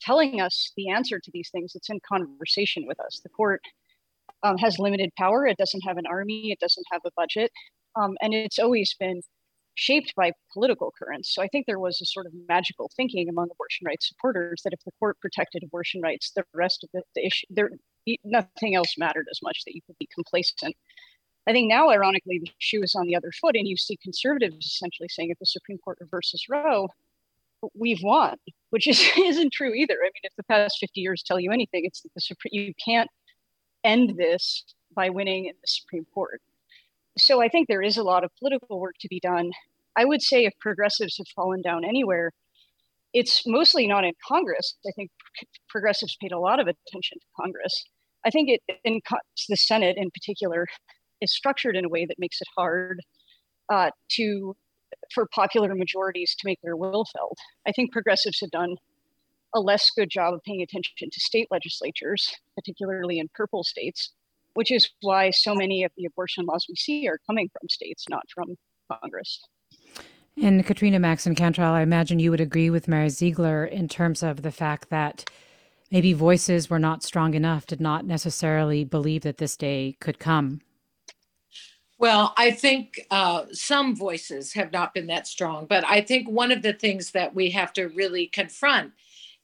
telling 0.00 0.40
us 0.40 0.72
the 0.76 0.90
answer 0.90 1.18
to 1.18 1.30
these 1.32 1.50
things. 1.50 1.72
It's 1.74 1.90
in 1.90 2.00
conversation 2.06 2.84
with 2.86 3.00
us. 3.00 3.20
The 3.22 3.30
court 3.30 3.60
um, 4.42 4.58
has 4.58 4.78
limited 4.78 5.10
power. 5.18 5.46
It 5.46 5.56
doesn't 5.56 5.82
have 5.86 5.96
an 5.96 6.06
army. 6.06 6.50
It 6.50 6.60
doesn't 6.60 6.86
have 6.92 7.02
a 7.06 7.10
budget. 7.16 7.50
Um, 7.94 8.16
and 8.20 8.34
it's 8.34 8.58
always 8.58 8.94
been 8.98 9.22
shaped 9.74 10.14
by 10.16 10.32
political 10.52 10.92
currents. 10.98 11.34
So 11.34 11.42
I 11.42 11.48
think 11.48 11.66
there 11.66 11.78
was 11.78 12.00
a 12.00 12.06
sort 12.06 12.26
of 12.26 12.32
magical 12.48 12.90
thinking 12.96 13.28
among 13.28 13.48
abortion 13.50 13.86
rights 13.86 14.08
supporters 14.08 14.62
that 14.64 14.72
if 14.72 14.80
the 14.84 14.92
court 14.98 15.18
protected 15.20 15.62
abortion 15.62 16.00
rights, 16.02 16.32
the 16.34 16.44
rest 16.54 16.82
of 16.84 16.90
the, 16.92 17.02
the 17.14 17.26
issue, 17.26 17.46
there, 17.50 17.70
nothing 18.24 18.74
else 18.74 18.94
mattered 18.96 19.26
as 19.30 19.40
much 19.42 19.62
that 19.66 19.74
you 19.74 19.80
could 19.86 19.96
be 19.98 20.08
complacent 20.14 20.74
I 21.46 21.52
think 21.52 21.68
now, 21.68 21.90
ironically, 21.90 22.40
the 22.40 22.50
shoe 22.58 22.82
is 22.82 22.94
on 22.94 23.06
the 23.06 23.14
other 23.14 23.30
foot, 23.40 23.54
and 23.54 23.68
you 23.68 23.76
see 23.76 23.96
conservatives 23.96 24.66
essentially 24.66 25.08
saying 25.08 25.30
if 25.30 25.38
the 25.38 25.46
Supreme 25.46 25.78
Court 25.78 25.98
reverses 26.00 26.44
Roe, 26.48 26.88
we've 27.74 28.02
won, 28.02 28.36
which 28.70 28.86
is, 28.86 29.08
isn't 29.16 29.52
true 29.52 29.72
either. 29.72 29.94
I 29.94 30.06
mean, 30.06 30.22
if 30.24 30.32
the 30.36 30.44
past 30.44 30.78
50 30.80 31.00
years 31.00 31.22
tell 31.22 31.38
you 31.38 31.52
anything, 31.52 31.84
it's 31.84 32.02
that 32.02 32.14
the 32.14 32.20
Supreme 32.20 32.50
you 32.52 32.74
can't 32.84 33.10
end 33.84 34.16
this 34.16 34.64
by 34.94 35.10
winning 35.10 35.46
in 35.46 35.54
the 35.60 35.66
Supreme 35.66 36.06
Court. 36.12 36.40
So 37.18 37.40
I 37.40 37.48
think 37.48 37.68
there 37.68 37.82
is 37.82 37.96
a 37.96 38.02
lot 38.02 38.24
of 38.24 38.30
political 38.38 38.80
work 38.80 38.96
to 39.00 39.08
be 39.08 39.20
done. 39.20 39.50
I 39.96 40.04
would 40.04 40.22
say 40.22 40.44
if 40.44 40.52
progressives 40.60 41.16
have 41.18 41.28
fallen 41.34 41.62
down 41.62 41.84
anywhere, 41.84 42.32
it's 43.14 43.46
mostly 43.46 43.86
not 43.86 44.04
in 44.04 44.12
Congress. 44.26 44.76
I 44.86 44.90
think 44.94 45.10
progressives 45.68 46.16
paid 46.20 46.32
a 46.32 46.38
lot 46.38 46.60
of 46.60 46.66
attention 46.66 47.18
to 47.18 47.26
Congress. 47.40 47.84
I 48.24 48.30
think 48.30 48.50
it 48.50 48.78
in 48.84 49.00
the 49.48 49.56
Senate 49.56 49.96
in 49.96 50.10
particular 50.10 50.66
is 51.20 51.32
structured 51.32 51.76
in 51.76 51.84
a 51.84 51.88
way 51.88 52.06
that 52.06 52.18
makes 52.18 52.40
it 52.40 52.48
hard 52.56 53.00
uh, 53.68 53.90
to 54.10 54.56
for 55.12 55.26
popular 55.34 55.74
majorities 55.74 56.34
to 56.38 56.46
make 56.46 56.60
their 56.62 56.76
will 56.76 57.04
felt. 57.16 57.38
I 57.66 57.72
think 57.72 57.92
progressives 57.92 58.40
have 58.40 58.50
done 58.50 58.76
a 59.54 59.60
less 59.60 59.90
good 59.90 60.10
job 60.10 60.34
of 60.34 60.42
paying 60.44 60.62
attention 60.62 61.10
to 61.10 61.20
state 61.20 61.48
legislatures, 61.50 62.32
particularly 62.54 63.18
in 63.18 63.28
purple 63.34 63.64
states, 63.64 64.12
which 64.54 64.70
is 64.70 64.90
why 65.00 65.30
so 65.30 65.54
many 65.54 65.84
of 65.84 65.92
the 65.96 66.04
abortion 66.04 66.44
laws 66.44 66.66
we 66.68 66.76
see 66.76 67.08
are 67.08 67.18
coming 67.26 67.48
from 67.48 67.68
states, 67.68 68.06
not 68.08 68.24
from 68.34 68.56
Congress. 69.00 69.42
And 70.40 70.64
Katrina 70.66 70.98
Maxon 70.98 71.34
Cantrell, 71.34 71.72
I 71.72 71.80
imagine 71.80 72.18
you 72.18 72.30
would 72.30 72.40
agree 72.40 72.68
with 72.68 72.88
Mary 72.88 73.08
Ziegler 73.08 73.64
in 73.64 73.88
terms 73.88 74.22
of 74.22 74.42
the 74.42 74.52
fact 74.52 74.90
that 74.90 75.30
maybe 75.90 76.12
voices 76.12 76.68
were 76.68 76.78
not 76.78 77.02
strong 77.02 77.32
enough, 77.32 77.66
did 77.66 77.80
not 77.80 78.04
necessarily 78.04 78.84
believe 78.84 79.22
that 79.22 79.38
this 79.38 79.56
day 79.56 79.96
could 80.00 80.18
come. 80.18 80.60
Well, 81.98 82.34
I 82.36 82.50
think 82.50 83.06
uh, 83.10 83.44
some 83.52 83.96
voices 83.96 84.52
have 84.52 84.70
not 84.70 84.92
been 84.92 85.06
that 85.06 85.26
strong, 85.26 85.66
but 85.66 85.84
I 85.86 86.02
think 86.02 86.28
one 86.28 86.52
of 86.52 86.62
the 86.62 86.74
things 86.74 87.12
that 87.12 87.34
we 87.34 87.50
have 87.50 87.72
to 87.74 87.86
really 87.88 88.26
confront 88.26 88.92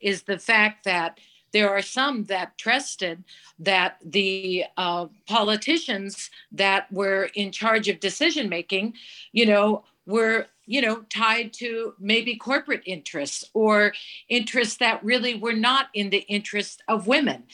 is 0.00 0.22
the 0.22 0.38
fact 0.38 0.84
that 0.84 1.18
there 1.53 1.70
are 1.70 1.82
some 1.82 2.24
that 2.24 2.57
trusted 2.59 3.24
that 3.59 3.98
the 4.05 4.64
uh, 4.76 5.07
politicians 5.26 6.30
that 6.50 6.90
were 6.92 7.30
in 7.34 7.53
charge 7.53 7.88
of 7.88 8.00
decision 8.00 8.48
making, 8.48 8.94
you 9.32 9.46
know, 9.46 9.84
were 10.07 10.46
you 10.66 10.80
know 10.80 11.03
tied 11.09 11.53
to 11.53 11.94
maybe 11.98 12.36
corporate 12.36 12.82
interests 12.86 13.44
or 13.55 13.92
interests 14.28 14.76
that 14.76 15.03
really 15.05 15.34
were 15.34 15.53
not 15.53 15.88
in 15.94 16.11
the 16.11 16.24
interest 16.28 16.82
of 16.88 17.07
women. 17.07 17.44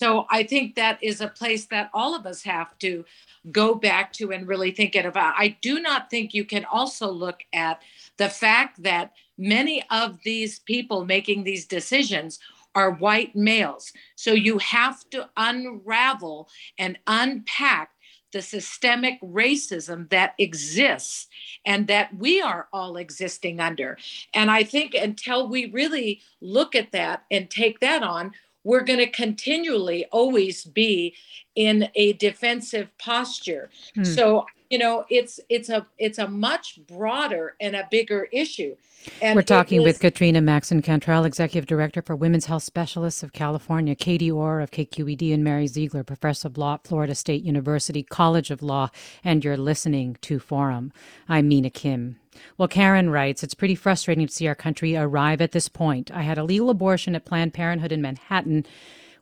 So 0.00 0.26
i 0.30 0.42
think 0.42 0.74
that 0.74 1.02
is 1.02 1.20
a 1.20 1.28
place 1.28 1.66
that 1.66 1.90
all 1.92 2.14
of 2.14 2.26
us 2.26 2.42
have 2.42 2.78
to 2.78 3.04
go 3.50 3.74
back 3.74 4.12
to 4.14 4.32
and 4.32 4.46
really 4.46 4.70
think 4.70 4.94
it 4.94 5.06
about. 5.06 5.34
I 5.36 5.56
do 5.60 5.80
not 5.80 6.10
think 6.10 6.34
you 6.34 6.44
can 6.44 6.64
also 6.64 7.10
look 7.10 7.44
at 7.52 7.82
the 8.16 8.28
fact 8.28 8.82
that 8.82 9.12
many 9.36 9.84
of 9.90 10.18
these 10.24 10.58
people 10.60 11.04
making 11.04 11.44
these 11.44 11.66
decisions 11.66 12.38
are 12.74 12.92
white 12.92 13.34
males. 13.34 13.92
So 14.14 14.32
you 14.32 14.58
have 14.58 15.08
to 15.10 15.28
unravel 15.36 16.48
and 16.78 16.98
unpack 17.06 17.90
the 18.32 18.42
systemic 18.42 19.20
racism 19.22 20.08
that 20.10 20.34
exists 20.38 21.28
and 21.64 21.86
that 21.86 22.14
we 22.16 22.40
are 22.40 22.68
all 22.72 22.96
existing 22.96 23.60
under. 23.60 23.96
And 24.34 24.50
I 24.50 24.64
think 24.64 24.94
until 24.94 25.48
we 25.48 25.66
really 25.66 26.20
look 26.40 26.74
at 26.74 26.92
that 26.92 27.24
and 27.30 27.50
take 27.50 27.80
that 27.80 28.02
on, 28.02 28.32
we're 28.64 28.84
going 28.84 28.98
to 28.98 29.10
continually 29.10 30.04
always 30.12 30.64
be 30.64 31.14
in 31.54 31.88
a 31.94 32.12
defensive 32.14 32.90
posture. 32.98 33.70
Hmm. 33.94 34.04
So 34.04 34.46
you 34.70 34.78
know 34.78 35.04
it's 35.08 35.40
it's 35.48 35.68
a 35.68 35.86
it's 35.98 36.18
a 36.18 36.28
much 36.28 36.80
broader 36.86 37.54
and 37.60 37.74
a 37.74 37.86
bigger 37.90 38.28
issue. 38.32 38.76
And 39.22 39.36
we're 39.36 39.42
talking 39.42 39.80
is, 39.80 39.84
with 39.84 40.00
katrina 40.00 40.40
maxon 40.40 40.82
cantrell 40.82 41.24
executive 41.24 41.66
director 41.66 42.02
for 42.02 42.16
women's 42.16 42.46
health 42.46 42.64
specialists 42.64 43.22
of 43.22 43.32
california 43.32 43.94
katie 43.94 44.30
orr 44.30 44.60
of 44.60 44.70
kqed 44.72 45.32
and 45.32 45.44
mary 45.44 45.68
ziegler 45.68 46.02
professor 46.02 46.48
of 46.48 46.58
law 46.58 46.74
at 46.74 46.86
florida 46.86 47.14
state 47.14 47.42
university 47.44 48.02
college 48.02 48.50
of 48.50 48.62
law. 48.62 48.90
And 49.24 49.44
you're 49.44 49.56
listening 49.56 50.16
to 50.22 50.38
forum. 50.38 50.92
I'm 51.28 51.48
mina 51.48 51.70
kim. 51.70 52.18
Well, 52.56 52.68
Karen 52.68 53.10
writes, 53.10 53.42
it's 53.42 53.54
pretty 53.54 53.74
frustrating 53.74 54.26
to 54.26 54.32
see 54.32 54.46
our 54.46 54.54
country 54.54 54.96
arrive 54.96 55.40
at 55.40 55.52
this 55.52 55.68
point. 55.68 56.10
I 56.12 56.22
had 56.22 56.38
a 56.38 56.44
legal 56.44 56.70
abortion 56.70 57.14
at 57.16 57.24
Planned 57.24 57.54
Parenthood 57.54 57.90
in 57.90 58.00
Manhattan 58.00 58.64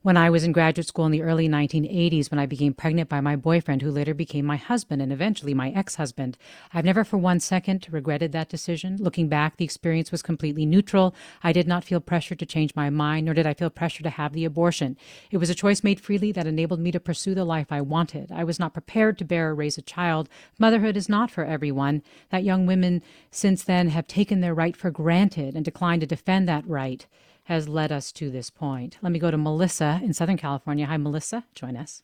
when 0.06 0.16
I 0.16 0.30
was 0.30 0.44
in 0.44 0.52
graduate 0.52 0.86
school 0.86 1.06
in 1.06 1.10
the 1.10 1.24
early 1.24 1.48
1980s 1.48 2.30
when 2.30 2.38
I 2.38 2.46
became 2.46 2.74
pregnant 2.74 3.08
by 3.08 3.20
my 3.20 3.34
boyfriend, 3.34 3.82
who 3.82 3.90
later 3.90 4.14
became 4.14 4.44
my 4.44 4.54
husband 4.54 5.02
and 5.02 5.12
eventually 5.12 5.52
my 5.52 5.70
ex 5.70 5.96
husband. 5.96 6.38
I've 6.72 6.84
never 6.84 7.02
for 7.02 7.18
one 7.18 7.40
second 7.40 7.84
regretted 7.90 8.30
that 8.30 8.48
decision. 8.48 8.98
Looking 9.00 9.28
back, 9.28 9.56
the 9.56 9.64
experience 9.64 10.12
was 10.12 10.22
completely 10.22 10.64
neutral. 10.64 11.12
I 11.42 11.52
did 11.52 11.66
not 11.66 11.82
feel 11.82 11.98
pressure 11.98 12.36
to 12.36 12.46
change 12.46 12.76
my 12.76 12.88
mind, 12.88 13.24
nor 13.24 13.34
did 13.34 13.48
I 13.48 13.54
feel 13.54 13.68
pressure 13.68 14.04
to 14.04 14.10
have 14.10 14.32
the 14.32 14.44
abortion. 14.44 14.96
It 15.32 15.38
was 15.38 15.50
a 15.50 15.56
choice 15.56 15.82
made 15.82 15.98
freely 15.98 16.30
that 16.30 16.46
enabled 16.46 16.78
me 16.78 16.92
to 16.92 17.00
pursue 17.00 17.34
the 17.34 17.44
life 17.44 17.72
I 17.72 17.80
wanted. 17.80 18.30
I 18.30 18.44
was 18.44 18.60
not 18.60 18.74
prepared 18.74 19.18
to 19.18 19.24
bear 19.24 19.50
or 19.50 19.54
raise 19.56 19.76
a 19.76 19.82
child. 19.82 20.28
Motherhood 20.56 20.96
is 20.96 21.08
not 21.08 21.32
for 21.32 21.44
everyone. 21.44 22.04
That 22.30 22.44
young 22.44 22.64
women 22.64 23.02
since 23.32 23.64
then 23.64 23.88
have 23.88 24.06
taken 24.06 24.40
their 24.40 24.54
right 24.54 24.76
for 24.76 24.92
granted 24.92 25.56
and 25.56 25.64
declined 25.64 26.02
to 26.02 26.06
defend 26.06 26.48
that 26.48 26.64
right 26.68 27.08
has 27.46 27.68
led 27.68 27.92
us 27.92 28.10
to 28.12 28.30
this 28.30 28.50
point. 28.50 28.98
Let 29.02 29.12
me 29.12 29.18
go 29.18 29.30
to 29.30 29.38
Melissa 29.38 30.00
in 30.02 30.12
Southern 30.12 30.36
California. 30.36 30.86
Hi, 30.86 30.96
Melissa. 30.96 31.44
Join 31.54 31.76
us. 31.76 32.02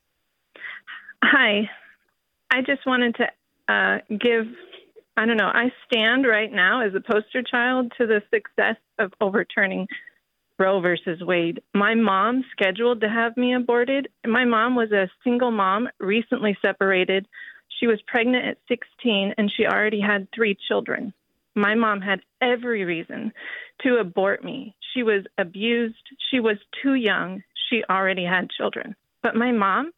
Hi. 1.23 1.69
I 2.51 2.61
just 2.61 2.87
wanted 2.87 3.17
to 3.17 3.73
uh, 3.73 3.99
give, 4.09 4.47
I 5.17 5.27
don't 5.27 5.37
know, 5.37 5.51
I 5.53 5.73
stand 5.87 6.27
right 6.27 6.53
now 6.53 6.83
as 6.87 6.95
a 6.95 7.01
poster 7.01 7.43
child 7.43 7.93
to 7.99 8.07
the 8.07 8.23
success 8.33 8.77
of 8.99 9.13
overturning 9.21 9.89
Roe 10.59 10.81
versus 10.81 11.21
Wade. 11.21 11.61
My 11.75 11.95
mom 11.95 12.45
scheduled 12.53 13.01
to 13.01 13.09
have 13.09 13.37
me 13.37 13.55
aborted. 13.55 14.09
My 14.25 14.45
mom 14.45 14.77
was 14.77 14.93
a 14.93 15.11
single 15.25 15.51
mom, 15.51 15.89
recently 15.99 16.57
separated. 16.63 17.27
She 17.81 17.89
was 17.89 18.01
pregnant 18.07 18.47
at 18.47 18.59
16 18.69 19.35
and 19.37 19.51
she 19.51 19.67
already 19.67 20.01
had 20.01 20.29
three 20.33 20.57
children. 20.69 21.13
My 21.55 21.75
mom 21.75 22.01
had 22.01 22.21
every 22.41 22.85
reason 22.85 23.33
to 23.83 23.97
abort 23.97 24.45
me. 24.45 24.75
She 24.93 25.03
was 25.03 25.25
abused. 25.39 26.05
She 26.31 26.41
was 26.41 26.57
too 26.83 26.95
young. 26.95 27.43
She 27.69 27.83
already 27.89 28.25
had 28.25 28.51
children. 28.51 28.95
But 29.23 29.37
my 29.37 29.53
mom 29.53 29.93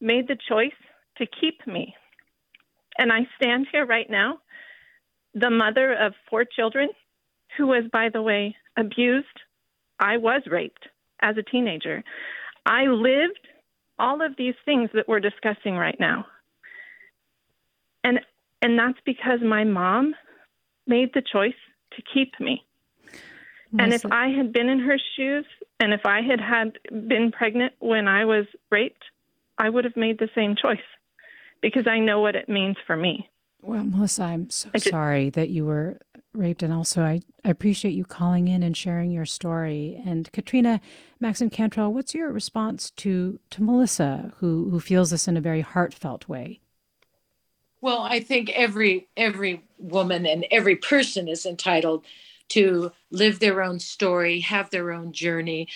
made 0.00 0.28
the 0.28 0.38
choice 0.48 0.72
to 1.18 1.26
keep 1.26 1.66
me. 1.66 1.94
And 2.98 3.12
I 3.12 3.20
stand 3.36 3.68
here 3.72 3.86
right 3.86 4.08
now, 4.10 4.38
the 5.34 5.50
mother 5.50 5.94
of 5.94 6.12
four 6.28 6.44
children, 6.44 6.88
who 7.56 7.66
was, 7.68 7.84
by 7.92 8.08
the 8.12 8.22
way, 8.22 8.56
abused. 8.76 9.26
I 9.98 10.16
was 10.18 10.42
raped 10.50 10.88
as 11.20 11.36
a 11.36 11.42
teenager. 11.42 12.02
I 12.66 12.84
lived 12.84 13.48
all 13.98 14.24
of 14.24 14.36
these 14.36 14.54
things 14.64 14.90
that 14.94 15.08
we're 15.08 15.20
discussing 15.20 15.76
right 15.76 15.98
now. 15.98 16.26
And 18.04 18.20
and 18.60 18.78
that's 18.78 18.98
because 19.04 19.40
my 19.42 19.64
mom 19.64 20.14
made 20.86 21.12
the 21.14 21.22
choice 21.22 21.54
to 21.96 22.02
keep 22.14 22.38
me. 22.40 22.64
And 23.78 23.92
if 23.92 24.04
I 24.06 24.28
had 24.28 24.52
been 24.52 24.68
in 24.68 24.80
her 24.80 24.98
shoes 25.16 25.46
and 25.80 25.92
if 25.92 26.04
I 26.04 26.20
had 26.20 26.40
had 26.40 26.78
been 27.08 27.32
pregnant 27.32 27.72
when 27.78 28.06
I 28.06 28.24
was 28.24 28.46
raped, 28.70 29.02
I 29.58 29.68
would 29.68 29.84
have 29.84 29.96
made 29.96 30.18
the 30.18 30.28
same 30.34 30.56
choice 30.56 30.78
because 31.60 31.86
I 31.86 31.98
know 31.98 32.20
what 32.20 32.36
it 32.36 32.48
means 32.48 32.76
for 32.86 32.96
me. 32.96 33.30
Well, 33.62 33.84
Melissa, 33.84 34.24
I'm 34.24 34.50
so 34.50 34.70
just, 34.74 34.90
sorry 34.90 35.30
that 35.30 35.48
you 35.50 35.64
were 35.64 36.00
raped. 36.34 36.62
And 36.62 36.72
also, 36.72 37.02
I, 37.02 37.20
I 37.44 37.50
appreciate 37.50 37.92
you 37.92 38.04
calling 38.04 38.48
in 38.48 38.62
and 38.62 38.76
sharing 38.76 39.10
your 39.10 39.24
story. 39.24 40.02
And 40.04 40.30
Katrina 40.32 40.80
Maxon 41.20 41.48
Cantrell, 41.48 41.94
what's 41.94 42.14
your 42.14 42.32
response 42.32 42.90
to, 42.90 43.38
to 43.50 43.62
Melissa, 43.62 44.32
who, 44.38 44.68
who 44.70 44.80
feels 44.80 45.10
this 45.10 45.28
in 45.28 45.36
a 45.36 45.40
very 45.40 45.60
heartfelt 45.60 46.28
way? 46.28 46.60
Well, 47.80 48.02
I 48.02 48.20
think 48.20 48.50
every 48.50 49.08
every 49.16 49.64
woman 49.76 50.24
and 50.24 50.46
every 50.52 50.76
person 50.76 51.26
is 51.26 51.44
entitled 51.44 52.04
to 52.52 52.92
live 53.10 53.38
their 53.38 53.62
own 53.62 53.78
story, 53.78 54.40
have 54.40 54.70
their 54.70 54.92
own 54.92 55.12
journey. 55.12 55.68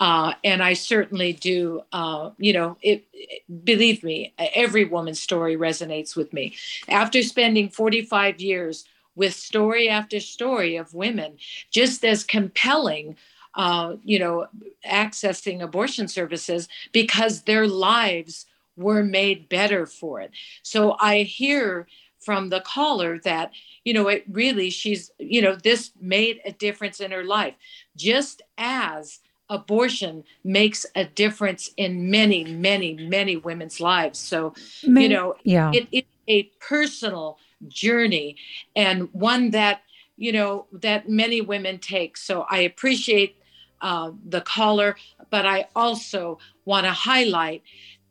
Uh, 0.00 0.34
and 0.42 0.62
I 0.62 0.74
certainly 0.74 1.32
do, 1.32 1.82
uh, 1.92 2.30
you 2.38 2.52
know, 2.52 2.76
it, 2.82 3.04
it, 3.12 3.42
believe 3.64 4.02
me, 4.02 4.32
every 4.38 4.84
woman's 4.84 5.20
story 5.20 5.56
resonates 5.56 6.16
with 6.16 6.32
me. 6.32 6.54
After 6.88 7.22
spending 7.22 7.68
45 7.68 8.40
years 8.40 8.84
with 9.16 9.34
story 9.34 9.88
after 9.88 10.18
story 10.18 10.76
of 10.76 10.94
women, 10.94 11.38
just 11.70 12.04
as 12.04 12.24
compelling. 12.24 13.16
Uh, 13.56 13.94
you 14.02 14.18
know, 14.18 14.48
accessing 14.84 15.62
abortion 15.62 16.08
services 16.08 16.66
because 16.90 17.42
their 17.42 17.68
lives 17.68 18.46
were 18.76 19.04
made 19.04 19.48
better 19.48 19.86
for 19.86 20.20
it. 20.20 20.32
So 20.64 20.96
I 20.98 21.22
hear 21.22 21.86
from 22.24 22.48
the 22.48 22.60
caller 22.60 23.18
that 23.20 23.52
you 23.84 23.92
know 23.92 24.08
it 24.08 24.24
really 24.30 24.70
she's 24.70 25.10
you 25.18 25.42
know 25.42 25.54
this 25.54 25.90
made 26.00 26.40
a 26.44 26.52
difference 26.52 27.00
in 27.00 27.10
her 27.10 27.24
life. 27.24 27.54
Just 27.96 28.42
as 28.58 29.20
abortion 29.50 30.24
makes 30.42 30.86
a 30.94 31.04
difference 31.04 31.70
in 31.76 32.10
many 32.10 32.44
many 32.44 32.94
many 32.94 33.36
women's 33.36 33.80
lives. 33.80 34.18
So 34.18 34.54
you 34.82 35.08
know 35.08 35.36
yeah. 35.44 35.70
it 35.72 35.88
is 35.92 36.04
a 36.28 36.44
personal 36.60 37.38
journey 37.68 38.36
and 38.74 39.08
one 39.12 39.50
that 39.50 39.82
you 40.16 40.32
know 40.32 40.66
that 40.72 41.08
many 41.08 41.40
women 41.40 41.78
take. 41.78 42.16
So 42.16 42.46
i 42.50 42.60
appreciate 42.60 43.36
uh, 43.80 44.12
the 44.26 44.40
caller 44.40 44.96
but 45.30 45.44
i 45.44 45.68
also 45.76 46.38
want 46.64 46.84
to 46.86 46.92
highlight 46.92 47.62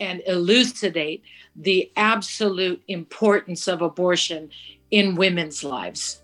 and 0.03 0.21
elucidate 0.27 1.23
the 1.55 1.91
absolute 1.95 2.81
importance 2.87 3.67
of 3.67 3.81
abortion 3.81 4.49
in 4.91 5.15
women's 5.15 5.63
lives. 5.63 6.21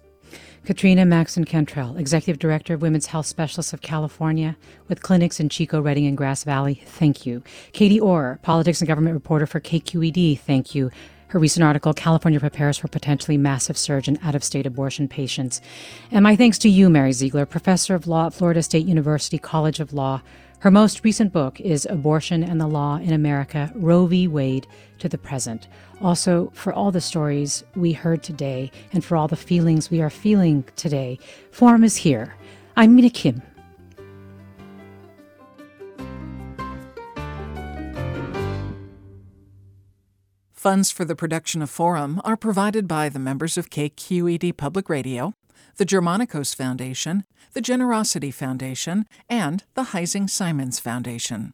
Katrina 0.66 1.06
Maxon 1.06 1.46
Cantrell, 1.46 1.98
Executive 1.98 2.38
Director 2.38 2.74
of 2.74 2.82
Women's 2.82 3.08
Health 3.08 3.26
Specialists 3.26 3.74
of 3.74 3.82
California, 3.82 4.58
with 4.88 5.02
clinics 5.02 5.40
in 5.40 5.50
Chico, 5.50 5.82
Redding, 5.82 6.06
and 6.06 6.18
Grass 6.18 6.44
Valley, 6.44 6.84
thank 6.86 7.26
you. 7.26 7.42
Katie 7.72 8.00
Orr, 8.00 8.40
Politics 8.44 8.82
and 8.82 8.88
Government 8.88 9.14
Reporter 9.14 9.48
for 9.48 9.60
KQED, 9.60 10.40
thank 10.40 10.76
you. 10.76 10.92
Her 11.28 11.40
recent 11.40 11.64
article, 11.64 11.94
California 11.94 12.40
Prepares 12.40 12.78
for 12.78 12.88
Potentially 12.88 13.38
Massive 13.38 13.78
Surge 13.78 14.08
in 14.08 14.20
Out 14.24 14.36
of 14.36 14.44
State 14.44 14.66
Abortion 14.66 15.08
Patients. 15.08 15.62
And 16.12 16.24
my 16.24 16.36
thanks 16.36 16.58
to 16.60 16.70
you, 16.70 16.90
Mary 16.90 17.14
Ziegler, 17.14 17.46
Professor 17.46 17.96
of 17.96 18.08
Law 18.08 18.28
at 18.28 18.34
Florida 18.34 18.62
State 18.62 18.86
University 18.86 19.38
College 19.38 19.80
of 19.80 19.94
Law, 19.94 20.22
her 20.60 20.70
most 20.70 21.06
recent 21.06 21.32
book 21.32 21.62
is 21.62 21.88
Abortion 21.90 22.44
and 22.44 22.60
the 22.60 22.68
Law 22.68 22.98
in 22.98 23.14
America 23.14 23.72
Roe 23.76 24.06
v. 24.06 24.28
Wade 24.28 24.68
to 25.00 25.08
the 25.08 25.18
Present. 25.18 25.70
Also, 26.02 26.52
for 26.54 26.74
all 26.74 26.92
the 26.92 27.00
stories 27.00 27.64
we 27.76 27.94
heard 27.94 28.24
today 28.24 28.70
and 28.92 29.04
for 29.04 29.16
all 29.16 29.30
the 29.30 29.38
feelings 29.38 29.90
we 29.90 30.02
are 30.02 30.10
feeling 30.10 30.66
today, 30.76 31.18
Forum 31.52 31.86
is 31.86 31.96
here. 31.96 32.36
I'm 32.76 32.94
Mina 32.94 33.10
Kim. 33.10 33.42
Funds 40.52 40.92
for 40.92 41.06
the 41.06 41.16
production 41.16 41.62
of 41.62 41.70
Forum 41.70 42.20
are 42.26 42.36
provided 42.36 42.86
by 42.86 43.08
the 43.08 43.18
members 43.18 43.58
of 43.58 43.70
KQED 43.70 44.58
Public 44.58 44.90
Radio 44.90 45.34
the 45.78 45.86
Germanacos 45.86 46.56
Foundation, 46.56 47.26
the 47.54 47.62
Generosity 47.62 48.32
Foundation, 48.32 49.06
and 49.30 49.64
the 49.74 49.86
Heising 49.86 50.30
Simons 50.30 50.80
Foundation. 50.80 51.54